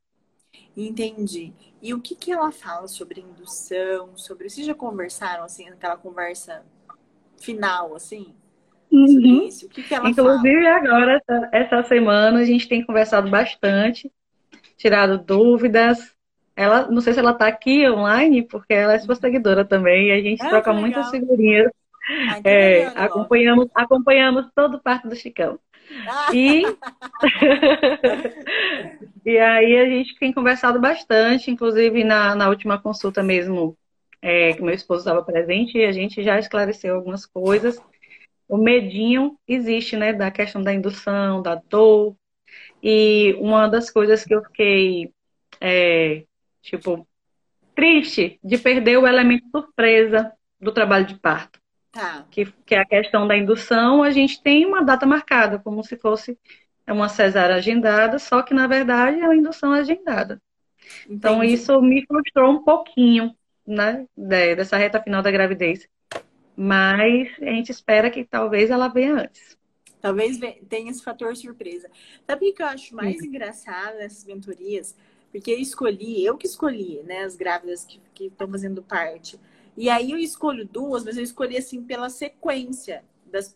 Entendi. 0.77 1.53
E 1.83 1.93
o 1.95 2.01
que, 2.01 2.15
que 2.15 2.33
ela 2.33 2.51
fala 2.51 2.89
sobre 2.89 3.21
indução, 3.21 4.17
sobre. 4.17 4.49
Vocês 4.49 4.67
já 4.67 4.75
conversaram, 4.75 5.45
assim, 5.45 5.69
aquela 5.69 5.97
conversa 5.97 6.65
final, 7.41 7.95
assim? 7.95 8.35
Uhum. 8.91 9.47
isso? 9.47 9.67
O 9.67 9.69
que, 9.69 9.83
que 9.83 9.95
Inclusive, 9.95 10.65
fala? 10.65 10.77
agora, 10.77 11.23
essa, 11.53 11.83
semana, 11.83 12.41
a 12.41 12.45
gente 12.45 12.69
tem 12.69 12.85
conversado 12.85 13.31
bastante, 13.31 14.11
tirado 14.77 15.19
dúvidas. 15.19 16.15
Ela, 16.57 16.91
não 16.91 17.01
sei 17.01 17.13
se 17.13 17.21
ela 17.21 17.33
está 17.33 17.47
aqui 17.47 17.89
online, 17.89 18.43
porque 18.43 18.75
ela 18.75 18.95
é 18.95 18.99
sua 18.99 19.15
seguidora 19.15 19.65
também, 19.65 20.09
e 20.09 20.13
a 20.13 20.21
gente 20.21 20.43
ah, 20.43 20.49
troca 20.49 20.73
muitas 20.73 21.11
figurinhas. 21.11 21.71
Ah, 22.31 22.41
é, 22.43 22.87
acompanhamos, 22.97 23.69
acompanhamos 23.75 24.47
todo 24.55 24.79
o 24.79 24.83
parto 24.83 25.09
do 25.09 25.15
Chicão. 25.15 25.61
E... 26.35 26.63
e 29.25 29.39
aí 29.39 29.79
a 29.79 29.87
gente 29.87 30.19
tem 30.19 30.33
conversado 30.33 30.81
bastante, 30.81 31.51
inclusive 31.51 32.05
na, 32.05 32.35
na 32.35 32.49
última 32.49 32.81
consulta 32.81 33.23
mesmo, 33.23 33.77
é, 34.21 34.53
que 34.53 34.63
meu 34.63 34.75
esposo 34.75 35.01
estava 35.01 35.23
presente, 35.23 35.79
e 35.79 35.85
a 35.85 35.93
gente 35.93 36.23
já 36.23 36.39
esclareceu 36.39 36.95
algumas 36.95 37.25
coisas. 37.25 37.81
O 38.49 38.57
medinho 38.57 39.39
existe, 39.47 39.97
né, 39.97 40.13
da 40.13 40.31
questão 40.31 40.63
da 40.63 40.73
indução, 40.73 41.43
da 41.43 41.55
dor. 41.55 42.17
E 42.83 43.35
uma 43.41 43.69
das 43.69 43.91
coisas 43.91 44.25
que 44.25 44.35
eu 44.35 44.43
fiquei, 44.45 45.13
é, 45.61 46.25
tipo, 46.63 47.07
triste 47.75 48.39
de 48.43 48.59
perder 48.59 48.99
o 48.99 49.07
elemento 49.07 49.49
surpresa 49.51 50.33
do 50.61 50.73
trabalho 50.73 51.07
de 51.07 51.19
parto. 51.19 51.58
Tá. 51.99 52.25
Que, 52.31 52.45
que 52.65 52.77
é 52.77 52.79
a 52.79 52.87
questão 52.87 53.27
da 53.27 53.37
indução, 53.37 54.05
a 54.05 54.11
gente 54.13 54.41
tem 54.41 54.65
uma 54.65 54.85
data 54.85 55.05
marcada, 55.05 55.59
como 55.59 55.83
se 55.83 55.97
fosse 55.97 56.39
uma 56.87 57.09
cesárea 57.09 57.57
agendada, 57.57 58.21
só 58.21 58.41
que 58.41 58.55
na 58.55 58.69
verdade 58.69 59.19
é 59.19 59.25
uma 59.25 59.35
indução 59.35 59.73
agendada. 59.73 60.41
Então 61.11 61.43
isso 61.43 61.83
me 61.83 62.07
frustrou 62.07 62.53
um 62.53 62.63
pouquinho, 62.63 63.35
né, 63.67 64.07
dessa 64.17 64.77
reta 64.77 65.03
final 65.03 65.23
da 65.23 65.31
gravidez. 65.33 65.89
Mas 66.57 67.31
a 67.43 67.47
gente 67.47 67.73
espera 67.73 68.09
que 68.11 68.25
talvez 68.25 68.71
ela 68.71 68.87
venha 68.87 69.15
antes. 69.15 69.59
Talvez 70.01 70.39
tenha 70.69 70.93
esse 70.93 71.03
fator 71.03 71.37
surpresa. 71.37 71.91
Sabe 72.25 72.49
o 72.49 72.55
que 72.55 72.63
eu 72.63 72.67
acho 72.67 72.95
mais 72.95 73.19
Sim. 73.19 73.27
engraçado 73.27 73.97
nessas 73.97 74.25
mentorias? 74.25 74.95
Porque 75.33 75.51
eu 75.51 75.59
escolhi, 75.59 76.25
eu 76.25 76.39
que 76.39 76.47
escolhi, 76.47 77.03
né, 77.03 77.25
as 77.25 77.35
grávidas 77.35 77.85
que 78.15 78.27
estão 78.27 78.49
fazendo 78.49 78.85
parte. 78.85 79.37
E 79.79 79.89
aí 79.89 80.11
eu 80.11 80.19
escolho 80.19 80.67
duas, 80.67 81.05
mas 81.05 81.17
eu 81.17 81.23
escolhi 81.23 81.57
assim 81.57 81.85
pela 81.85 82.11
sequência 82.11 83.05
das, 83.25 83.55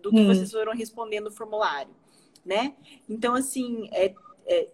do 0.00 0.10
que 0.10 0.20
hum. 0.20 0.26
vocês 0.28 0.52
foram 0.52 0.72
respondendo 0.72 1.24
no 1.24 1.32
formulário, 1.32 1.92
né? 2.46 2.76
Então, 3.08 3.34
assim, 3.34 3.88
é, 3.90 4.14
é, 4.46 4.68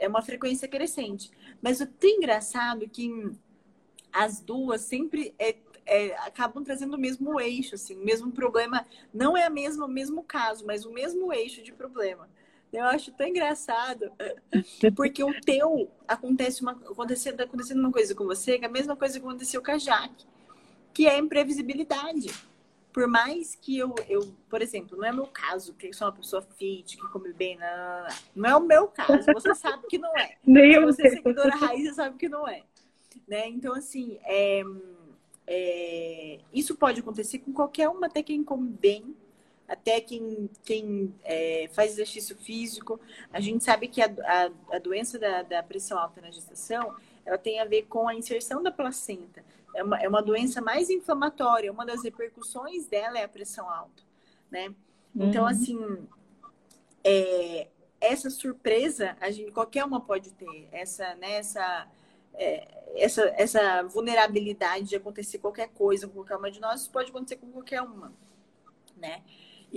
é 0.00 0.08
uma 0.08 0.20
frequência 0.22 0.66
crescente. 0.66 1.30
Mas 1.62 1.80
o 1.80 1.86
que 1.86 2.08
é 2.08 2.16
engraçado 2.16 2.88
que 2.88 3.08
as 4.12 4.40
duas 4.40 4.80
sempre 4.80 5.32
é, 5.38 5.54
é, 5.86 6.16
acabam 6.16 6.64
trazendo 6.64 6.94
o 6.94 7.00
mesmo 7.00 7.40
eixo, 7.40 7.76
assim, 7.76 7.94
o 7.94 8.04
mesmo 8.04 8.32
problema. 8.32 8.84
Não 9.14 9.36
é 9.36 9.46
a 9.46 9.50
mesma, 9.50 9.86
o 9.86 9.88
mesmo 9.88 10.24
caso, 10.24 10.66
mas 10.66 10.84
o 10.84 10.90
mesmo 10.90 11.32
eixo 11.32 11.62
de 11.62 11.72
problema. 11.72 12.28
Eu 12.72 12.84
acho 12.84 13.12
tão 13.12 13.26
engraçado, 13.26 14.10
porque 14.96 15.22
o 15.22 15.40
teu 15.40 15.90
acontece 16.06 16.62
uma, 16.62 16.72
acontecendo, 16.72 17.40
acontecendo 17.40 17.80
uma 17.80 17.92
coisa 17.92 18.14
com 18.14 18.24
você, 18.24 18.58
que 18.58 18.64
é 18.64 18.68
a 18.68 18.72
mesma 18.72 18.96
coisa 18.96 19.18
que 19.18 19.26
aconteceu 19.26 19.62
com 19.62 19.70
a 19.70 19.78
Jaque, 19.78 20.26
que 20.92 21.06
é 21.06 21.14
a 21.14 21.18
imprevisibilidade. 21.18 22.32
Por 22.92 23.06
mais 23.06 23.54
que 23.54 23.76
eu, 23.76 23.94
eu, 24.08 24.34
por 24.48 24.62
exemplo, 24.62 24.96
não 24.96 25.04
é 25.04 25.12
meu 25.12 25.26
caso, 25.26 25.74
que 25.74 25.88
eu 25.88 25.92
sou 25.92 26.08
uma 26.08 26.14
pessoa 26.14 26.42
fit, 26.56 26.96
que 26.96 27.08
come 27.08 27.32
bem, 27.32 27.58
não, 27.58 27.66
não, 27.66 28.02
não. 28.02 28.08
não 28.34 28.50
é 28.50 28.56
o 28.56 28.60
meu 28.60 28.88
caso, 28.88 29.32
você 29.32 29.52
sabe 29.54 29.86
que 29.86 29.98
não 29.98 30.16
é. 30.16 30.36
Nem 30.44 30.80
você 30.80 31.06
é 31.06 31.10
seguidora 31.10 31.54
raiz, 31.54 31.88
você 31.88 31.94
sabe 31.94 32.16
que 32.16 32.28
não 32.28 32.48
é. 32.48 32.62
Né? 33.28 33.48
Então, 33.48 33.74
assim, 33.74 34.18
é, 34.24 34.62
é, 35.46 36.38
isso 36.52 36.74
pode 36.74 37.00
acontecer 37.00 37.38
com 37.38 37.52
qualquer 37.52 37.88
uma, 37.88 38.06
até 38.06 38.22
quem 38.22 38.42
come 38.42 38.68
bem, 38.68 39.14
até 39.68 40.00
quem, 40.00 40.48
quem 40.64 41.14
é, 41.24 41.68
faz 41.72 41.92
exercício 41.92 42.36
físico. 42.36 43.00
A 43.32 43.40
gente 43.40 43.64
sabe 43.64 43.88
que 43.88 44.00
a, 44.00 44.06
a, 44.06 44.76
a 44.76 44.78
doença 44.78 45.18
da, 45.18 45.42
da, 45.42 45.62
pressão 45.62 45.98
alta 45.98 46.20
na 46.20 46.30
gestação, 46.30 46.94
ela 47.24 47.38
tem 47.38 47.60
a 47.60 47.64
ver 47.64 47.82
com 47.82 48.08
a 48.08 48.14
inserção 48.14 48.62
da 48.62 48.70
placenta. 48.70 49.44
É 49.74 49.82
uma, 49.82 50.00
é 50.02 50.08
uma 50.08 50.22
doença 50.22 50.60
mais 50.60 50.88
inflamatória, 50.88 51.72
uma 51.72 51.84
das 51.84 52.02
repercussões 52.02 52.86
dela 52.86 53.18
é 53.18 53.24
a 53.24 53.28
pressão 53.28 53.68
alta, 53.68 54.02
né? 54.50 54.74
Então, 55.14 55.42
uhum. 55.42 55.48
assim, 55.48 56.08
é, 57.02 57.68
essa 58.00 58.30
surpresa, 58.30 59.16
a 59.20 59.30
gente, 59.30 59.50
qualquer 59.50 59.84
uma 59.84 60.00
pode 60.00 60.32
ter. 60.32 60.68
Essa, 60.70 61.14
né, 61.16 61.32
essa, 61.36 61.88
é, 62.34 62.68
essa, 62.96 63.22
essa 63.36 63.82
vulnerabilidade 63.82 64.84
de 64.84 64.96
acontecer 64.96 65.38
qualquer 65.38 65.68
coisa 65.68 66.06
com 66.06 66.14
qualquer 66.14 66.36
uma 66.36 66.50
de 66.50 66.60
nós, 66.60 66.86
pode 66.86 67.10
acontecer 67.10 67.36
com 67.36 67.50
qualquer 67.50 67.82
uma, 67.82 68.12
né? 68.96 69.22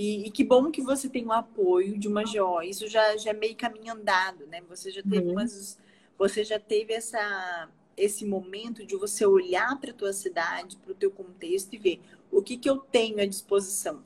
E, 0.01 0.27
e, 0.27 0.31
que 0.31 0.45
bom 0.45 0.71
que 0.71 0.81
você 0.81 1.09
tem 1.09 1.25
o 1.25 1.31
apoio 1.33 1.97
de 1.97 2.07
uma 2.07 2.23
GO. 2.23 2.61
Isso 2.61 2.87
já, 2.87 3.17
já 3.17 3.31
é 3.31 3.33
meio 3.33 3.53
caminho 3.53 3.91
andado, 3.91 4.47
né? 4.47 4.61
Você 4.69 4.91
já 4.91 5.03
teve 5.03 5.27
uhum. 5.27 5.33
umas. 5.33 5.77
Você 6.17 6.41
já 6.45 6.57
teve 6.57 6.93
essa, 6.93 7.69
esse 7.97 8.23
momento 8.23 8.85
de 8.85 8.95
você 8.95 9.25
olhar 9.25 9.77
para 9.77 9.91
a 9.91 9.93
tua 9.93 10.13
cidade, 10.13 10.77
para 10.77 10.93
o 10.93 10.95
teu 10.95 11.11
contexto 11.11 11.73
e 11.73 11.77
ver 11.77 12.01
o 12.31 12.41
que, 12.41 12.55
que 12.55 12.69
eu 12.69 12.77
tenho 12.77 13.21
à 13.21 13.25
disposição 13.25 14.01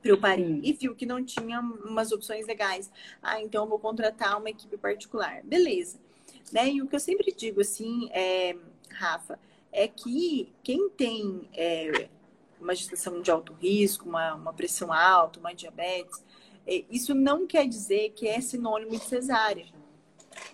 para 0.00 0.10
eu 0.10 0.18
parir. 0.18 0.60
E 0.64 0.72
viu 0.72 0.94
que 0.94 1.04
não 1.04 1.22
tinha 1.22 1.60
umas 1.60 2.10
opções 2.10 2.46
legais. 2.46 2.90
Ah, 3.22 3.42
então 3.42 3.64
eu 3.64 3.68
vou 3.68 3.78
contratar 3.78 4.38
uma 4.38 4.48
equipe 4.48 4.78
particular. 4.78 5.42
Beleza. 5.44 5.98
Né? 6.50 6.70
E 6.70 6.80
o 6.80 6.86
que 6.86 6.96
eu 6.96 7.00
sempre 7.00 7.30
digo, 7.30 7.60
assim, 7.60 8.08
é, 8.10 8.56
Rafa, 8.88 9.38
é 9.70 9.86
que 9.86 10.50
quem 10.62 10.88
tem 10.88 11.46
é, 11.52 12.08
uma 12.60 12.74
gestação 12.74 13.20
de 13.20 13.30
alto 13.30 13.52
risco, 13.54 14.08
uma, 14.08 14.34
uma 14.34 14.52
pressão 14.52 14.92
alta, 14.92 15.38
uma 15.38 15.54
diabetes, 15.54 16.22
é, 16.66 16.84
isso 16.90 17.14
não 17.14 17.46
quer 17.46 17.66
dizer 17.68 18.10
que 18.10 18.26
é 18.26 18.40
sinônimo 18.40 18.92
de 18.92 19.04
cesárea. 19.04 19.66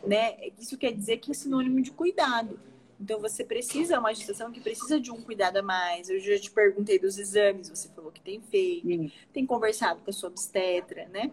Né? 0.04 0.36
Isso 0.58 0.76
quer 0.76 0.92
dizer 0.92 1.18
que 1.18 1.30
é 1.30 1.34
sinônimo 1.34 1.80
de 1.80 1.90
cuidado. 1.90 2.58
Então 3.00 3.18
você 3.18 3.42
precisa, 3.42 3.94
é 3.94 3.98
uma 3.98 4.12
gestação 4.12 4.52
que 4.52 4.60
precisa 4.60 5.00
de 5.00 5.10
um 5.10 5.22
cuidado 5.22 5.56
a 5.56 5.62
mais. 5.62 6.10
Eu 6.10 6.20
já 6.20 6.38
te 6.38 6.50
perguntei 6.50 6.98
dos 6.98 7.18
exames, 7.18 7.70
você 7.70 7.88
falou 7.88 8.12
que 8.12 8.20
tem 8.20 8.40
feito, 8.42 8.86
Sim. 8.86 9.12
tem 9.32 9.46
conversado 9.46 10.02
com 10.02 10.10
a 10.10 10.12
sua 10.12 10.28
obstetra, 10.28 11.08
né? 11.08 11.32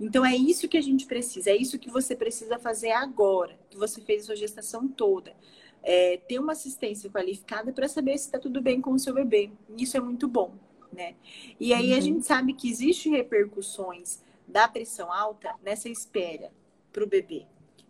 Então 0.00 0.24
é 0.24 0.36
isso 0.36 0.68
que 0.68 0.78
a 0.78 0.80
gente 0.80 1.06
precisa, 1.06 1.50
é 1.50 1.56
isso 1.56 1.78
que 1.78 1.90
você 1.90 2.14
precisa 2.14 2.56
fazer 2.56 2.92
agora, 2.92 3.58
que 3.68 3.76
você 3.76 4.00
fez 4.00 4.22
a 4.22 4.26
sua 4.26 4.36
gestação 4.36 4.86
toda. 4.86 5.34
É, 5.82 6.18
ter 6.28 6.38
uma 6.38 6.52
assistência 6.52 7.08
qualificada 7.08 7.72
para 7.72 7.88
saber 7.88 8.18
se 8.18 8.26
está 8.26 8.38
tudo 8.38 8.60
bem 8.60 8.80
com 8.80 8.92
o 8.92 8.98
seu 8.98 9.14
bebê. 9.14 9.50
Isso 9.76 9.96
é 9.96 10.00
muito 10.00 10.28
bom, 10.28 10.52
né? 10.92 11.14
E 11.58 11.72
aí 11.72 11.92
uhum. 11.92 11.98
a 11.98 12.00
gente 12.00 12.26
sabe 12.26 12.52
que 12.52 12.68
existem 12.68 13.12
repercussões 13.12 14.22
da 14.46 14.66
pressão 14.68 15.12
alta 15.12 15.54
nessa 15.62 15.88
espera 15.88 16.50
para 16.92 17.04
o 17.04 17.06
bebê 17.06 17.46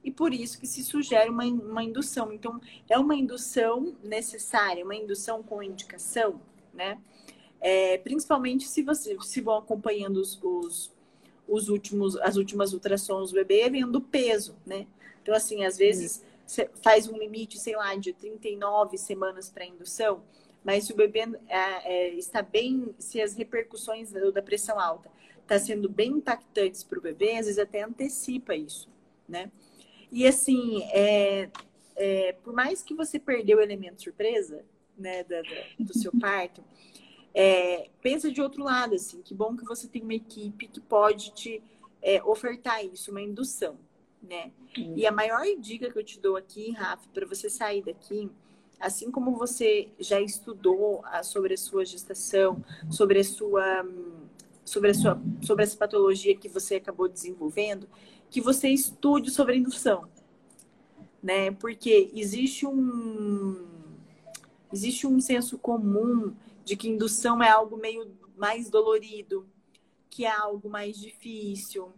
e 0.08 0.10
por 0.10 0.32
isso 0.32 0.58
que 0.58 0.66
se 0.66 0.82
sugere 0.82 1.28
uma, 1.28 1.44
uma 1.44 1.82
indução. 1.82 2.32
Então, 2.32 2.60
é 2.88 2.98
uma 2.98 3.14
indução 3.14 3.94
necessária, 4.02 4.84
uma 4.84 4.94
indução 4.94 5.42
com 5.42 5.62
indicação, 5.62 6.40
né? 6.72 6.98
É, 7.60 7.98
principalmente 7.98 8.66
se 8.68 8.82
você 8.82 9.16
se 9.20 9.40
vão 9.40 9.56
acompanhando 9.56 10.18
os, 10.18 10.40
os, 10.42 10.92
os, 11.46 11.68
últimos, 11.68 12.16
as 12.16 12.36
últimas 12.36 12.72
ultrassons 12.72 13.30
do 13.30 13.34
bebê, 13.34 13.68
vendo 13.68 13.96
o 13.96 14.00
peso, 14.00 14.56
né? 14.64 14.86
Então, 15.20 15.34
assim, 15.34 15.64
às 15.64 15.76
vezes 15.76 16.24
faz 16.82 17.06
um 17.08 17.16
limite, 17.16 17.58
sei 17.58 17.76
lá, 17.76 17.94
de 17.94 18.12
39 18.12 18.96
semanas 18.96 19.50
para 19.50 19.64
indução, 19.64 20.22
mas 20.64 20.84
se 20.84 20.92
o 20.92 20.96
bebê 20.96 21.20
é, 21.48 21.56
é, 21.56 22.08
está 22.14 22.42
bem, 22.42 22.94
se 22.98 23.20
as 23.20 23.34
repercussões 23.34 24.10
da, 24.12 24.42
pressão 24.42 24.78
alta 24.78 25.10
está 25.42 25.58
sendo 25.58 25.88
bem 25.88 26.12
impactantes 26.12 26.82
para 26.82 26.98
o 26.98 27.02
bebê, 27.02 27.32
às 27.32 27.46
vezes 27.46 27.58
até 27.58 27.82
antecipa 27.82 28.54
isso, 28.54 28.88
né? 29.28 29.50
E 30.10 30.26
assim, 30.26 30.82
é, 30.92 31.50
é, 31.96 32.32
por 32.44 32.52
mais 32.52 32.82
que 32.82 32.94
você 32.94 33.18
perdeu 33.18 33.58
o 33.58 33.62
elemento 33.62 34.02
surpresa, 34.02 34.64
né, 34.96 35.22
da, 35.24 35.42
da, 35.42 35.64
do 35.78 35.96
seu 35.96 36.12
parto, 36.20 36.62
é, 37.34 37.88
pensa 38.02 38.30
de 38.30 38.40
outro 38.40 38.62
lado, 38.64 38.94
assim, 38.94 39.22
que 39.22 39.34
bom 39.34 39.56
que 39.56 39.64
você 39.64 39.86
tem 39.86 40.02
uma 40.02 40.14
equipe 40.14 40.66
que 40.66 40.80
pode 40.80 41.32
te 41.32 41.62
é, 42.02 42.22
ofertar 42.24 42.84
isso, 42.84 43.10
uma 43.10 43.20
indução, 43.20 43.78
né? 44.22 44.50
E 44.76 45.06
a 45.06 45.12
maior 45.12 45.44
dica 45.58 45.90
que 45.90 45.98
eu 45.98 46.04
te 46.04 46.20
dou 46.20 46.36
aqui, 46.36 46.72
Rafa, 46.72 47.08
para 47.12 47.26
você 47.26 47.48
sair 47.48 47.82
daqui, 47.82 48.30
assim 48.78 49.10
como 49.10 49.36
você 49.36 49.88
já 49.98 50.20
estudou 50.20 51.02
sobre 51.22 51.54
a 51.54 51.58
sua 51.58 51.84
gestação, 51.84 52.62
sobre 52.90 53.20
a 53.20 53.24
sua 53.24 53.86
sobre 54.64 54.90
a 54.90 54.94
sua 54.94 55.20
sobre 55.42 55.64
essa 55.64 55.76
patologia 55.76 56.36
que 56.36 56.48
você 56.48 56.76
acabou 56.76 57.08
desenvolvendo, 57.08 57.88
que 58.30 58.40
você 58.40 58.68
estude 58.68 59.30
sobre 59.30 59.56
indução, 59.56 60.08
né? 61.22 61.50
Porque 61.52 62.10
existe 62.14 62.66
um 62.66 63.66
existe 64.72 65.06
um 65.06 65.20
senso 65.20 65.58
comum 65.58 66.34
de 66.64 66.76
que 66.76 66.88
indução 66.88 67.42
é 67.42 67.48
algo 67.48 67.76
meio 67.76 68.06
mais 68.36 68.68
dolorido, 68.68 69.48
que 70.10 70.24
é 70.24 70.30
algo 70.30 70.68
mais 70.68 70.98
difícil, 70.98 71.92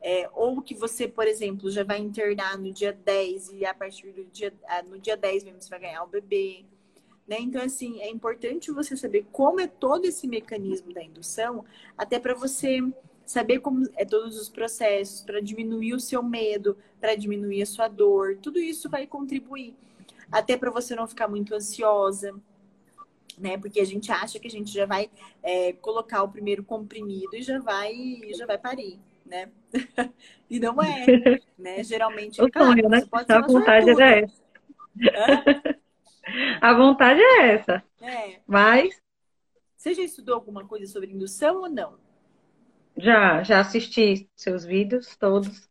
é, 0.00 0.28
ou 0.32 0.62
que 0.62 0.74
você, 0.74 1.06
por 1.06 1.26
exemplo, 1.26 1.70
já 1.70 1.84
vai 1.84 1.98
internar 1.98 2.56
no 2.58 2.72
dia 2.72 2.92
10 2.92 3.52
e 3.52 3.66
a 3.66 3.74
partir 3.74 4.12
do 4.12 4.24
dia 4.24 4.52
ah, 4.66 4.82
no 4.82 4.98
dia 4.98 5.16
10 5.16 5.44
mesmo 5.44 5.60
você 5.60 5.68
vai 5.68 5.80
ganhar 5.80 6.02
o 6.02 6.06
bebê. 6.06 6.64
Né? 7.28 7.36
Então, 7.40 7.62
assim, 7.62 8.00
é 8.00 8.08
importante 8.08 8.72
você 8.72 8.96
saber 8.96 9.26
como 9.30 9.60
é 9.60 9.66
todo 9.66 10.04
esse 10.04 10.26
mecanismo 10.26 10.92
da 10.92 11.02
indução, 11.02 11.64
até 11.96 12.18
para 12.18 12.34
você 12.34 12.80
saber 13.24 13.60
como 13.60 13.88
é 13.94 14.04
todos 14.04 14.36
os 14.36 14.48
processos 14.48 15.22
para 15.22 15.40
diminuir 15.40 15.94
o 15.94 16.00
seu 16.00 16.22
medo, 16.22 16.76
para 17.00 17.14
diminuir 17.14 17.62
a 17.62 17.66
sua 17.66 17.86
dor, 17.86 18.36
tudo 18.42 18.58
isso 18.58 18.90
vai 18.90 19.06
contribuir 19.06 19.76
até 20.30 20.56
para 20.56 20.70
você 20.70 20.94
não 20.94 21.06
ficar 21.06 21.28
muito 21.28 21.54
ansiosa, 21.54 22.34
né? 23.38 23.58
Porque 23.58 23.80
a 23.80 23.84
gente 23.84 24.12
acha 24.12 24.38
que 24.38 24.46
a 24.46 24.50
gente 24.50 24.72
já 24.72 24.86
vai 24.86 25.10
é, 25.42 25.72
colocar 25.74 26.22
o 26.22 26.28
primeiro 26.28 26.62
comprimido 26.62 27.34
e 27.34 27.42
já 27.42 27.58
vai 27.58 27.94
já 28.34 28.46
vai 28.46 28.58
parir, 28.58 28.98
né? 29.30 29.50
e 30.50 30.58
não 30.58 30.82
é, 30.82 31.06
né? 31.56 31.82
Geralmente, 31.84 32.42
o 32.42 32.50
claro, 32.50 32.72
sonho, 32.72 32.88
né? 32.88 33.02
a 33.12 33.40
vontade 33.40 33.90
é 34.02 34.20
essa. 34.20 34.42
a 36.60 36.74
vontade 36.74 37.20
é 37.20 37.52
essa. 37.52 37.82
É. 38.02 38.40
Mas 38.46 39.00
você 39.76 39.94
já 39.94 40.02
estudou 40.02 40.34
alguma 40.34 40.66
coisa 40.66 40.86
sobre 40.86 41.12
indução 41.12 41.62
ou 41.62 41.70
não? 41.70 41.98
Já, 42.96 43.42
já 43.42 43.60
assisti 43.60 44.28
seus 44.34 44.64
vídeos 44.64 45.16
todos, 45.16 45.70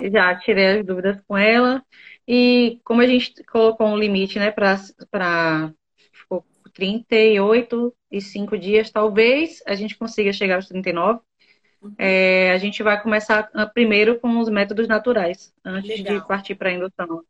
já 0.00 0.34
tirei 0.38 0.78
as 0.78 0.86
dúvidas 0.86 1.20
com 1.26 1.36
ela. 1.36 1.84
E 2.26 2.80
como 2.84 3.02
a 3.02 3.06
gente 3.06 3.42
colocou 3.44 3.88
um 3.88 3.98
limite, 3.98 4.38
né, 4.38 4.50
para 4.52 5.74
38 6.72 7.94
e 8.10 8.20
5 8.20 8.56
dias, 8.56 8.90
talvez 8.90 9.60
a 9.66 9.74
gente 9.74 9.98
consiga 9.98 10.32
chegar 10.32 10.54
aos 10.54 10.68
39. 10.68 11.20
É, 11.96 12.52
a 12.52 12.58
gente 12.58 12.82
vai 12.82 13.00
começar 13.02 13.48
ah, 13.54 13.66
primeiro 13.66 14.18
com 14.18 14.38
os 14.38 14.48
métodos 14.48 14.86
naturais, 14.86 15.52
antes 15.64 15.98
Legal. 15.98 16.20
de 16.20 16.26
partir 16.26 16.54
para 16.54 16.68
a 16.68 16.72
indução 16.72 17.22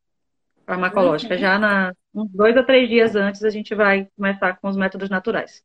farmacológica. 0.66 1.34
Uhum. 1.34 1.40
Já 1.40 1.58
na, 1.58 1.94
uns 2.14 2.30
dois 2.30 2.56
a 2.56 2.62
três 2.62 2.88
dias 2.88 3.14
antes, 3.14 3.44
a 3.44 3.50
gente 3.50 3.74
vai 3.74 4.08
começar 4.16 4.56
com 4.56 4.68
os 4.68 4.76
métodos 4.76 5.08
naturais. 5.08 5.62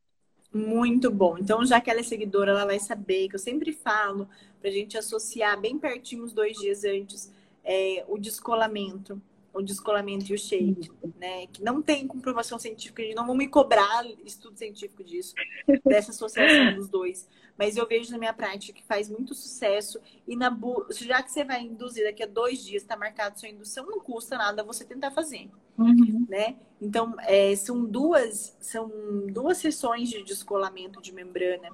Muito 0.54 1.12
bom. 1.12 1.38
Então, 1.38 1.66
já 1.66 1.82
que 1.82 1.90
ela 1.90 2.00
é 2.00 2.04
seguidora, 2.04 2.52
ela 2.52 2.66
vai 2.66 2.80
saber 2.80 3.28
que 3.28 3.36
eu 3.36 3.40
sempre 3.40 3.74
falo 3.74 4.30
para 4.60 4.70
a 4.70 4.74
gente 4.74 4.98
associar 4.98 5.60
bem 5.60 5.78
pertinho 5.78 6.24
os 6.24 6.32
dois 6.32 6.58
dias 6.58 6.84
antes 6.84 7.34
é, 7.64 8.06
o 8.08 8.18
descolamento, 8.18 9.22
o 9.56 9.62
descolamento 9.62 10.30
e 10.30 10.36
o 10.36 10.38
shake, 10.38 10.92
né? 11.18 11.48
Que 11.48 11.64
não 11.64 11.82
tem 11.82 12.06
comprovação 12.06 12.60
científica, 12.60 13.02
não 13.16 13.26
vão 13.26 13.36
me 13.36 13.48
cobrar 13.48 14.06
estudo 14.26 14.58
científico 14.58 15.04
disso, 15.04 15.34
dessa 15.86 16.12
associação 16.12 16.76
dos 16.76 16.90
dois. 16.90 17.28
Mas 17.58 17.78
eu 17.78 17.88
vejo 17.88 18.12
na 18.12 18.18
minha 18.18 18.34
prática 18.34 18.78
que 18.78 18.84
faz 18.84 19.10
muito 19.10 19.34
sucesso. 19.34 20.00
E 20.28 20.36
na 20.36 20.50
bu... 20.50 20.86
já 20.92 21.24
que 21.24 21.32
você 21.32 21.46
vai 21.46 21.62
induzir 21.62 22.04
daqui 22.04 22.22
a 22.22 22.28
dois 22.28 22.64
dias, 22.64 22.84
está 22.84 22.98
marcado 22.98 23.40
sua 23.40 23.48
indução, 23.48 23.86
não 23.86 24.02
custa 24.02 24.38
nada 24.38 24.62
você 24.62 24.84
tentar 24.84 25.12
fazer. 25.12 25.50
Uhum. 25.78 26.26
Né? 26.28 26.58
Então, 26.82 27.16
é, 27.20 27.56
são 27.56 27.86
duas 27.86 28.58
são 28.60 28.92
duas 29.32 29.58
sessões 29.58 30.10
de 30.10 30.22
descolamento 30.24 31.02
de 31.02 31.14
membrana, 31.14 31.70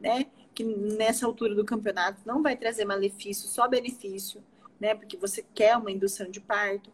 né? 0.00 0.26
Que 0.54 0.64
nessa 0.64 1.26
altura 1.26 1.54
do 1.54 1.64
campeonato 1.64 2.22
não 2.24 2.42
vai 2.42 2.56
trazer 2.56 2.86
malefício, 2.86 3.48
só 3.48 3.68
benefício, 3.68 4.42
né? 4.80 4.94
Porque 4.94 5.16
você 5.16 5.44
quer 5.54 5.76
uma 5.76 5.90
indução 5.90 6.30
de 6.30 6.40
parto. 6.40 6.90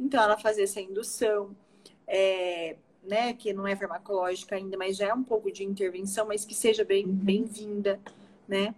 Então, 0.00 0.22
ela 0.22 0.36
fazer 0.36 0.62
essa 0.62 0.80
indução. 0.80 1.54
É, 2.06 2.76
né, 3.02 3.32
que 3.32 3.52
não 3.52 3.66
é 3.66 3.74
farmacológica 3.74 4.56
ainda, 4.56 4.76
mas 4.76 4.96
já 4.96 5.08
é 5.08 5.14
um 5.14 5.22
pouco 5.22 5.50
de 5.50 5.64
intervenção, 5.64 6.26
mas 6.26 6.44
que 6.44 6.54
seja 6.54 6.84
bem, 6.84 7.06
uhum. 7.06 7.12
bem-vinda, 7.12 8.00
né? 8.46 8.74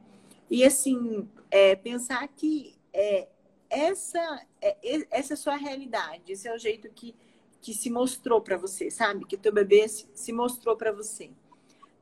E 0.50 0.64
assim, 0.64 1.28
é, 1.50 1.74
pensar 1.74 2.28
que 2.28 2.74
é, 2.92 3.26
essa, 3.68 4.46
é, 4.60 4.76
essa 5.10 5.32
é 5.32 5.34
a 5.34 5.36
sua 5.36 5.56
realidade, 5.56 6.32
esse 6.32 6.46
é 6.46 6.54
o 6.54 6.58
jeito 6.58 6.88
que, 6.90 7.14
que 7.60 7.74
se 7.74 7.90
mostrou 7.90 8.40
para 8.40 8.56
você, 8.56 8.90
sabe? 8.90 9.24
Que 9.24 9.36
teu 9.36 9.52
bebê 9.52 9.88
se, 9.88 10.06
se 10.14 10.32
mostrou 10.32 10.76
para 10.76 10.92
você, 10.92 11.30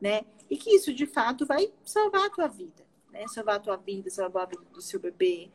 né? 0.01 0.25
E 0.51 0.57
que 0.57 0.71
isso 0.75 0.93
de 0.93 1.07
fato 1.07 1.47
vai 1.47 1.73
salvar 1.85 2.27
a 2.27 2.31
tua 2.31 2.49
vida, 2.49 2.85
né? 3.12 3.27
Salvar 3.29 3.57
a 3.57 3.61
tua 3.61 3.77
vida, 3.77 4.11
salvar 4.11 4.43
a 4.43 4.47
vida 4.47 4.62
do 4.73 4.83
seu 4.83 4.99
bebê. 4.99 5.49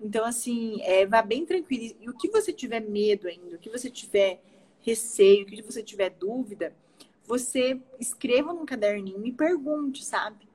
Então, 0.00 0.24
assim, 0.24 0.80
é, 0.82 1.06
vá 1.06 1.22
bem 1.22 1.46
tranquilo. 1.46 1.96
E 2.00 2.08
o 2.08 2.16
que 2.16 2.28
você 2.28 2.52
tiver 2.52 2.80
medo 2.80 3.28
ainda, 3.28 3.56
o 3.56 3.58
que 3.58 3.70
você 3.70 3.90
tiver 3.90 4.40
receio, 4.80 5.46
que 5.46 5.62
você 5.62 5.82
tiver 5.82 6.10
dúvida, 6.10 6.74
você 7.26 7.80
escreva 7.98 8.52
num 8.52 8.66
caderninho 8.66 9.26
e 9.26 9.32
pergunte, 9.32 10.04
sabe? 10.04 10.46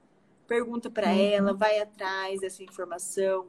Pergunta 0.47 0.89
para 0.89 1.09
uhum. 1.09 1.19
ela, 1.19 1.53
vai 1.53 1.79
atrás 1.79 2.41
dessa 2.41 2.63
informação. 2.63 3.47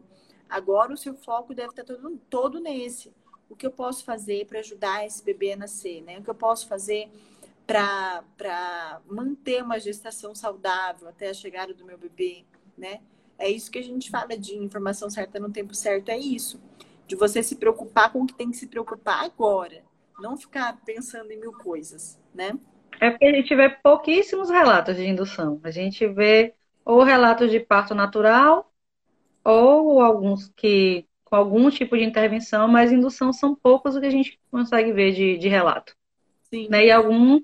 Agora 0.49 0.93
o 0.93 0.97
seu 0.97 1.15
foco 1.15 1.55
deve 1.55 1.71
estar 1.71 1.85
todo, 1.85 2.19
todo 2.31 2.61
nesse. 2.61 3.13
O 3.49 3.57
que 3.57 3.67
eu 3.67 3.71
posso 3.71 4.05
fazer 4.05 4.47
para 4.47 4.61
ajudar 4.61 5.07
esse 5.07 5.23
bebê 5.23 5.53
a 5.53 5.57
nascer, 5.57 6.03
né? 6.03 6.19
O 6.19 6.23
que 6.23 6.31
eu 6.31 6.35
posso 6.35 6.67
fazer 6.67 7.11
para 7.67 9.01
manter 9.07 9.63
uma 9.63 9.79
gestação 9.79 10.35
saudável 10.35 11.09
até 11.09 11.29
a 11.29 11.35
chegada 11.35 11.73
do 11.73 11.85
meu 11.85 11.97
bebê, 11.97 12.45
né? 12.77 13.01
É 13.41 13.49
isso 13.49 13.71
que 13.71 13.79
a 13.79 13.83
gente 13.83 14.11
fala 14.11 14.39
de 14.39 14.55
informação 14.57 15.11
certa 15.11 15.41
no 15.41 15.51
tempo 15.51 15.75
certo, 15.75 16.11
é 16.11 16.19
isso. 16.19 16.61
De 17.07 17.17
você 17.17 17.43
se 17.43 17.57
preocupar 17.57 18.13
com 18.13 18.23
o 18.23 18.27
que 18.27 18.35
tem 18.35 18.51
que 18.51 18.57
se 18.57 18.69
preocupar 18.69 19.25
agora 19.25 19.83
não 20.21 20.37
ficar 20.37 20.79
pensando 20.85 21.33
em 21.33 21.41
mil 21.41 21.53
coisas, 21.53 22.21
né? 22.35 22.53
É 23.01 23.11
porque 23.11 23.25
a 23.25 23.33
gente 23.33 23.55
vê 23.55 23.71
pouquíssimos 23.71 24.51
relatos 24.51 24.97
de 24.97 25.07
indução. 25.07 25.59
A 25.65 25.71
gente 25.71 26.07
vê 26.07 26.55
ou 26.85 27.03
relatos 27.03 27.51
de 27.51 27.59
parto 27.59 27.95
natural 27.95 28.71
ou 29.43 30.01
alguns 30.01 30.49
que 30.55 31.07
com 31.25 31.37
algum 31.37 31.71
tipo 31.71 31.97
de 31.97 32.05
intervenção, 32.05 32.69
mas 32.69 32.93
indução 32.93 33.33
são 33.33 33.55
poucos 33.55 33.97
o 33.97 34.01
que 34.01 34.07
a 34.07 34.11
gente 34.11 34.39
consegue 34.51 34.93
ver 34.93 35.13
de, 35.13 35.39
de 35.39 35.49
relato. 35.49 35.95
Sim. 36.51 36.69
Né? 36.69 36.87
E 36.87 36.91
alguns 36.91 37.43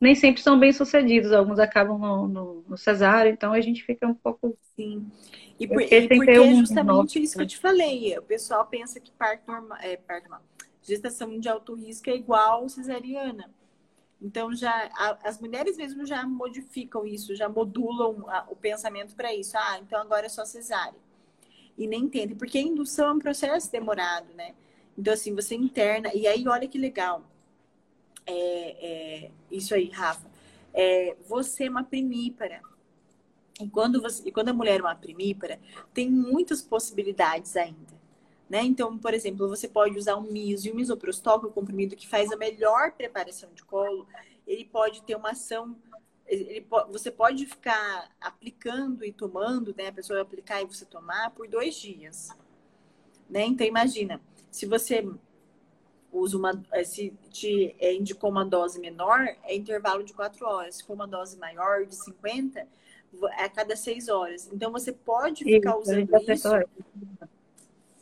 nem 0.00 0.14
sempre 0.14 0.40
são 0.40 0.58
bem 0.58 0.72
sucedidos, 0.72 1.32
alguns 1.32 1.58
acabam 1.58 1.98
no, 1.98 2.28
no, 2.28 2.64
no 2.68 2.78
cesárea, 2.78 3.30
então 3.30 3.52
a 3.52 3.60
gente 3.60 3.82
fica 3.82 4.06
um 4.06 4.14
pouco. 4.14 4.56
Sim. 4.76 5.10
E, 5.58 5.66
por, 5.66 5.82
e 5.82 6.08
porque 6.08 6.30
é 6.30 6.54
justamente 6.54 7.20
isso 7.20 7.36
que 7.36 7.42
eu 7.42 7.46
te 7.46 7.58
falei. 7.58 8.16
O 8.18 8.22
pessoal 8.22 8.64
pensa 8.66 9.00
que 9.00 9.10
parto 9.10 9.50
normal, 9.50 9.78
é, 9.80 9.96
parto 9.96 10.28
normal, 10.28 10.42
gestação 10.82 11.38
de 11.38 11.48
alto 11.48 11.74
risco 11.74 12.08
é 12.10 12.14
igual 12.14 12.68
cesariana. 12.68 13.50
Então 14.20 14.54
já 14.54 14.90
a, 14.94 15.18
as 15.28 15.40
mulheres 15.40 15.76
mesmo 15.76 16.04
já 16.06 16.26
modificam 16.26 17.06
isso, 17.06 17.34
já 17.34 17.48
modulam 17.48 18.24
o 18.48 18.56
pensamento 18.56 19.14
para 19.14 19.34
isso. 19.34 19.56
Ah, 19.56 19.78
então 19.80 20.00
agora 20.00 20.26
é 20.26 20.28
só 20.28 20.44
cesárea 20.44 21.08
e 21.78 21.86
nem 21.86 22.02
entende, 22.02 22.34
porque 22.34 22.58
a 22.58 22.62
indução 22.62 23.10
é 23.10 23.12
um 23.12 23.18
processo 23.20 23.70
demorado, 23.70 24.34
né? 24.34 24.54
Então, 24.98 25.14
assim, 25.14 25.32
você 25.32 25.54
interna, 25.54 26.10
e 26.12 26.26
aí 26.26 26.46
olha 26.48 26.66
que 26.66 26.76
legal. 26.76 27.22
É, 28.28 29.24
é, 29.24 29.30
isso 29.50 29.74
aí, 29.74 29.88
Rafa. 29.88 30.28
É, 30.74 31.16
você 31.26 31.64
é 31.64 31.70
uma 31.70 31.82
primípara. 31.82 32.60
E 33.60 33.68
quando, 33.68 34.00
você, 34.00 34.28
e 34.28 34.30
quando 34.30 34.50
a 34.50 34.52
mulher 34.52 34.78
é 34.78 34.82
uma 34.82 34.94
primípara, 34.94 35.58
tem 35.92 36.08
muitas 36.10 36.62
possibilidades 36.62 37.56
ainda. 37.56 37.98
Né? 38.48 38.62
Então, 38.62 38.96
por 38.98 39.12
exemplo, 39.14 39.48
você 39.48 39.66
pode 39.66 39.98
usar 39.98 40.16
um 40.16 40.30
miso 40.30 40.68
e 40.68 40.70
o 40.70 40.74
misoprostol, 40.74 41.40
que 41.40 41.46
é 41.46 41.48
o 41.48 41.52
comprimido 41.52 41.96
que 41.96 42.06
faz 42.06 42.30
a 42.30 42.36
melhor 42.36 42.92
preparação 42.92 43.50
de 43.54 43.64
colo, 43.64 44.06
ele 44.46 44.64
pode 44.64 45.02
ter 45.02 45.16
uma 45.16 45.30
ação 45.30 45.76
ele, 46.28 46.66
você 46.90 47.10
pode 47.10 47.46
ficar 47.46 48.14
aplicando 48.20 49.02
e 49.02 49.10
tomando, 49.10 49.74
né? 49.74 49.88
A 49.88 49.92
pessoa 49.92 50.20
aplicar 50.20 50.62
e 50.62 50.66
você 50.66 50.84
tomar 50.84 51.30
por 51.30 51.48
dois 51.48 51.74
dias. 51.74 52.28
Né? 53.28 53.46
Então, 53.46 53.66
imagina, 53.66 54.20
se 54.50 54.66
você 54.66 55.06
usa 56.18 56.36
uma. 56.36 56.62
Se 56.84 57.12
te 57.30 57.74
é, 57.78 57.94
indicou 57.94 58.30
uma 58.30 58.44
dose 58.44 58.80
menor, 58.80 59.20
é 59.44 59.54
intervalo 59.54 60.02
de 60.02 60.12
quatro 60.12 60.46
horas. 60.46 60.76
Se 60.76 60.84
for 60.84 60.94
uma 60.94 61.06
dose 61.06 61.36
maior, 61.38 61.86
de 61.86 61.94
50, 61.94 62.60
é 62.60 63.44
a 63.44 63.48
cada 63.48 63.76
seis 63.76 64.08
horas. 64.08 64.48
Então, 64.52 64.70
você 64.70 64.92
pode 64.92 65.44
ficar 65.44 65.70
isso, 65.70 65.80
usando 65.80 66.32
isso, 66.32 66.48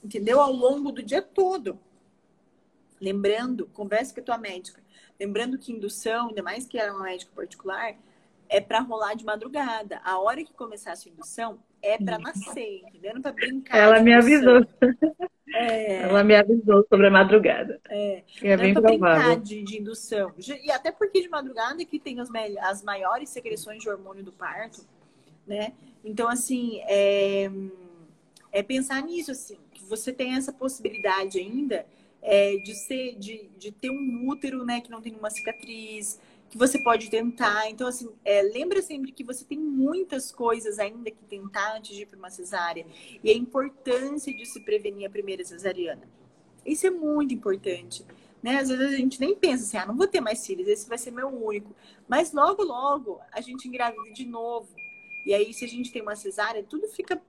entendeu? 0.03 0.41
Ao 0.41 0.53
longo 0.53 0.93
do 0.93 1.03
dia 1.03 1.23
todo. 1.23 1.79
Lembrando, 3.01 3.67
converse 3.69 4.15
com 4.15 4.21
a 4.21 4.25
tua 4.25 4.39
médica. 4.39 4.83
Lembrando 5.19 5.59
que 5.59 5.73
indução, 5.73 6.29
ainda 6.29 6.43
mais 6.43 6.67
que 6.67 6.79
ela 6.79 6.91
é 6.91 6.93
uma 6.93 7.05
médica 7.05 7.31
particular, 7.35 7.97
é 8.49 8.61
para 8.61 8.81
rolar 8.81 9.15
de 9.15 9.25
madrugada. 9.25 10.01
A 10.05 10.19
hora 10.19 10.45
que 10.45 10.53
começar 10.53 10.93
a 10.93 10.97
sua 10.97 11.11
indução 11.11 11.59
é 11.87 11.99
para 11.99 12.19
nascer, 12.19 12.83
entendeu? 12.87 13.15
Não 13.15 13.23
para 13.23 13.33
brincar. 13.33 13.77
Ela 13.77 14.01
me 14.01 14.13
avisou. 14.13 14.67
É... 15.55 16.03
Ela 16.03 16.25
me 16.25 16.35
avisou 16.35 16.85
sobre 16.89 17.07
a 17.07 17.11
madrugada. 17.11 17.81
É, 17.89 18.23
é 18.43 18.57
bem 18.57 18.75
provável. 18.75 19.37
de, 19.41 19.63
de, 19.63 19.79
indução. 19.79 20.33
E 20.63 20.71
até 20.71 20.91
porque 20.91 21.23
de 21.23 21.29
madrugada 21.29 21.81
é 21.81 21.85
que 21.85 21.99
tem 21.99 22.21
as, 22.21 22.29
as 22.63 22.83
maiores 22.83 23.31
secreções 23.31 23.83
de 23.83 23.89
hormônio 23.89 24.25
do 24.25 24.33
parto, 24.33 24.85
né? 25.47 25.73
Então, 26.05 26.29
assim, 26.29 26.81
é, 26.83 27.51
é 28.53 28.63
pensar 28.63 29.03
nisso, 29.03 29.31
assim, 29.31 29.57
que 29.73 29.85
você 29.85 30.13
tem 30.13 30.35
essa 30.35 30.53
possibilidade 30.53 31.39
ainda 31.39 31.87
é, 32.23 32.57
de 32.57 32.75
ser, 32.75 33.17
de, 33.17 33.49
de 33.57 33.71
ter 33.71 33.91
um 33.91 34.29
útero, 34.29 34.65
né, 34.65 34.81
que 34.81 34.91
não 34.91 35.01
tem 35.01 35.15
uma 35.15 35.31
cicatriz, 35.31 36.21
que 36.49 36.59
você 36.59 36.83
pode 36.83 37.11
tentar. 37.11 37.69
Então, 37.69 37.87
assim, 37.87 38.09
é, 38.25 38.43
lembra 38.43 38.81
sempre 38.83 39.13
que 39.13 39.25
você 39.25 39.45
tem 39.45 39.59
muitas 39.59 40.31
coisas 40.31 40.79
ainda 40.79 41.11
que 41.11 41.25
tentar 41.25 41.77
antes 41.77 41.95
de 41.95 42.03
ir 42.03 42.07
para 42.07 42.19
uma 42.19 42.31
cesárea. 42.31 42.87
E 43.23 43.31
a 43.31 43.35
importância 43.35 44.33
de 44.33 44.47
se 44.47 44.61
prevenir 44.61 45.07
a 45.07 45.11
primeira 45.11 45.45
cesariana. 45.45 46.03
Isso 46.65 46.87
é 46.87 46.91
muito 46.91 47.35
importante. 47.35 48.05
Né? 48.43 48.59
Às 48.59 48.69
vezes 48.69 48.95
a 48.95 48.97
gente 48.97 49.21
nem 49.21 49.35
pensa 49.35 49.65
assim, 49.65 49.77
ah, 49.77 49.87
não 49.87 49.97
vou 49.97 50.07
ter 50.07 50.21
mais 50.21 50.47
filhos, 50.47 50.69
esse 50.69 50.89
vai 50.89 50.99
ser 50.99 51.11
meu 51.11 51.29
único. 51.29 51.75
Mas 52.09 52.33
logo, 52.33 52.63
logo, 52.63 53.21
a 53.33 53.41
gente 53.41 53.67
engravida 53.67 54.13
de 54.13 54.25
novo. 54.25 54.69
E 55.25 55.35
aí, 55.35 55.53
se 55.53 55.65
a 55.65 55.69
gente 55.69 55.91
tem 55.91 56.03
uma 56.03 56.15
cesárea, 56.15 56.63
tudo 56.63 56.87
fica, 56.87 57.21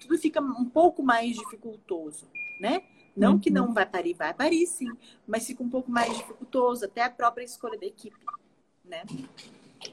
tudo 0.00 0.16
fica 0.16 0.40
um 0.40 0.64
pouco 0.64 1.02
mais 1.02 1.36
dificultoso, 1.36 2.26
né? 2.58 2.82
Não 3.14 3.32
uhum. 3.32 3.38
que 3.38 3.50
não 3.50 3.72
vai 3.72 3.84
parir, 3.86 4.14
vai 4.14 4.32
parir 4.32 4.66
sim, 4.66 4.90
mas 5.26 5.46
fica 5.46 5.62
um 5.62 5.68
pouco 5.68 5.90
mais 5.90 6.16
dificultoso, 6.16 6.86
até 6.86 7.02
a 7.02 7.10
própria 7.10 7.44
escolha 7.44 7.78
da 7.78 7.86
equipe 7.86 8.16
né? 8.94 9.04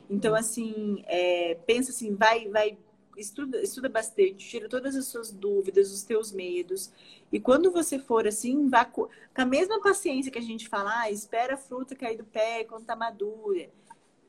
Então, 0.09 0.35
assim, 0.35 1.03
é, 1.07 1.57
pensa 1.65 1.91
assim, 1.91 2.15
vai, 2.15 2.47
vai, 2.49 2.77
estuda, 3.17 3.61
estuda 3.61 3.89
bastante, 3.89 4.47
tira 4.47 4.69
todas 4.69 4.95
as 4.95 5.05
suas 5.05 5.31
dúvidas, 5.31 5.91
os 5.91 6.03
teus 6.03 6.31
medos. 6.31 6.91
E 7.31 7.39
quando 7.39 7.71
você 7.71 7.97
for 7.97 8.27
assim, 8.27 8.69
vá 8.69 8.85
com, 8.85 9.07
a 9.33 9.45
mesma 9.45 9.81
paciência 9.81 10.31
que 10.31 10.39
a 10.39 10.43
gente 10.43 10.67
fala, 10.67 11.01
ah, 11.01 11.11
espera 11.11 11.55
a 11.55 11.57
fruta 11.57 11.95
cair 11.95 12.17
do 12.17 12.23
pé 12.23 12.63
quando 12.63 12.85
tá 12.85 12.95
madura. 12.95 13.69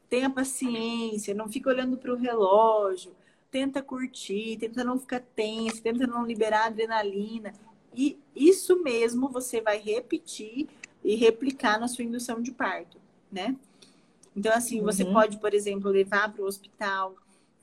Tenha 0.08 0.30
paciência, 0.30 1.34
não 1.34 1.48
fica 1.48 1.70
olhando 1.70 1.96
para 1.96 2.12
o 2.12 2.16
relógio, 2.16 3.14
tenta 3.50 3.82
curtir, 3.82 4.58
tenta 4.58 4.84
não 4.84 4.98
ficar 4.98 5.20
tenso, 5.20 5.82
tenta 5.82 6.06
não 6.06 6.26
liberar 6.26 6.66
adrenalina. 6.66 7.52
E 7.94 8.18
isso 8.34 8.82
mesmo 8.82 9.28
você 9.28 9.60
vai 9.60 9.78
repetir 9.78 10.68
e 11.04 11.14
replicar 11.14 11.78
na 11.80 11.88
sua 11.88 12.04
indução 12.04 12.40
de 12.40 12.52
parto, 12.52 12.98
né? 13.30 13.56
Então, 14.35 14.53
assim, 14.53 14.80
uhum. 14.80 14.87
você 14.87 15.05
pode, 15.05 15.39
por 15.39 15.53
exemplo, 15.55 15.91
levar 15.91 16.33
para 16.33 16.43
o 16.43 16.47
hospital 16.47 17.14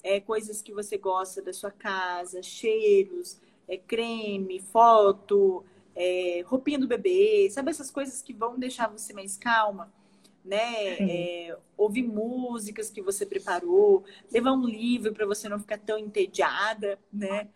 é, 0.03 0.19
coisas 0.19 0.61
que 0.61 0.73
você 0.73 0.97
gosta 0.97 1.41
da 1.41 1.51
sua 1.51 1.71
casa, 1.71 2.41
cheiros, 2.41 3.39
é, 3.67 3.77
creme, 3.77 4.59
foto, 4.59 5.63
é, 5.95 6.41
roupinha 6.45 6.79
do 6.79 6.87
bebê, 6.87 7.49
sabe 7.51 7.71
essas 7.71 7.91
coisas 7.91 8.21
que 8.21 8.33
vão 8.33 8.57
deixar 8.57 8.87
você 8.87 9.13
mais 9.13 9.37
calma? 9.37 9.91
Né? 10.43 10.93
É, 10.99 11.57
ouvir 11.77 12.03
músicas 12.03 12.89
que 12.89 13.01
você 13.01 13.25
preparou, 13.25 14.03
levar 14.31 14.53
um 14.53 14.65
livro 14.65 15.13
para 15.13 15.25
você 15.25 15.49
não 15.49 15.59
ficar 15.59 15.77
tão 15.77 15.97
entediada, 15.97 16.97
né? 17.11 17.49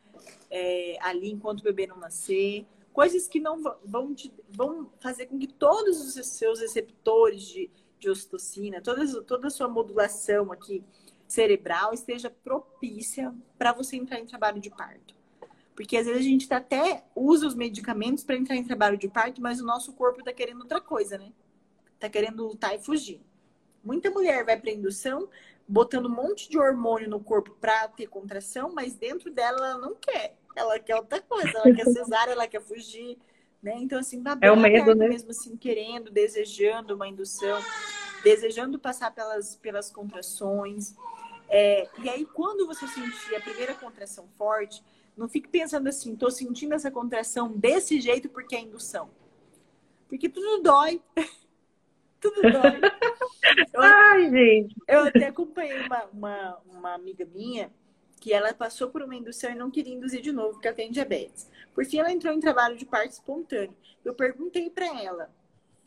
É, 0.52 0.98
ali 1.02 1.32
enquanto 1.32 1.62
o 1.62 1.64
bebê 1.64 1.88
não 1.88 1.98
nascer. 1.98 2.66
Coisas 2.92 3.28
que 3.28 3.40
não 3.40 3.64
vão, 3.84 4.14
te, 4.14 4.32
vão 4.50 4.92
fazer 5.00 5.26
com 5.26 5.40
que 5.40 5.48
todos 5.48 6.16
os 6.16 6.28
seus 6.28 6.60
receptores 6.60 7.42
de, 7.42 7.72
de 8.04 8.10
ocitocina, 8.10 8.82
toda, 8.82 9.22
toda 9.24 9.48
a 9.48 9.52
sua 9.52 9.68
modulação 9.68 10.52
aqui 10.52 10.84
cerebral 11.28 11.94
esteja 11.94 12.30
propícia 12.30 13.34
para 13.58 13.74
você 13.74 13.96
entrar 13.96 14.20
em 14.20 14.26
trabalho 14.26 14.62
de 14.62 14.70
parto. 14.70 15.16
Porque 15.76 15.98
às 15.98 16.06
vezes 16.06 16.22
a 16.22 16.30
gente 16.30 16.48
tá 16.48 16.58
até 16.58 17.04
usa 17.16 17.48
os 17.48 17.56
medicamentos 17.56 18.24
para 18.24 18.36
entrar 18.36 18.56
em 18.56 18.64
trabalho 18.64 18.98
de 18.98 19.08
parto, 19.08 19.42
mas 19.42 19.60
o 19.60 19.66
nosso 19.66 19.94
corpo 19.94 20.20
está 20.20 20.32
querendo 20.32 20.62
outra 20.62 20.80
coisa, 20.80 21.18
né? 21.18 21.32
Tá 22.00 22.08
querendo 22.10 22.46
lutar 22.46 22.76
e 22.76 22.80
fugir. 22.80 23.22
Muita 23.84 24.12
mulher 24.12 24.46
vai 24.46 24.60
para 24.60 24.72
indução 24.72 25.28
botando 25.68 26.06
um 26.06 26.16
monte 26.16 26.50
de 26.50 26.60
hormônio 26.60 27.10
no 27.10 27.20
corpo 27.20 27.56
para 27.60 27.88
ter 27.88 28.08
contração, 28.08 28.72
mas 28.74 28.94
dentro 28.94 29.32
dela 29.32 29.58
ela 29.58 29.78
não 29.80 29.96
quer. 29.96 30.36
Ela 30.56 30.78
quer 30.78 30.96
outra 30.96 31.22
coisa, 31.22 31.50
ela 31.50 31.74
quer 31.74 31.86
cesárea, 31.90 32.34
ela 32.34 32.48
quer 32.48 32.62
fugir. 32.62 33.18
Né? 33.62 33.76
Então, 33.78 33.98
assim, 33.98 34.22
tá 34.22 34.38
é 34.42 34.52
o 34.52 34.58
medo, 34.58 34.94
né? 34.94 35.08
mesmo 35.08 35.32
assim, 35.32 35.56
querendo, 35.56 36.12
desejando 36.12 36.96
uma 36.96 37.08
indução, 37.08 37.62
desejando 38.24 38.80
passar 38.80 39.14
pelas, 39.14 39.56
pelas 39.58 39.92
contrações. 39.92 40.96
É, 41.50 41.88
e 42.02 42.10
aí, 42.10 42.26
quando 42.26 42.66
você 42.66 42.88
sentir 42.88 43.36
a 43.36 43.42
primeira 43.42 43.74
contração 43.76 44.28
forte, 44.38 44.84
não 45.16 45.30
fique 45.30 45.48
pensando 45.48 45.88
assim, 45.88 46.14
estou 46.14 46.32
sentindo 46.32 46.74
essa 46.74 46.90
contração 46.90 47.52
desse 47.52 48.02
jeito 48.02 48.30
porque 48.30 48.56
é 48.56 48.62
indução. 48.62 49.10
Porque 50.08 50.30
tudo 50.30 50.64
dói. 50.64 51.02
tudo 52.20 52.42
dói. 52.42 52.80
Eu, 53.74 53.82
Ai, 53.82 54.30
gente. 54.30 54.76
Eu 54.88 55.02
até 55.02 55.28
acompanhei 55.28 55.86
uma, 55.86 56.06
uma, 56.06 56.62
uma 56.66 56.94
amiga 56.94 57.26
minha 57.26 57.72
que 58.20 58.32
ela 58.32 58.54
passou 58.54 58.90
por 58.90 59.02
uma 59.02 59.16
indução 59.16 59.52
e 59.52 59.56
não 59.56 59.70
queria 59.70 59.94
induzir 59.94 60.22
de 60.22 60.32
novo, 60.32 60.54
porque 60.54 60.68
ela 60.68 60.78
tem 60.78 60.90
diabetes. 60.90 61.50
Por 61.76 61.84
fim, 61.84 61.98
ela 61.98 62.12
entrou 62.12 62.34
em 62.34 62.40
trabalho 62.40 62.78
de 62.78 62.86
parto 62.86 63.12
espontâneo. 63.12 63.76
Eu 64.04 64.14
perguntei 64.14 64.70
para 64.70 64.86
ela. 65.04 65.30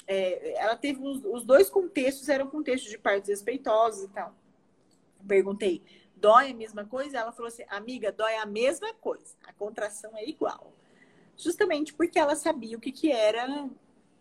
É, 0.08 0.60
ela 0.60 0.76
teve 0.76 1.00
os, 1.02 1.24
os, 1.24 1.44
dois 1.44 1.68
contextos 1.68 2.28
eram 2.28 2.46
contextos 2.46 2.90
de 2.90 2.98
partos 2.98 3.28
respeitosos 3.28 4.04
e 4.04 4.08
tal. 4.08 4.34
Perguntei, 5.26 5.82
dói 6.14 6.52
a 6.52 6.54
mesma 6.54 6.84
coisa? 6.84 7.18
Ela 7.18 7.32
falou 7.32 7.48
assim, 7.48 7.64
amiga, 7.68 8.12
dói 8.12 8.36
a 8.36 8.46
mesma 8.46 8.94
coisa. 8.94 9.34
A 9.44 9.52
contração 9.52 10.16
é 10.16 10.28
igual. 10.28 10.72
Justamente 11.36 11.92
porque 11.92 12.18
ela 12.18 12.36
sabia 12.36 12.76
o 12.76 12.80
que, 12.80 12.92
que 12.92 13.10
era 13.10 13.68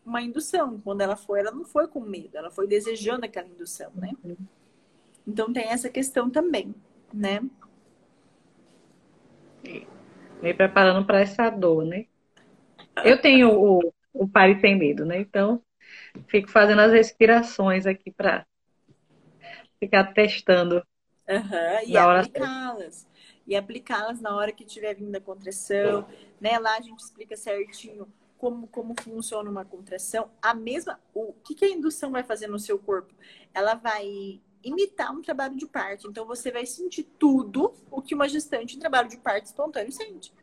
uma 0.05 0.21
indução. 0.21 0.79
Quando 0.81 1.01
ela 1.01 1.15
foi, 1.15 1.39
ela 1.39 1.51
não 1.51 1.65
foi 1.65 1.87
com 1.87 1.99
medo, 1.99 2.37
ela 2.37 2.51
foi 2.51 2.67
desejando 2.67 3.25
aquela 3.25 3.47
indução, 3.47 3.91
né? 3.95 4.11
Então 5.27 5.51
tem 5.51 5.65
essa 5.65 5.89
questão 5.89 6.29
também, 6.29 6.73
né? 7.13 7.41
Me 10.41 10.53
preparando 10.53 11.05
para 11.05 11.21
essa 11.21 11.49
dor, 11.49 11.85
né? 11.85 12.05
Eu 13.03 13.19
tenho 13.19 13.49
o, 13.51 13.93
o 14.13 14.27
pare 14.27 14.59
sem 14.61 14.77
medo, 14.77 15.05
né? 15.05 15.19
Então, 15.19 15.61
fico 16.27 16.49
fazendo 16.49 16.81
as 16.81 16.91
respirações 16.91 17.85
aqui 17.85 18.11
para 18.11 18.45
ficar 19.79 20.13
testando. 20.13 20.85
Uhum, 21.27 21.87
e 21.87 21.97
aplicá-las. 21.97 23.07
E 23.47 23.55
aplicá-las 23.55 24.21
na 24.21 24.35
hora 24.35 24.51
que 24.51 24.65
tiver 24.65 24.95
vindo 24.95 25.15
a 25.15 25.21
contração. 25.21 26.07
Né? 26.39 26.57
Lá 26.59 26.77
a 26.77 26.81
gente 26.81 26.99
explica 26.99 27.35
certinho 27.35 28.07
como, 28.37 28.67
como 28.67 28.95
funciona 28.99 29.49
uma 29.49 29.65
contração. 29.65 30.29
A 30.41 30.53
mesma. 30.53 30.99
O 31.13 31.33
que, 31.33 31.55
que 31.55 31.65
a 31.65 31.69
indução 31.69 32.11
vai 32.11 32.23
fazer 32.23 32.47
no 32.47 32.59
seu 32.59 32.77
corpo? 32.77 33.13
Ela 33.53 33.75
vai 33.75 34.39
imitar 34.63 35.11
um 35.11 35.21
trabalho 35.21 35.55
de 35.55 35.67
parto. 35.67 36.09
Então 36.09 36.25
você 36.25 36.51
vai 36.51 36.65
sentir 36.65 37.03
tudo 37.19 37.73
o 37.91 38.01
que 38.01 38.15
uma 38.15 38.27
gestante 38.27 38.75
em 38.75 38.79
trabalho 38.79 39.09
de 39.09 39.17
parto 39.17 39.45
espontâneo 39.45 39.91
sente. 39.91 40.33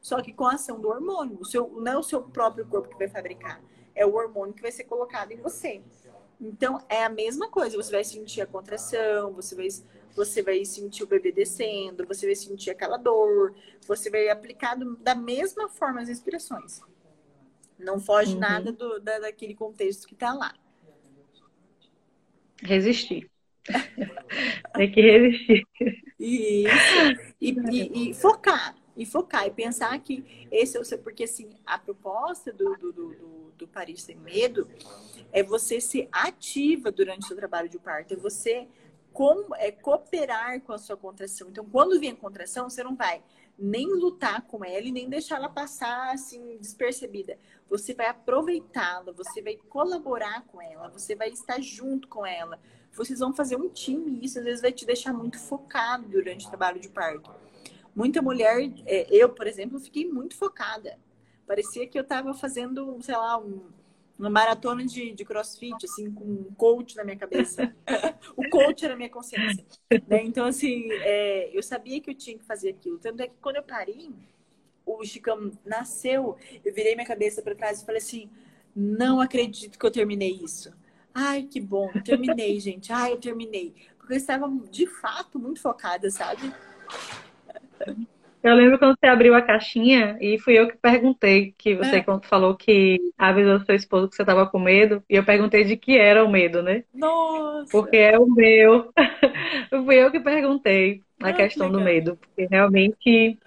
Só 0.00 0.20
que 0.22 0.32
com 0.32 0.46
a 0.46 0.54
ação 0.54 0.80
do 0.80 0.88
hormônio. 0.88 1.38
O 1.40 1.44
seu, 1.44 1.68
não 1.80 1.92
é 1.92 1.98
o 1.98 2.02
seu 2.02 2.22
próprio 2.22 2.66
corpo 2.66 2.88
que 2.88 2.98
vai 2.98 3.08
fabricar, 3.08 3.60
é 3.94 4.06
o 4.06 4.14
hormônio 4.14 4.54
que 4.54 4.62
vai 4.62 4.72
ser 4.72 4.84
colocado 4.84 5.32
em 5.32 5.36
você. 5.36 5.82
Então 6.40 6.82
é 6.88 7.04
a 7.04 7.08
mesma 7.08 7.48
coisa. 7.48 7.76
Você 7.76 7.90
vai 7.90 8.04
sentir 8.04 8.40
a 8.40 8.46
contração, 8.46 9.32
você 9.32 9.54
vai, 9.54 9.68
você 10.16 10.42
vai 10.42 10.64
sentir 10.64 11.02
o 11.02 11.06
bebê 11.06 11.30
descendo, 11.30 12.06
você 12.06 12.26
vai 12.26 12.34
sentir 12.34 12.70
aquela 12.70 12.96
dor, 12.96 13.54
você 13.86 14.10
vai 14.10 14.28
aplicar 14.28 14.74
do, 14.74 14.96
da 14.96 15.14
mesma 15.14 15.68
forma 15.68 16.00
as 16.00 16.08
inspirações. 16.08 16.80
Não 17.78 17.98
foge 18.00 18.34
uhum. 18.34 18.40
nada 18.40 18.72
do, 18.72 19.00
da, 19.00 19.18
daquele 19.18 19.54
contexto 19.54 20.06
que 20.06 20.14
está 20.14 20.32
lá. 20.32 20.54
Resistir. 22.62 23.30
Tem 24.74 24.90
que 24.90 25.00
resistir. 25.00 25.66
Isso. 26.18 27.32
E, 27.40 27.50
e, 27.50 28.10
e, 28.10 28.14
focar. 28.14 28.74
E 29.00 29.06
focar. 29.06 29.46
E 29.46 29.50
pensar 29.50 29.98
que 30.00 30.46
esse 30.52 30.76
é 30.76 30.80
o 30.80 30.84
seu. 30.84 30.98
Porque, 30.98 31.24
assim, 31.24 31.48
a 31.64 31.78
proposta 31.78 32.52
do, 32.52 32.76
do, 32.76 32.92
do, 32.92 33.52
do 33.56 33.66
Paris 33.66 34.02
Sem 34.02 34.16
Medo 34.16 34.68
é 35.32 35.42
você 35.42 35.80
ser 35.80 36.06
ativa 36.12 36.92
durante 36.92 37.24
o 37.24 37.26
seu 37.28 37.36
trabalho 37.36 37.66
de 37.66 37.78
parto. 37.78 38.12
É 38.12 38.16
você 38.16 38.68
com, 39.10 39.54
é, 39.56 39.72
cooperar 39.72 40.60
com 40.60 40.74
a 40.74 40.78
sua 40.78 40.98
contração. 40.98 41.48
Então, 41.48 41.64
quando 41.64 41.98
vem 41.98 42.10
a 42.10 42.16
contração, 42.16 42.68
você 42.68 42.84
não 42.84 42.94
vai 42.94 43.22
nem 43.58 43.86
lutar 43.86 44.42
com 44.42 44.64
ela 44.64 44.86
e 44.86 44.92
nem 44.92 45.08
deixar 45.08 45.36
ela 45.36 45.48
passar 45.48 46.12
assim 46.12 46.56
despercebida. 46.58 47.38
Você 47.68 47.94
vai 47.94 48.06
aproveitá-la, 48.06 49.12
você 49.12 49.42
vai 49.42 49.56
colaborar 49.68 50.44
com 50.46 50.60
ela, 50.60 50.88
você 50.88 51.14
vai 51.14 51.28
estar 51.28 51.60
junto 51.60 52.08
com 52.08 52.26
ela. 52.26 52.58
Vocês 52.92 53.20
vão 53.20 53.32
fazer 53.32 53.56
um 53.56 53.68
time 53.68 54.10
e 54.12 54.24
isso 54.24 54.38
às 54.38 54.44
vezes 54.44 54.60
vai 54.60 54.72
te 54.72 54.84
deixar 54.84 55.12
muito 55.12 55.38
focado 55.38 56.08
durante 56.08 56.46
o 56.46 56.48
trabalho 56.48 56.80
de 56.80 56.88
parto. 56.88 57.30
Muita 57.94 58.22
mulher, 58.22 58.70
é, 58.86 59.06
eu, 59.10 59.28
por 59.28 59.46
exemplo, 59.46 59.78
fiquei 59.78 60.06
muito 60.08 60.36
focada. 60.36 60.98
Parecia 61.46 61.86
que 61.86 61.98
eu 61.98 62.02
estava 62.02 62.32
fazendo, 62.32 62.98
sei 63.02 63.16
lá, 63.16 63.38
um, 63.38 63.60
uma 64.18 64.30
maratona 64.30 64.84
de, 64.84 65.12
de 65.12 65.24
crossfit, 65.24 65.84
assim, 65.84 66.12
com 66.12 66.24
um 66.24 66.54
coach 66.56 66.94
na 66.96 67.02
minha 67.02 67.16
cabeça. 67.16 67.74
o 68.36 68.48
coach 68.48 68.84
era 68.84 68.94
a 68.94 68.96
minha 68.96 69.08
consciência. 69.08 69.64
Né? 70.06 70.22
Então, 70.24 70.44
assim, 70.44 70.88
é, 70.92 71.50
eu 71.56 71.62
sabia 71.62 72.00
que 72.00 72.10
eu 72.10 72.14
tinha 72.14 72.38
que 72.38 72.44
fazer 72.44 72.68
aquilo. 72.70 72.98
Tanto 72.98 73.22
é 73.22 73.26
que 73.26 73.34
quando 73.40 73.56
eu 73.56 73.62
parei, 73.62 74.10
o 74.84 75.04
Chicão 75.04 75.50
nasceu, 75.64 76.36
eu 76.64 76.74
virei 76.74 76.94
minha 76.94 77.06
cabeça 77.06 77.42
para 77.42 77.54
trás 77.54 77.80
e 77.80 77.86
falei 77.86 78.00
assim: 78.00 78.30
não 78.74 79.20
acredito 79.20 79.78
que 79.78 79.86
eu 79.86 79.90
terminei 79.90 80.32
isso. 80.42 80.72
Ai, 81.14 81.42
que 81.42 81.60
bom, 81.60 81.90
terminei, 82.04 82.58
gente. 82.60 82.92
Ai, 82.92 83.12
eu 83.12 83.18
terminei. 83.18 83.74
Porque 83.98 84.12
eu 84.12 84.16
estava 84.16 84.48
de 84.70 84.86
fato 84.86 85.38
muito 85.38 85.60
focada, 85.60 86.10
sabe? 86.10 86.52
Eu 88.42 88.54
lembro 88.54 88.78
quando 88.78 88.96
você 88.98 89.06
abriu 89.06 89.34
a 89.34 89.42
caixinha 89.42 90.16
e 90.18 90.38
fui 90.38 90.58
eu 90.58 90.66
que 90.66 90.76
perguntei, 90.78 91.54
que 91.58 91.74
você 91.74 91.96
é. 91.96 92.04
falou 92.22 92.54
que 92.54 92.98
avisou 93.18 93.60
seu 93.60 93.74
esposo 93.74 94.08
que 94.08 94.16
você 94.16 94.22
estava 94.22 94.46
com 94.46 94.58
medo, 94.58 95.02
e 95.10 95.16
eu 95.16 95.24
perguntei 95.24 95.62
de 95.62 95.76
que 95.76 95.98
era 95.98 96.24
o 96.24 96.30
medo, 96.30 96.62
né? 96.62 96.84
Nossa! 96.94 97.70
Porque 97.70 97.98
é 97.98 98.18
o 98.18 98.26
meu. 98.26 98.90
fui 99.84 99.96
eu 99.96 100.10
que 100.10 100.20
perguntei 100.20 101.02
a 101.22 101.28
ah, 101.28 101.32
questão 101.34 101.66
que 101.66 101.72
do 101.74 101.80
medo, 101.82 102.16
porque 102.16 102.46
realmente 102.50 103.38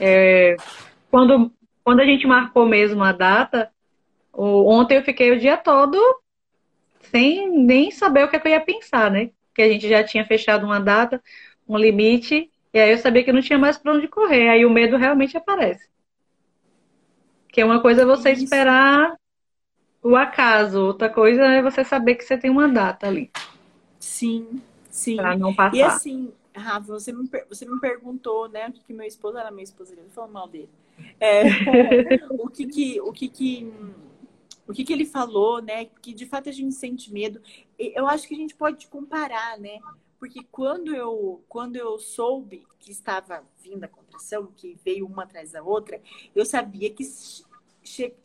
é, 0.00 0.56
quando, 1.10 1.52
quando 1.84 2.00
a 2.00 2.04
gente 2.04 2.26
marcou 2.26 2.66
mesmo 2.66 3.04
a 3.04 3.12
data, 3.12 3.70
o, 4.32 4.68
ontem 4.68 4.96
eu 4.96 5.04
fiquei 5.04 5.30
o 5.30 5.38
dia 5.38 5.56
todo 5.56 5.96
sem 6.98 7.48
nem 7.48 7.92
saber 7.92 8.24
o 8.24 8.28
que, 8.28 8.34
é 8.34 8.38
que 8.40 8.48
eu 8.48 8.52
ia 8.52 8.60
pensar, 8.60 9.10
né? 9.12 9.30
Porque 9.48 9.62
a 9.62 9.68
gente 9.68 9.88
já 9.88 10.02
tinha 10.02 10.24
fechado 10.24 10.66
uma 10.66 10.80
data, 10.80 11.22
um 11.68 11.78
limite, 11.78 12.50
e 12.74 12.80
aí 12.80 12.90
eu 12.90 12.98
sabia 12.98 13.22
que 13.22 13.32
não 13.32 13.40
tinha 13.40 13.56
mais 13.56 13.78
para 13.78 13.92
onde 13.92 14.08
correr. 14.08 14.48
Aí 14.48 14.66
o 14.66 14.70
medo 14.70 14.96
realmente 14.96 15.36
aparece. 15.36 15.88
Que 17.48 17.60
é 17.60 17.64
uma 17.64 17.80
coisa 17.80 18.02
é 18.02 18.04
você 18.04 18.32
Isso. 18.32 18.42
esperar 18.42 19.14
o 20.02 20.16
acaso, 20.16 20.80
outra 20.80 21.08
coisa 21.08 21.44
é 21.44 21.62
você 21.62 21.84
saber 21.84 22.16
que 22.16 22.24
você 22.24 22.36
tem 22.36 22.50
uma 22.50 22.68
data 22.68 23.06
ali. 23.06 23.30
Sim, 24.00 24.60
sim. 24.90 25.14
Pra 25.14 25.38
não 25.38 25.54
passar. 25.54 25.76
E 25.76 25.82
assim, 25.82 26.32
Rafa, 26.52 26.92
você 26.92 27.12
me, 27.12 27.30
você 27.48 27.64
me 27.64 27.78
perguntou, 27.78 28.48
né, 28.48 28.68
o 28.68 28.72
que, 28.72 28.82
que 28.82 28.92
meu 28.92 29.06
esposo 29.06 29.38
era 29.38 29.52
meu 29.52 29.62
esposo, 29.62 29.92
ele 29.92 30.02
não 30.02 30.10
falou 30.10 30.30
mal 30.32 30.48
dele. 30.48 30.68
É, 31.20 31.42
o 32.30 32.48
que 32.48 32.66
que, 32.66 33.00
o 33.00 33.12
que 33.12 33.28
que, 33.28 33.72
o 34.66 34.72
que 34.72 34.84
que 34.84 34.92
ele 34.92 35.06
falou, 35.06 35.62
né, 35.62 35.84
que 36.02 36.12
de 36.12 36.26
fato 36.26 36.48
a 36.48 36.52
gente 36.52 36.74
sente 36.74 37.12
medo. 37.12 37.40
Eu 37.78 38.08
acho 38.08 38.26
que 38.26 38.34
a 38.34 38.38
gente 38.38 38.56
pode 38.56 38.88
comparar, 38.88 39.58
né, 39.60 39.78
porque 40.24 40.42
quando 40.50 40.96
eu, 40.96 41.44
quando 41.50 41.76
eu 41.76 41.98
soube 41.98 42.66
que 42.78 42.90
estava 42.90 43.44
vindo 43.62 43.84
a 43.84 43.88
contração, 43.88 44.46
que 44.56 44.74
veio 44.82 45.04
uma 45.04 45.24
atrás 45.24 45.52
da 45.52 45.62
outra, 45.62 46.00
eu 46.34 46.46
sabia 46.46 46.88
que 46.88 47.04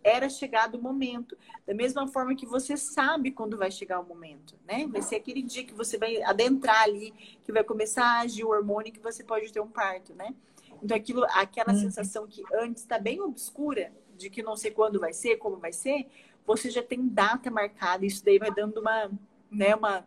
era 0.02 0.30
chegado 0.30 0.76
o 0.76 0.82
momento. 0.82 1.38
Da 1.68 1.74
mesma 1.74 2.08
forma 2.08 2.34
que 2.36 2.46
você 2.46 2.78
sabe 2.78 3.32
quando 3.32 3.58
vai 3.58 3.70
chegar 3.70 4.00
o 4.00 4.06
momento, 4.06 4.56
né? 4.66 4.88
Vai 4.88 5.02
ser 5.02 5.18
aquele 5.18 5.42
dia 5.42 5.66
que 5.66 5.74
você 5.74 5.98
vai 5.98 6.24
adentrar 6.24 6.84
ali, 6.84 7.12
que 7.42 7.52
vai 7.52 7.66
começar 7.66 8.06
a 8.06 8.22
agir 8.22 8.46
o 8.46 8.50
hormônio 8.52 8.94
que 8.94 9.00
você 9.02 9.22
pode 9.22 9.52
ter 9.52 9.60
um 9.60 9.68
parto, 9.68 10.14
né? 10.14 10.34
Então 10.82 10.96
aquilo, 10.96 11.26
aquela 11.32 11.74
uhum. 11.74 11.82
sensação 11.82 12.26
que 12.26 12.42
antes 12.54 12.82
está 12.82 12.98
bem 12.98 13.20
obscura, 13.20 13.92
de 14.16 14.30
que 14.30 14.42
não 14.42 14.56
sei 14.56 14.72
quando 14.72 15.02
vai 15.02 15.12
ser, 15.12 15.36
como 15.36 15.58
vai 15.58 15.74
ser, 15.74 16.08
você 16.48 16.70
já 16.70 16.82
tem 16.82 17.06
data 17.10 17.52
marcada, 17.52 18.06
isso 18.06 18.24
daí 18.24 18.40
vai 18.40 18.54
dando 18.54 18.80
uma, 18.80 19.12
né, 19.52 19.76
uma 19.76 20.06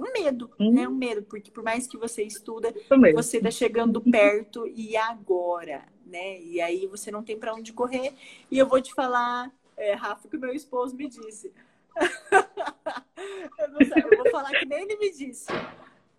um 0.00 0.12
medo, 0.12 0.50
hum. 0.58 0.72
né? 0.72 0.88
Um 0.88 0.94
medo, 0.94 1.22
porque 1.22 1.50
por 1.50 1.62
mais 1.62 1.86
que 1.86 1.96
você 1.96 2.22
estuda, 2.22 2.72
você 3.14 3.36
está 3.36 3.50
chegando 3.50 4.00
perto 4.00 4.66
e 4.66 4.96
agora, 4.96 5.84
né? 6.06 6.40
E 6.40 6.60
aí 6.60 6.86
você 6.86 7.10
não 7.10 7.22
tem 7.22 7.38
para 7.38 7.54
onde 7.54 7.72
correr. 7.72 8.14
E 8.50 8.58
eu 8.58 8.66
vou 8.66 8.80
te 8.80 8.94
falar, 8.94 9.50
é, 9.76 9.94
Rafa, 9.94 10.28
que 10.28 10.36
meu 10.36 10.52
esposo 10.52 10.96
me 10.96 11.08
disse. 11.08 11.52
eu, 13.58 13.68
não 13.68 13.84
sei, 13.86 14.02
eu 14.04 14.16
vou 14.16 14.30
falar 14.30 14.50
que 14.50 14.66
nem 14.66 14.82
ele 14.82 14.96
me 14.96 15.12
disse. 15.12 15.46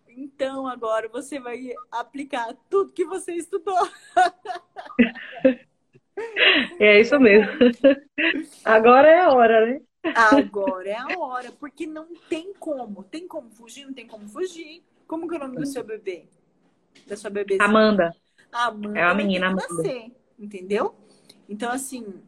Então 0.07 0.67
agora 0.67 1.07
você 1.07 1.39
vai 1.39 1.73
aplicar 1.89 2.55
tudo 2.69 2.93
que 2.93 3.05
você 3.05 3.33
estudou. 3.33 3.77
É 6.79 6.99
isso 6.99 7.19
mesmo. 7.19 7.51
Agora 8.65 9.07
é 9.07 9.19
a 9.21 9.31
hora, 9.31 9.65
né? 9.65 9.81
Agora 10.03 10.89
é 10.89 10.97
a 10.97 11.19
hora, 11.19 11.51
porque 11.51 11.85
não 11.85 12.07
tem 12.27 12.53
como. 12.53 13.03
Tem 13.03 13.27
como 13.27 13.49
fugir? 13.51 13.85
Não 13.85 13.93
tem 13.93 14.07
como 14.07 14.27
fugir. 14.27 14.83
Como 15.07 15.27
que 15.27 15.35
é 15.35 15.37
o 15.37 15.41
nome 15.41 15.57
do 15.57 15.65
seu 15.65 15.83
bebê? 15.83 16.25
Da 17.05 17.15
sua 17.15 17.29
bebê? 17.29 17.57
Amanda. 17.59 18.15
Amanda. 18.51 18.99
É 18.99 19.03
a 19.03 19.13
menina 19.13 19.47
Amanda. 19.47 19.67
Nascer, 19.69 20.11
entendeu? 20.39 20.95
Então, 21.47 21.71
assim, 21.71 22.21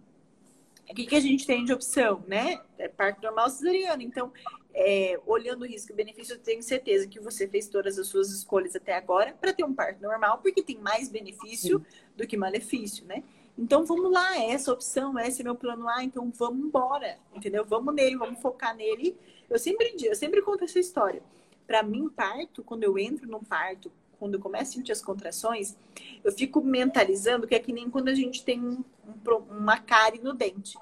o 0.90 0.94
que, 0.94 1.06
que 1.06 1.16
a 1.16 1.20
gente 1.20 1.48
tem 1.48 1.66
de 1.66 1.74
opção, 1.74 2.24
né? 2.28 2.62
É 2.78 2.88
parto 2.88 3.22
normal 3.22 3.50
cesariana. 3.50 4.04
Então, 4.04 4.32
é, 4.74 5.20
olhando 5.26 5.64
o 5.64 5.68
risco 5.68 5.92
e 5.92 5.96
benefício, 5.96 6.36
eu 6.36 6.40
tenho 6.40 6.62
certeza 6.62 7.08
que 7.08 7.20
você 7.20 7.48
fez 7.48 7.68
todas 7.68 7.98
as 7.98 8.08
suas 8.08 8.30
escolhas 8.32 8.76
até 8.76 8.96
agora 8.96 9.34
para 9.40 9.54
ter 9.54 9.64
um 9.64 9.74
parto 9.74 10.02
normal, 10.02 10.40
porque 10.40 10.62
tem 10.62 10.78
mais 10.78 11.10
benefício 11.10 11.80
Sim. 11.80 11.86
do 12.16 12.28
que 12.28 12.36
malefício, 12.36 13.06
né? 13.06 13.24
Então 13.58 13.86
vamos 13.86 14.12
lá, 14.12 14.36
é 14.36 14.52
essa 14.52 14.74
opção, 14.74 15.18
esse 15.20 15.42
é 15.42 15.44
meu 15.44 15.56
plano 15.56 15.88
A, 15.88 16.04
então 16.04 16.32
vamos 16.36 16.66
embora, 16.66 17.18
entendeu? 17.34 17.64
Vamos 17.64 17.94
nele, 17.94 18.18
vamos 18.18 18.42
focar 18.42 18.76
nele. 18.76 19.16
Eu 19.50 19.60
sempre 19.60 19.96
eu 20.02 20.16
sempre 20.16 20.42
conto 20.42 20.64
essa 20.64 20.80
história. 20.80 21.22
Para 21.68 21.84
mim, 21.84 22.10
parto, 22.10 22.64
quando 22.64 22.84
eu 22.84 22.98
entro 22.98 23.28
num 23.28 23.44
parto, 23.44 23.92
quando 24.20 24.36
eu 24.36 24.40
começo 24.40 24.72
a 24.72 24.74
sentir 24.76 24.92
as 24.92 25.02
contrações, 25.02 25.78
eu 26.24 26.32
fico 26.32 26.62
mentalizando 26.62 27.46
que 27.46 27.56
é 27.56 27.60
que 27.60 27.72
nem 27.72 27.90
quando 27.90 28.08
a 28.08 28.16
gente 28.16 28.44
tem 28.44 28.60
um, 28.60 28.84
um, 29.06 29.38
uma 29.52 29.78
cárie 29.80 30.20
no 30.22 30.34
dente. 30.34 30.78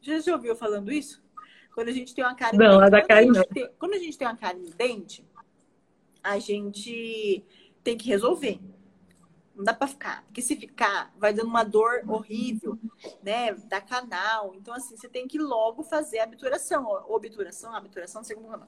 Já, 0.00 0.18
já 0.20 0.34
ouviu 0.34 0.54
falando 0.54 0.92
isso? 0.92 1.22
Quando 1.74 1.88
a 1.88 1.92
gente 1.92 2.14
tem 2.14 2.22
uma 2.22 2.34
cárie 2.34 2.58
não, 2.58 2.74
no 2.74 2.80
dente. 2.80 2.90
Da 2.90 3.02
cárie 3.02 3.28
não. 3.28 3.42
Tem, 3.42 3.70
quando 3.78 3.94
a 3.94 3.98
gente 3.98 4.16
tem 4.16 4.28
uma 4.28 4.36
cárie 4.36 4.60
no 4.60 4.70
dente, 4.70 5.24
a 6.22 6.38
gente 6.38 7.44
tem 7.82 7.96
que 7.96 8.08
resolver. 8.08 8.60
Não 9.54 9.64
dá 9.64 9.72
para 9.72 9.86
ficar. 9.86 10.24
Porque 10.24 10.42
se 10.42 10.56
ficar, 10.56 11.14
vai 11.16 11.32
dando 11.32 11.48
uma 11.48 11.62
dor 11.62 12.02
horrível, 12.08 12.78
né? 13.22 13.54
Da 13.54 13.80
canal. 13.80 14.54
Então, 14.54 14.74
assim, 14.74 14.96
você 14.96 15.08
tem 15.08 15.28
que 15.28 15.38
logo 15.38 15.82
fazer 15.82 16.18
a 16.18 16.24
obturação. 16.24 16.86
Obturação, 17.08 17.74
obturação, 17.76 18.24
segundo 18.24 18.50
nome. 18.50 18.64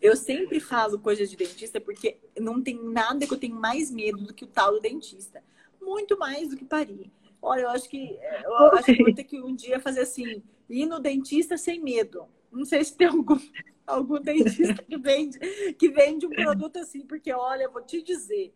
Eu 0.00 0.14
sempre 0.16 0.60
falo 0.60 0.98
coisas 0.98 1.30
de 1.30 1.36
dentista 1.36 1.80
porque 1.80 2.18
não 2.38 2.62
tem 2.62 2.80
nada 2.82 3.26
que 3.26 3.32
eu 3.32 3.38
tenho 3.38 3.56
mais 3.56 3.90
medo 3.90 4.24
do 4.24 4.34
que 4.34 4.44
o 4.44 4.48
tal 4.48 4.72
do 4.72 4.80
dentista. 4.80 5.42
Muito 5.80 6.18
mais 6.18 6.50
do 6.50 6.56
que 6.56 6.64
parir. 6.64 7.10
Olha, 7.40 7.62
eu 7.62 7.70
acho 7.70 7.88
que 7.88 8.18
eu 8.44 8.54
acho 8.74 8.84
que 8.84 9.02
vou 9.02 9.14
ter 9.14 9.24
que 9.24 9.40
um 9.40 9.54
dia 9.54 9.80
fazer 9.80 10.00
assim, 10.00 10.42
ir 10.68 10.86
no 10.86 11.00
dentista 11.00 11.56
sem 11.56 11.80
medo. 11.80 12.26
Não 12.50 12.64
sei 12.64 12.84
se 12.84 12.96
tem 12.96 13.06
algum, 13.06 13.38
algum 13.86 14.20
dentista 14.20 14.82
que 14.82 14.98
vende, 14.98 15.38
que 15.74 15.88
vende 15.88 16.26
um 16.26 16.30
produto 16.30 16.78
assim, 16.78 17.00
porque 17.00 17.32
olha, 17.32 17.64
eu 17.64 17.72
vou 17.72 17.82
te 17.82 18.02
dizer, 18.02 18.52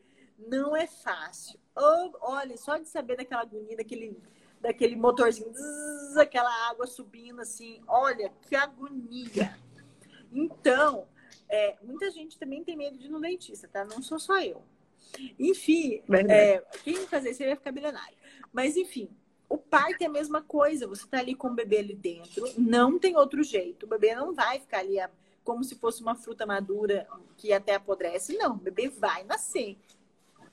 não 0.48 0.76
é 0.76 0.86
fácil. 0.86 1.58
Ou, 1.74 2.16
olha, 2.20 2.56
só 2.56 2.76
de 2.76 2.88
saber 2.88 3.16
daquela 3.16 3.42
agonia, 3.42 3.76
daquele, 3.76 4.18
daquele 4.60 4.96
motorzinho, 4.96 5.52
zzz, 5.52 6.16
aquela 6.16 6.52
água 6.68 6.86
subindo 6.86 7.40
assim, 7.40 7.82
olha, 7.86 8.32
que 8.42 8.54
agonia. 8.54 9.56
Então, 10.32 11.06
é, 11.48 11.76
muita 11.82 12.10
gente 12.10 12.38
também 12.38 12.64
tem 12.64 12.76
medo 12.76 12.98
de 12.98 13.06
ir 13.06 13.10
no 13.10 13.20
dentista, 13.20 13.68
tá? 13.68 13.84
Não 13.84 14.02
sou 14.02 14.18
só 14.18 14.40
eu. 14.40 14.62
Enfim, 15.38 16.02
é, 16.28 16.62
quem 16.82 16.96
fazer 17.06 17.30
isso 17.30 17.44
vai 17.44 17.56
ficar 17.56 17.72
milionário. 17.72 18.16
Mas, 18.52 18.76
enfim, 18.76 19.10
o 19.48 19.58
parto 19.58 20.00
é 20.02 20.06
a 20.06 20.10
mesma 20.10 20.40
coisa. 20.40 20.86
Você 20.86 21.06
tá 21.06 21.18
ali 21.18 21.34
com 21.34 21.48
o 21.48 21.54
bebê 21.54 21.78
ali 21.78 21.94
dentro, 21.94 22.44
não 22.56 22.98
tem 22.98 23.16
outro 23.16 23.42
jeito. 23.42 23.84
O 23.84 23.88
bebê 23.88 24.14
não 24.14 24.32
vai 24.32 24.58
ficar 24.60 24.78
ali 24.78 24.96
como 25.44 25.62
se 25.64 25.74
fosse 25.74 26.00
uma 26.00 26.14
fruta 26.14 26.46
madura 26.46 27.06
que 27.36 27.52
até 27.52 27.74
apodrece. 27.74 28.36
Não, 28.36 28.52
o 28.52 28.58
bebê 28.58 28.88
vai 28.88 29.24
nascer. 29.24 29.76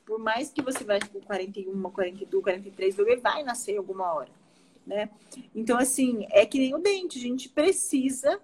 Por 0.10 0.18
mais 0.18 0.49
que 0.49 0.60
você 0.60 0.84
vá 0.84 0.99
com 0.99 1.22
41, 1.22 1.84
42, 1.91 2.43
43, 2.43 2.95
o 2.95 3.05
bebê 3.05 3.18
vai 3.18 3.43
nascer 3.43 3.78
alguma 3.78 4.12
hora, 4.12 4.32
né? 4.84 5.07
Então, 5.53 5.78
assim, 5.78 6.26
é 6.32 6.47
que 6.47 6.57
nem 6.57 6.74
o 6.74 6.80
dente. 6.80 7.20
A 7.20 7.22
gente 7.22 7.47
precisa 7.47 8.41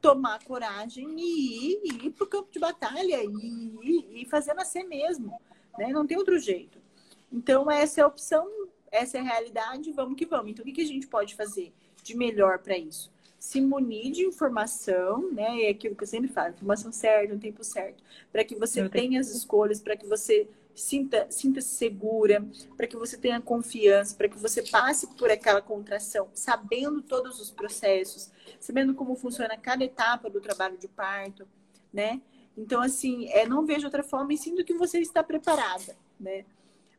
tomar 0.00 0.42
coragem 0.42 1.08
e 1.16 1.74
ir, 1.74 2.06
ir 2.06 2.10
para 2.10 2.24
o 2.24 2.26
campo 2.26 2.50
de 2.50 2.58
batalha 2.58 3.22
e, 3.22 4.20
e 4.20 4.26
fazer 4.28 4.52
nascer 4.54 4.82
mesmo, 4.82 5.40
né? 5.78 5.90
Não 5.90 6.04
tem 6.04 6.16
outro 6.16 6.40
jeito. 6.40 6.82
Então, 7.30 7.70
essa 7.70 8.00
é 8.00 8.02
a 8.02 8.08
opção, 8.08 8.50
essa 8.90 9.16
é 9.16 9.20
a 9.20 9.24
realidade, 9.24 9.92
vamos 9.92 10.16
que 10.16 10.26
vamos. 10.26 10.50
Então, 10.50 10.64
o 10.64 10.66
que, 10.66 10.72
que 10.72 10.82
a 10.82 10.86
gente 10.86 11.06
pode 11.06 11.36
fazer 11.36 11.72
de 12.02 12.16
melhor 12.16 12.58
para 12.58 12.76
isso? 12.76 13.12
Se 13.38 13.60
munir 13.60 14.12
de 14.12 14.24
informação, 14.24 15.30
né? 15.32 15.62
É 15.62 15.70
aquilo 15.70 15.94
que 15.94 16.02
eu 16.02 16.08
sempre 16.08 16.28
falo, 16.28 16.50
informação 16.50 16.92
certa, 16.92 17.34
no 17.34 17.40
tempo 17.40 17.62
certo, 17.62 18.02
para 18.32 18.44
que 18.44 18.54
você 18.56 18.88
tenha 18.88 19.20
as 19.20 19.28
escolhas, 19.28 19.80
para 19.80 19.96
que 19.96 20.06
você 20.06 20.48
sinta, 20.74 21.26
sinta-se 21.30 21.74
segura, 21.74 22.46
para 22.76 22.86
que 22.86 22.96
você 22.96 23.16
tenha 23.16 23.40
confiança, 23.40 24.14
para 24.14 24.28
que 24.28 24.38
você 24.38 24.62
passe 24.62 25.06
por 25.14 25.30
aquela 25.30 25.62
contração, 25.62 26.28
sabendo 26.34 27.02
todos 27.02 27.40
os 27.40 27.50
processos, 27.50 28.30
sabendo 28.60 28.94
como 28.94 29.16
funciona 29.16 29.56
cada 29.56 29.84
etapa 29.84 30.28
do 30.28 30.40
trabalho 30.40 30.76
de 30.76 30.88
parto, 30.88 31.48
né? 31.92 32.20
Então, 32.56 32.80
assim, 32.80 33.28
é, 33.28 33.46
não 33.46 33.66
vejo 33.66 33.86
outra 33.86 34.02
forma 34.02 34.32
e 34.32 34.38
sinto 34.38 34.64
que 34.64 34.74
você 34.74 34.98
está 35.00 35.22
preparada, 35.22 35.96
né? 36.18 36.44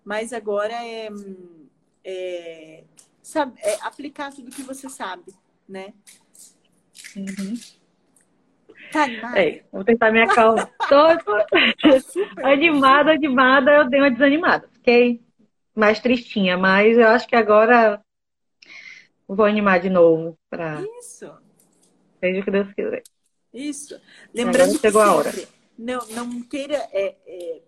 Mas 0.03 0.33
agora 0.33 0.73
é, 0.73 1.09
é, 2.03 2.83
sabe, 3.21 3.59
é 3.61 3.75
aplicar 3.81 4.33
tudo 4.33 4.51
que 4.51 4.63
você 4.63 4.89
sabe, 4.89 5.33
né? 5.67 5.93
Uhum. 7.15 7.55
Tá? 8.91 9.07
É, 9.37 9.63
vou 9.71 9.83
tentar 9.83 10.11
me 10.11 10.21
acalmar. 10.21 10.69
Tô, 10.87 11.17
tô... 11.17 12.47
animada, 12.47 13.11
animada, 13.11 13.71
eu 13.71 13.89
dei 13.89 13.99
uma 13.99 14.11
desanimada. 14.11 14.69
Fiquei 14.73 15.21
mais 15.75 15.99
tristinha, 15.99 16.57
mas 16.57 16.97
eu 16.97 17.07
acho 17.07 17.27
que 17.27 17.35
agora 17.35 18.01
vou 19.27 19.45
animar 19.45 19.79
de 19.79 19.89
novo. 19.89 20.37
Pra... 20.49 20.81
Isso. 20.99 21.31
Seja 22.19 22.39
o 22.39 22.43
que 22.43 22.51
Deus 22.51 22.73
quiser. 22.73 23.03
Isso. 23.53 23.99
Lembrando 24.33 24.73
que 24.73 24.79
chegou 24.79 25.01
a 25.01 25.13
hora. 25.13 25.31
Não, 25.77 26.05
não 26.07 26.41
queira. 26.41 26.77
É, 26.91 27.15
é, 27.25 27.61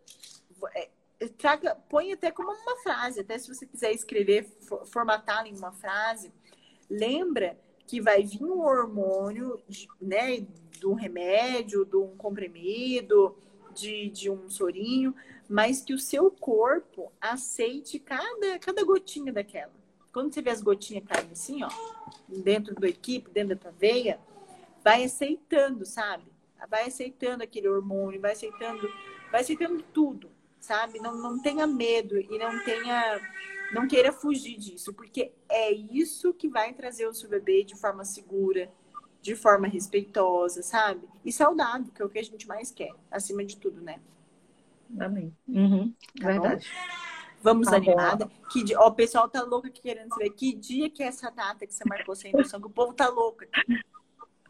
é, 0.76 1.28
traga, 1.38 1.76
põe 1.90 2.14
até 2.14 2.32
como 2.32 2.52
uma 2.52 2.78
frase, 2.78 3.20
até 3.20 3.38
se 3.38 3.54
você 3.54 3.66
quiser 3.66 3.92
escrever, 3.92 4.48
formatá-la 4.92 5.48
em 5.48 5.58
uma 5.58 5.72
frase. 5.72 6.32
Lembra 6.90 7.58
que 7.90 8.00
vai 8.00 8.22
vir 8.24 8.44
um 8.44 8.62
hormônio, 8.62 9.60
né, 10.00 10.46
de 10.78 10.86
um 10.86 10.94
remédio, 10.94 11.84
de 11.84 11.98
um 11.98 12.16
comprimido, 12.16 13.36
de, 13.74 14.12
de 14.12 14.30
um 14.30 14.48
sorinho, 14.48 15.16
mas 15.50 15.82
que 15.82 15.92
o 15.92 15.98
seu 15.98 16.30
corpo 16.30 17.12
aceite 17.20 17.98
cada, 17.98 18.60
cada 18.60 18.84
gotinha 18.84 19.34
daquela. 19.34 19.74
Quando 20.14 20.32
você 20.32 20.40
vê 20.40 20.52
as 20.52 20.62
gotinhas 20.62 21.04
caindo 21.04 21.32
assim, 21.32 21.64
ó, 21.64 21.70
dentro 22.28 22.76
do 22.76 22.86
equipe, 22.86 23.32
dentro 23.32 23.56
da 23.56 23.62
tua 23.62 23.72
veia, 23.72 24.20
vai 24.84 25.04
aceitando, 25.04 25.84
sabe? 25.84 26.26
Vai 26.70 26.86
aceitando 26.86 27.44
aquele 27.44 27.68
hormônio, 27.68 28.22
vai 28.22 28.34
aceitando, 28.34 28.88
vai 29.32 29.42
aceitando 29.42 29.84
tudo, 29.92 30.30
sabe? 30.60 31.00
Não, 31.00 31.18
não 31.18 31.42
tenha 31.42 31.66
medo 31.66 32.20
e 32.20 32.38
não 32.38 32.64
tenha, 32.64 33.20
não 33.74 33.88
queira 33.88 34.12
fugir 34.12 34.58
disso, 34.58 34.94
porque 34.94 35.32
é 35.50 35.72
isso 35.72 36.34
que 36.34 36.48
vai 36.48 36.74
trazer 36.74 37.08
o 37.08 37.14
seu 37.14 37.30
bebê 37.30 37.64
de 37.64 37.76
forma 37.76 38.04
segura, 38.04 38.70
de 39.22 39.36
forma 39.36 39.68
respeitosa, 39.68 40.62
sabe? 40.64 41.08
E 41.24 41.32
saudável, 41.32 41.92
que 41.94 42.02
é 42.02 42.06
o 42.06 42.10
que 42.10 42.20
a 42.20 42.24
gente 42.24 42.48
mais 42.48 42.72
quer, 42.72 42.94
acima 43.12 43.44
de 43.44 43.58
tudo, 43.58 43.82
né? 43.82 44.00
Amém. 45.00 45.34
Uhum. 45.48 45.94
Tá 46.20 46.28
Verdade. 46.28 46.68
Bom? 46.68 47.10
Vamos 47.42 47.68
tá 47.68 47.78
animada. 47.78 48.30
Que 48.52 48.64
dia... 48.64 48.80
Ó, 48.80 48.88
o 48.88 48.94
pessoal 48.94 49.30
tá 49.30 49.44
louco 49.44 49.68
aqui 49.68 49.82
querendo 49.82 50.10
saber 50.10 50.32
que 50.32 50.54
dia 50.54 50.90
que 50.90 51.04
é 51.04 51.08
essa 51.08 51.30
data 51.30 51.66
que 51.66 51.74
você 51.74 51.84
marcou 51.88 52.16
sem 52.16 52.34
noção, 52.34 52.60
que 52.60 52.68
o 52.68 52.72
povo 52.72 52.94
tá 52.94 53.08
louco 53.08 53.44
aqui. 53.44 53.80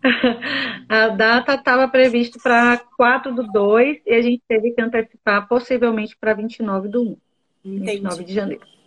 A 0.87 1.09
data 1.09 1.55
estava 1.55 1.87
prevista 1.87 2.39
para 2.41 2.77
4 2.95 3.35
do 3.35 3.43
2 3.43 4.01
e 4.05 4.13
a 4.13 4.21
gente 4.21 4.41
teve 4.47 4.71
que 4.71 4.81
antecipar 4.81 5.47
possivelmente 5.47 6.15
para 6.17 6.33
29 6.33 6.87
do 6.87 7.01
1. 7.03 7.17
Entendi. 7.65 7.91
29 7.91 8.23
de 8.23 8.33
janeiro. 8.33 8.78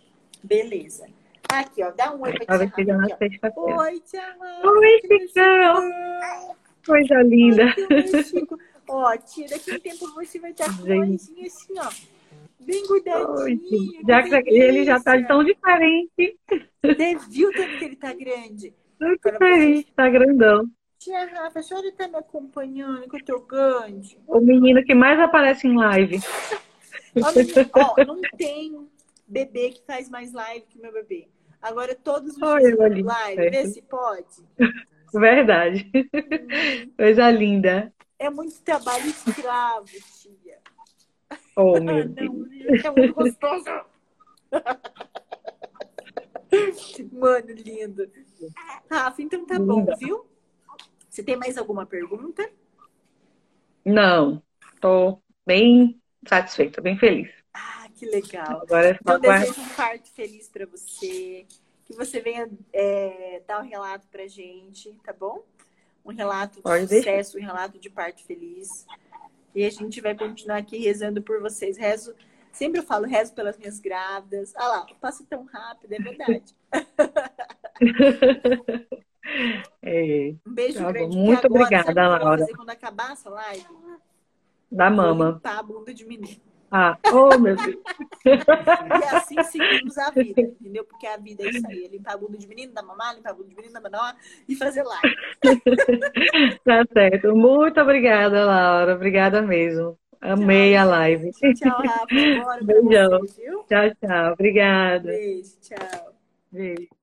Beleza. 0.43 1.07
Aqui, 1.51 1.83
ó, 1.83 1.91
dá 1.91 2.13
um 2.13 2.21
oi 2.21 2.33
pra 2.45 2.67
tia 2.67 2.97
na 2.97 3.15
sexta 3.15 3.53
Oi, 3.55 3.99
tia 4.01 4.35
Oi, 4.63 5.01
Chicão. 5.01 5.89
Coisa 6.85 7.21
linda. 7.21 7.75
ó, 8.89 9.15
tia, 9.17 9.47
daqui 9.47 9.71
a 9.71 9.75
um 9.75 9.79
tempo 9.79 10.13
você 10.15 10.39
vai 10.39 10.51
estar 10.51 10.65
com 10.75 10.83
uma 10.83 11.05
assim, 11.05 11.73
ó. 11.77 11.89
Bem 12.59 12.85
cuidadinho. 12.87 14.01
Já 14.07 14.41
que 14.41 14.49
ele 14.49 14.83
já 14.83 14.99
tá 14.99 15.21
tão 15.23 15.43
diferente. 15.43 16.37
Você 16.83 17.17
viu 17.29 17.51
tanto 17.51 17.77
que 17.77 17.85
ele 17.85 17.95
tá 17.95 18.13
grande? 18.13 18.73
Muito 18.99 19.31
diferente, 19.31 19.87
você... 19.87 19.93
tá 19.95 20.09
grandão. 20.09 20.65
Tia 20.97 21.25
Rafa, 21.25 21.59
a 21.59 21.63
senhora 21.63 21.91
tá 21.91 22.07
me 22.07 22.15
acompanhando 22.15 23.09
que 23.09 23.15
eu 23.17 23.25
tô 23.25 23.39
grande? 23.41 24.17
O 24.25 24.39
menino 24.39 24.83
que 24.83 24.95
mais 24.95 25.19
aparece 25.19 25.67
em 25.67 25.75
live. 25.75 26.19
ó, 27.73 27.93
ó, 27.97 28.05
não 28.05 28.21
tem 28.37 28.75
bebê 29.27 29.71
que 29.71 29.83
faz 29.85 30.09
mais 30.09 30.33
live 30.33 30.65
que 30.67 30.79
meu 30.79 30.91
bebê. 30.91 31.27
Agora 31.61 31.95
todos 31.95 32.35
os 32.35 32.41
Oi, 32.41 33.01
live, 33.01 33.49
vê 33.49 33.67
se 33.67 33.81
pode. 33.81 34.43
Verdade. 35.13 35.89
Hum. 35.95 36.91
Coisa 36.97 37.31
linda. 37.31 37.93
É 38.19 38.29
muito 38.29 38.59
trabalho 38.61 39.05
escravo, 39.05 39.85
tia. 39.85 40.59
Oh, 41.55 41.79
meu 41.79 42.07
Deus. 42.07 42.83
é 42.83 42.91
muito 42.91 43.13
gostoso. 43.13 43.65
Mano, 47.11 47.47
lindo. 47.47 48.09
Rafa, 48.89 49.21
então 49.21 49.45
tá 49.45 49.57
bom, 49.57 49.85
viu? 49.97 50.25
Você 51.09 51.23
tem 51.23 51.35
mais 51.35 51.57
alguma 51.57 51.85
pergunta? 51.85 52.47
Não, 53.85 54.41
tô 54.79 55.19
bem 55.45 55.99
satisfeita, 56.27 56.81
bem 56.81 56.97
feliz 56.97 57.42
que 58.03 58.21
legal. 58.21 58.61
Agora 58.61 58.89
é 58.89 58.97
então, 58.99 59.19
desejo 59.19 59.61
um 59.61 59.69
parto 59.69 60.11
feliz 60.11 60.49
para 60.49 60.65
você. 60.65 61.45
Que 61.85 61.93
você 61.93 62.21
venha 62.21 62.49
é, 62.71 63.41
dar 63.45 63.61
um 63.61 63.67
relato 63.67 64.07
pra 64.07 64.25
gente, 64.27 64.97
tá 65.03 65.13
bom? 65.13 65.43
Um 66.05 66.13
relato 66.13 66.57
de 66.57 66.61
Pode 66.61 66.83
sucesso, 66.83 67.33
deixar. 67.33 67.37
um 67.37 67.55
relato 67.55 67.79
de 67.79 67.89
parto 67.89 68.23
feliz. 68.23 68.85
E 69.53 69.65
a 69.65 69.69
gente 69.69 70.01
vai 70.01 70.15
continuar 70.15 70.57
aqui 70.57 70.77
rezando 70.77 71.21
por 71.21 71.41
vocês. 71.41 71.77
Rezo, 71.77 72.15
sempre 72.51 72.79
eu 72.79 72.83
falo, 72.83 73.05
rezo 73.05 73.33
pelas 73.33 73.57
minhas 73.57 73.79
grávidas. 73.79 74.53
Ah 74.55 74.67
lá, 74.67 74.87
passa 74.99 75.25
tão 75.29 75.45
rápido, 75.45 75.93
é 75.93 75.99
verdade. 75.99 76.55
É, 79.81 80.33
um 80.45 80.53
beijo 80.53 80.79
tá 80.79 80.91
grande. 80.91 81.17
Muito 81.17 81.45
agora, 81.45 81.63
obrigada, 81.63 82.07
Laura. 82.07 82.45
Quando 82.55 82.69
acabar 82.69 83.13
essa 83.13 83.29
live? 83.29 83.65
Da 84.71 84.89
mama. 84.89 85.31
Limpar 85.31 85.59
a 85.59 85.63
bunda 85.63 85.93
de 85.93 86.05
menino. 86.05 86.41
Ah, 86.75 86.97
oh 87.13 87.37
meu 87.37 87.55
Deus. 87.55 87.77
E 88.25 89.15
assim 89.15 89.43
seguimos 89.43 89.95
a 89.95 90.09
vida, 90.09 90.41
entendeu? 90.41 90.83
Porque 90.83 91.05
a 91.05 91.17
vida 91.17 91.43
é 91.43 91.49
isso 91.49 91.67
aí, 91.67 91.85
é 91.85 91.87
limpar 91.87 92.15
a 92.15 92.17
bunda 92.17 92.35
de 92.35 92.47
menino, 92.47 92.73
da 92.73 92.81
mamá, 92.81 93.13
limpar 93.13 93.29
a 93.29 93.33
bunda 93.33 93.49
de 93.49 93.55
menino, 93.55 93.73
da 93.73 93.79
menor 93.79 94.15
e 94.49 94.55
fazer 94.55 94.81
live. 94.81 95.15
tá 96.65 96.83
certo. 96.91 97.35
Muito 97.35 97.79
obrigada, 97.79 98.43
Laura. 98.43 98.95
Obrigada 98.95 99.39
mesmo. 99.43 99.95
Amei 100.19 100.73
tchau, 100.73 100.81
a 100.81 100.85
live. 100.85 101.31
Tchau, 101.31 101.77
Rafa. 101.77 102.63
Beijão. 102.63 103.19
Você, 103.19 103.45
tchau, 103.69 103.95
tchau. 104.01 104.33
Obrigada. 104.33 105.09
Beijo, 105.09 105.59
tchau. 105.61 106.15
Beijo. 106.51 107.02